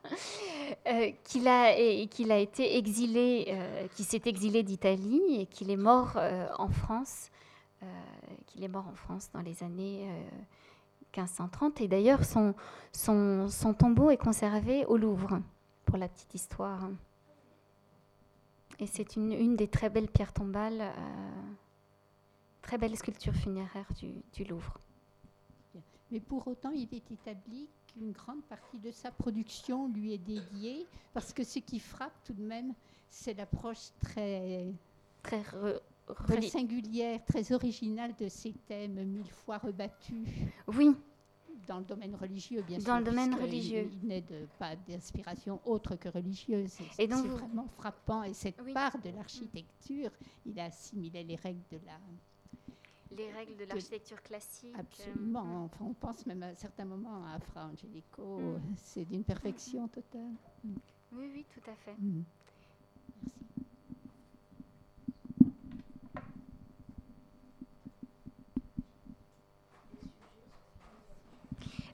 euh, 0.87 1.11
qu'il 1.23 1.47
a, 1.47 2.39
été 2.39 2.77
exilé, 2.77 3.45
euh, 3.49 3.87
qui 3.95 4.03
s'est 4.03 4.21
exilé 4.25 4.63
d'Italie 4.63 5.21
et 5.39 5.45
qu'il 5.45 5.69
est 5.69 5.77
mort 5.77 6.13
euh, 6.15 6.47
en 6.57 6.69
France, 6.69 7.29
qu'il 8.47 8.63
est 8.63 8.67
mort 8.67 8.87
en 8.87 8.95
France 8.95 9.29
dans 9.31 9.41
les 9.41 9.61
années 9.61 10.09
1530. 11.15 11.81
Et 11.81 11.87
d'ailleurs, 11.87 12.21
son, 12.25 12.55
tombeau 13.77 14.09
est 14.09 14.17
conservé 14.17 14.85
au 14.85 14.97
Louvre, 14.97 15.39
pour 15.85 15.97
la 15.97 16.07
petite 16.07 16.33
histoire. 16.33 16.89
Et 18.79 18.87
c'est 18.87 19.15
une, 19.15 19.55
des 19.55 19.67
très 19.67 19.91
belles 19.91 20.07
pierres 20.07 20.33
tombales, 20.33 20.91
très 22.63 22.79
belle 22.79 22.97
sculpture 22.97 23.35
funéraire 23.35 23.87
du 24.33 24.43
Louvre. 24.45 24.79
Mais 26.09 26.19
pour 26.19 26.47
autant, 26.47 26.71
il 26.71 26.91
est 26.91 27.11
établi 27.11 27.69
une 27.99 28.11
grande 28.11 28.43
partie 28.43 28.79
de 28.79 28.91
sa 28.91 29.11
production 29.11 29.87
lui 29.87 30.13
est 30.13 30.17
dédiée, 30.17 30.85
parce 31.13 31.33
que 31.33 31.43
ce 31.43 31.59
qui 31.59 31.79
frappe 31.79 32.13
tout 32.23 32.33
de 32.33 32.43
même, 32.43 32.73
c'est 33.09 33.33
l'approche 33.33 33.91
très, 34.01 34.73
très, 35.21 35.43
singulière, 36.49 37.23
très 37.25 37.51
originale 37.51 38.13
de 38.19 38.27
ces 38.27 38.53
thèmes 38.67 39.03
mille 39.03 39.31
fois 39.31 39.57
rebattus. 39.57 40.27
Oui. 40.67 40.95
Dans 41.67 41.79
le 41.79 41.85
domaine 41.85 42.13
religieux, 42.13 42.61
bien 42.61 42.79
sûr. 42.79 42.87
Dans 42.87 42.99
le 42.99 43.05
domaine 43.05 43.33
religieux. 43.33 43.89
Il, 44.03 44.07
n'est 44.07 44.23
pas 44.59 44.75
d'inspiration 44.75 45.59
autre 45.65 45.95
que 45.95 46.09
religieuse. 46.09 46.77
Et 46.99 47.07
c'est 47.07 47.07
vraiment 47.07 47.67
frappant. 47.67 48.21
Et 48.21 48.33
cette 48.33 48.61
part 48.71 48.95
de 48.99 49.09
l'architecture, 49.09 50.11
il 50.45 50.59
a 50.59 50.65
assimilé 50.65 51.23
les 51.23 51.35
règles 51.35 51.63
de 51.71 51.79
la 51.87 51.93
les 53.11 53.31
règles 53.31 53.55
de 53.57 53.65
l'architecture 53.65 54.21
classique. 54.21 54.73
Euh, 54.75 54.79
Absolument. 54.79 55.65
Enfin, 55.65 55.85
on 55.85 55.93
pense 55.93 56.25
même 56.25 56.43
à 56.43 56.47
un 56.47 56.55
certain 56.55 56.85
moment 56.85 57.23
à 57.25 57.39
Fra 57.39 57.65
Angelico. 57.65 58.39
Mm. 58.39 58.61
C'est 58.77 59.05
d'une 59.05 59.23
perfection 59.23 59.87
totale. 59.87 60.33
Mm. 60.63 60.73
Oui, 61.13 61.31
oui, 61.33 61.45
tout 61.53 61.69
à 61.69 61.75
fait. 61.75 61.95
Mm. 61.97 62.23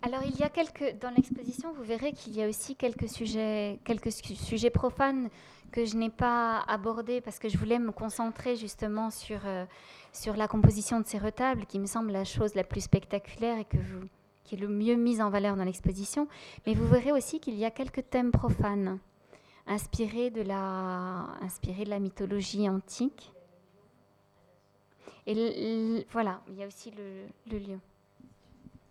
Alors 0.03 0.23
il 0.25 0.35
y 0.39 0.43
a 0.43 0.49
quelques 0.49 0.97
dans 0.99 1.11
l'exposition, 1.11 1.71
vous 1.73 1.83
verrez 1.83 2.11
qu'il 2.11 2.35
y 2.35 2.41
a 2.41 2.49
aussi 2.49 2.75
quelques 2.75 3.07
sujets, 3.07 3.79
quelques 3.83 4.11
sujets 4.11 4.71
profanes 4.71 5.29
que 5.71 5.85
je 5.85 5.95
n'ai 5.95 6.09
pas 6.09 6.59
abordés 6.67 7.21
parce 7.21 7.39
que 7.39 7.49
je 7.49 7.57
voulais 7.57 7.79
me 7.79 7.91
concentrer 7.91 8.55
justement 8.55 9.09
sur 9.09 9.39
euh, 9.45 9.65
sur 10.13 10.35
la 10.35 10.47
composition 10.47 10.99
de 10.99 11.05
ces 11.05 11.17
retables, 11.17 11.65
qui 11.65 11.79
me 11.79 11.85
semble 11.85 12.11
la 12.11 12.23
chose 12.23 12.55
la 12.55 12.63
plus 12.63 12.81
spectaculaire 12.81 13.57
et 13.57 13.65
que 13.65 13.77
vous, 13.77 14.07
qui 14.43 14.55
est 14.55 14.57
le 14.57 14.67
mieux 14.67 14.95
mise 14.95 15.21
en 15.21 15.29
valeur 15.29 15.55
dans 15.55 15.63
l'exposition. 15.63 16.27
Mais 16.65 16.73
vous 16.73 16.87
verrez 16.87 17.11
aussi 17.11 17.39
qu'il 17.39 17.55
y 17.55 17.65
a 17.65 17.71
quelques 17.71 18.09
thèmes 18.09 18.31
profanes, 18.31 18.99
inspirés 19.67 20.29
de 20.29 20.41
la, 20.41 21.37
inspirés 21.41 21.85
de 21.85 21.89
la 21.89 21.99
mythologie 21.99 22.67
antique. 22.67 23.31
Et 25.27 26.05
voilà, 26.11 26.41
il 26.49 26.55
y 26.55 26.63
a 26.63 26.67
aussi 26.67 26.91
le, 26.91 27.57
lieu. 27.57 27.79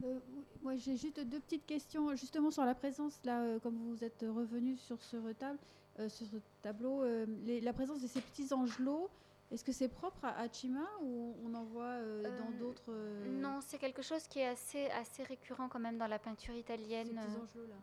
Euh, 0.05 0.19
Moi, 0.63 0.77
j'ai 0.77 0.97
juste 0.97 1.21
deux 1.21 1.41
petites 1.41 1.67
questions, 1.67 2.15
justement 2.15 2.51
sur 2.51 2.65
la 2.65 2.75
présence, 2.75 3.21
là, 3.25 3.43
euh, 3.43 3.59
comme 3.59 3.77
vous 3.77 4.05
êtes 4.05 4.25
revenu 4.27 4.77
sur 4.77 5.03
ce 5.03 5.17
retable, 5.17 5.59
euh, 5.99 6.09
sur 6.09 6.27
ce 6.27 6.37
tableau, 6.63 7.03
euh, 7.03 7.27
les- 7.45 7.61
la 7.61 7.73
présence 7.73 8.01
de 8.01 8.07
ces 8.07 8.21
petits 8.21 8.53
angelots, 8.53 9.11
est-ce 9.51 9.65
que 9.65 9.73
c'est 9.73 9.89
propre 9.89 10.25
à, 10.25 10.39
à 10.41 10.49
Chima 10.53 10.87
ou 11.03 11.35
on 11.45 11.53
en 11.55 11.65
voit 11.65 11.83
euh, 11.85 12.23
dans 12.39 12.51
d'autres 12.53 12.93
Non, 13.41 13.59
c'est 13.61 13.79
quelque 13.79 14.01
chose 14.03 14.27
qui 14.29 14.39
est 14.39 14.47
assez, 14.47 14.87
assez 14.91 15.25
récurrent 15.25 15.69
quand 15.69 15.81
même 15.81 15.99
dans 15.99 16.07
la 16.07 16.19
peinture 16.21 16.55
ces 16.55 16.61
italienne. 16.61 17.09
petits 17.09 17.19
angelots-là 17.19 17.75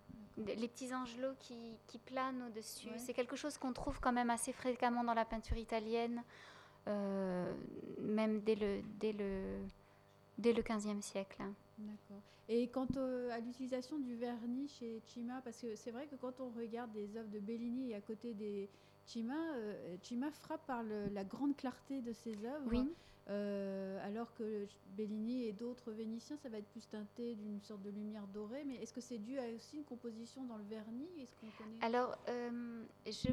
d- 0.45 0.55
Les 0.55 0.67
petits 0.69 0.93
angelots 0.95 1.33
qui, 1.39 1.75
qui 1.87 1.97
planent 1.99 2.43
au-dessus. 2.47 2.87
Ouais. 2.89 2.97
C'est 2.97 3.13
quelque 3.13 3.35
chose 3.35 3.57
qu'on 3.57 3.73
trouve 3.73 3.99
quand 3.99 4.13
même 4.13 4.29
assez 4.29 4.53
fréquemment 4.53 5.03
dans 5.03 5.13
la 5.13 5.25
peinture 5.25 5.57
italienne, 5.57 6.23
même 7.99 8.39
dès 8.41 8.55
le, 8.55 8.81
dès 8.99 9.11
le, 9.11 9.59
dès 10.37 10.53
le 10.53 10.61
15e 10.61 11.01
siècle. 11.01 11.41
hein. 11.41 11.53
D'accord. 11.77 12.21
Et 12.49 12.69
quant 12.69 12.87
au- 12.95 13.29
à 13.31 13.39
l'utilisation 13.39 13.99
du 13.99 14.15
vernis 14.15 14.67
chez 14.69 15.01
Chima, 15.05 15.41
parce 15.41 15.59
que 15.61 15.75
c'est 15.75 15.91
vrai 15.91 16.07
que 16.07 16.15
quand 16.15 16.39
on 16.39 16.49
regarde 16.49 16.91
des 16.93 17.17
œuvres 17.17 17.29
de 17.29 17.39
Bellini 17.39 17.91
et 17.91 17.95
à 17.95 18.01
côté 18.01 18.33
des 18.33 18.69
Chima, 19.05 19.35
euh, 19.55 19.97
Chima 20.01 20.31
frappe 20.31 20.65
par 20.65 20.83
le- 20.83 21.07
la 21.09 21.23
grande 21.23 21.55
clarté 21.55 22.01
de 22.01 22.13
ses 22.13 22.45
œuvres. 22.45 22.67
Oui. 22.69 22.89
Euh, 23.29 23.99
alors 24.07 24.33
que 24.35 24.65
Bellini 24.95 25.43
et 25.43 25.51
d'autres 25.51 25.91
Vénitiens, 25.91 26.37
ça 26.37 26.47
va 26.47 26.59
être 26.59 26.69
plus 26.69 26.87
teinté 26.87 27.35
d'une 27.35 27.59
sorte 27.61 27.81
de 27.81 27.89
lumière 27.89 28.25
dorée. 28.27 28.63
Mais 28.65 28.75
est-ce 28.75 28.93
que 28.93 29.01
c'est 29.01 29.17
dû 29.17 29.37
à 29.37 29.43
aussi 29.53 29.75
une 29.75 29.83
composition 29.83 30.45
dans 30.45 30.55
le 30.57 30.63
vernis? 30.63 31.09
Est-ce 31.21 31.35
qu'on 31.35 31.51
connaît? 31.61 31.77
Alors, 31.81 32.17
euh, 32.29 32.83
je, 33.05 33.27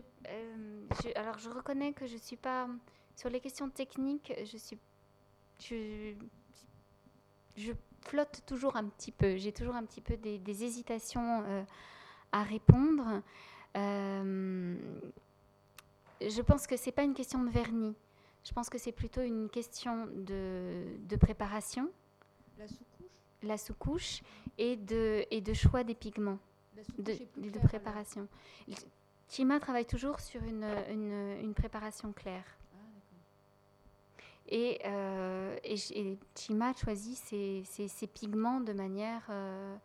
je- 1.04 1.16
alors, 1.16 1.38
je 1.38 1.48
reconnais 1.48 1.92
que 1.92 2.08
je 2.08 2.16
suis 2.16 2.36
pas 2.36 2.68
sur 3.14 3.30
les 3.30 3.38
questions 3.38 3.70
techniques. 3.70 4.32
Je 4.44 4.56
suis, 4.56 4.78
je, 5.60 6.14
je 7.56 7.72
flotte 8.04 8.42
toujours 8.46 8.76
un 8.76 8.84
petit 8.84 9.12
peu. 9.12 9.36
J'ai 9.36 9.52
toujours 9.52 9.74
un 9.74 9.84
petit 9.84 10.00
peu 10.00 10.16
des, 10.16 10.38
des 10.38 10.64
hésitations 10.64 11.42
euh, 11.46 11.62
à 12.32 12.42
répondre. 12.42 13.22
Euh, 13.76 14.76
je 16.20 16.42
pense 16.42 16.66
que 16.66 16.76
c'est 16.76 16.92
pas 16.92 17.02
une 17.02 17.14
question 17.14 17.42
de 17.42 17.50
vernis. 17.50 17.94
Je 18.44 18.52
pense 18.52 18.68
que 18.68 18.78
c'est 18.78 18.92
plutôt 18.92 19.22
une 19.22 19.48
question 19.48 20.06
de, 20.14 20.84
de 21.08 21.16
préparation, 21.16 21.90
La 22.58 22.68
sous-couche? 22.68 23.06
La 23.42 23.56
sous-couche, 23.58 24.22
et 24.58 24.76
de, 24.76 25.24
et 25.30 25.40
de 25.40 25.54
choix 25.54 25.82
des 25.82 25.94
pigments 25.94 26.38
de, 26.98 27.12
de 27.36 27.48
alors. 27.48 27.62
préparation. 27.68 28.28
Chima 29.28 29.58
travaille 29.60 29.86
toujours 29.86 30.20
sur 30.20 30.42
une, 30.44 30.64
une- 30.90 31.38
une 31.42 31.54
préparation 31.54 32.12
claire. 32.12 32.44
Euh, 34.52 35.56
et, 35.64 35.76
ch- 35.76 35.92
et 35.98 36.18
Chima 36.36 36.72
choisit 36.74 37.16
ses, 37.16 38.06
pigments 38.12 38.60
de 38.60 38.72
manière... 38.72 39.22
euh, 39.30 39.76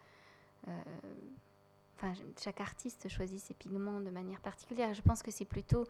euh, 0.68 0.72
Enfin, 2.02 2.14
chaque 2.42 2.62
artiste 2.62 3.10
choisit 3.10 3.40
ses 3.42 3.54
pigments 3.54 4.00
de 4.00 4.10
manière 4.10 4.40
particulière. 4.40 4.94
Je 4.94 5.02
pense 5.02 5.22
que 5.22 5.32
c'est 5.32 5.44
plutôt 5.44 5.84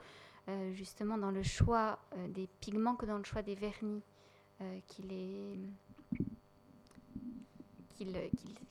justement 0.73 1.19
dans 1.19 1.29
le 1.29 1.43
choix 1.43 1.99
des 2.29 2.47
pigments 2.61 2.95
que 2.95 3.05
dans 3.05 3.19
le 3.19 3.23
choix 3.23 3.43
des 3.43 3.53
vernis 3.53 4.01
qu'il 4.87 5.11
est 5.13 5.53
qu'il 7.95 8.17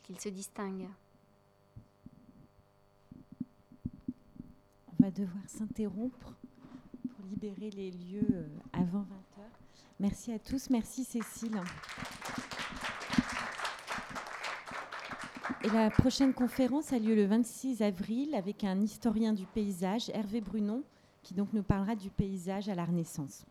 qu'il- 0.03 0.19
se 0.21 0.29
distingue. 0.31 0.89
On 4.89 5.03
va 5.05 5.11
devoir 5.13 5.45
s'interrompre 5.49 6.33
pour 7.15 7.25
libérer 7.27 7.71
les 7.71 7.93
lieux 7.93 8.47
avant 8.73 9.03
20h. 9.03 9.43
Merci 10.01 10.33
à 10.33 10.39
tous. 10.39 10.71
Merci 10.71 11.03
Cécile. 11.03 11.61
Et 15.65 15.69
la 15.71 15.91
prochaine 15.91 16.33
conférence 16.33 16.93
a 16.93 17.01
lieu 17.01 17.17
le 17.17 17.27
26 17.27 17.83
avril 17.83 18.35
avec 18.37 18.63
un 18.63 18.81
historien 18.81 19.33
du 19.33 19.45
paysage, 19.45 20.09
Hervé 20.11 20.41
Brunon, 20.41 20.85
qui 21.25 21.35
donc 21.35 21.53
nous 21.53 21.65
parlera 21.65 21.97
du 21.97 22.11
paysage 22.11 22.69
à 22.69 22.77
la 22.77 22.85
Renaissance. 22.85 23.45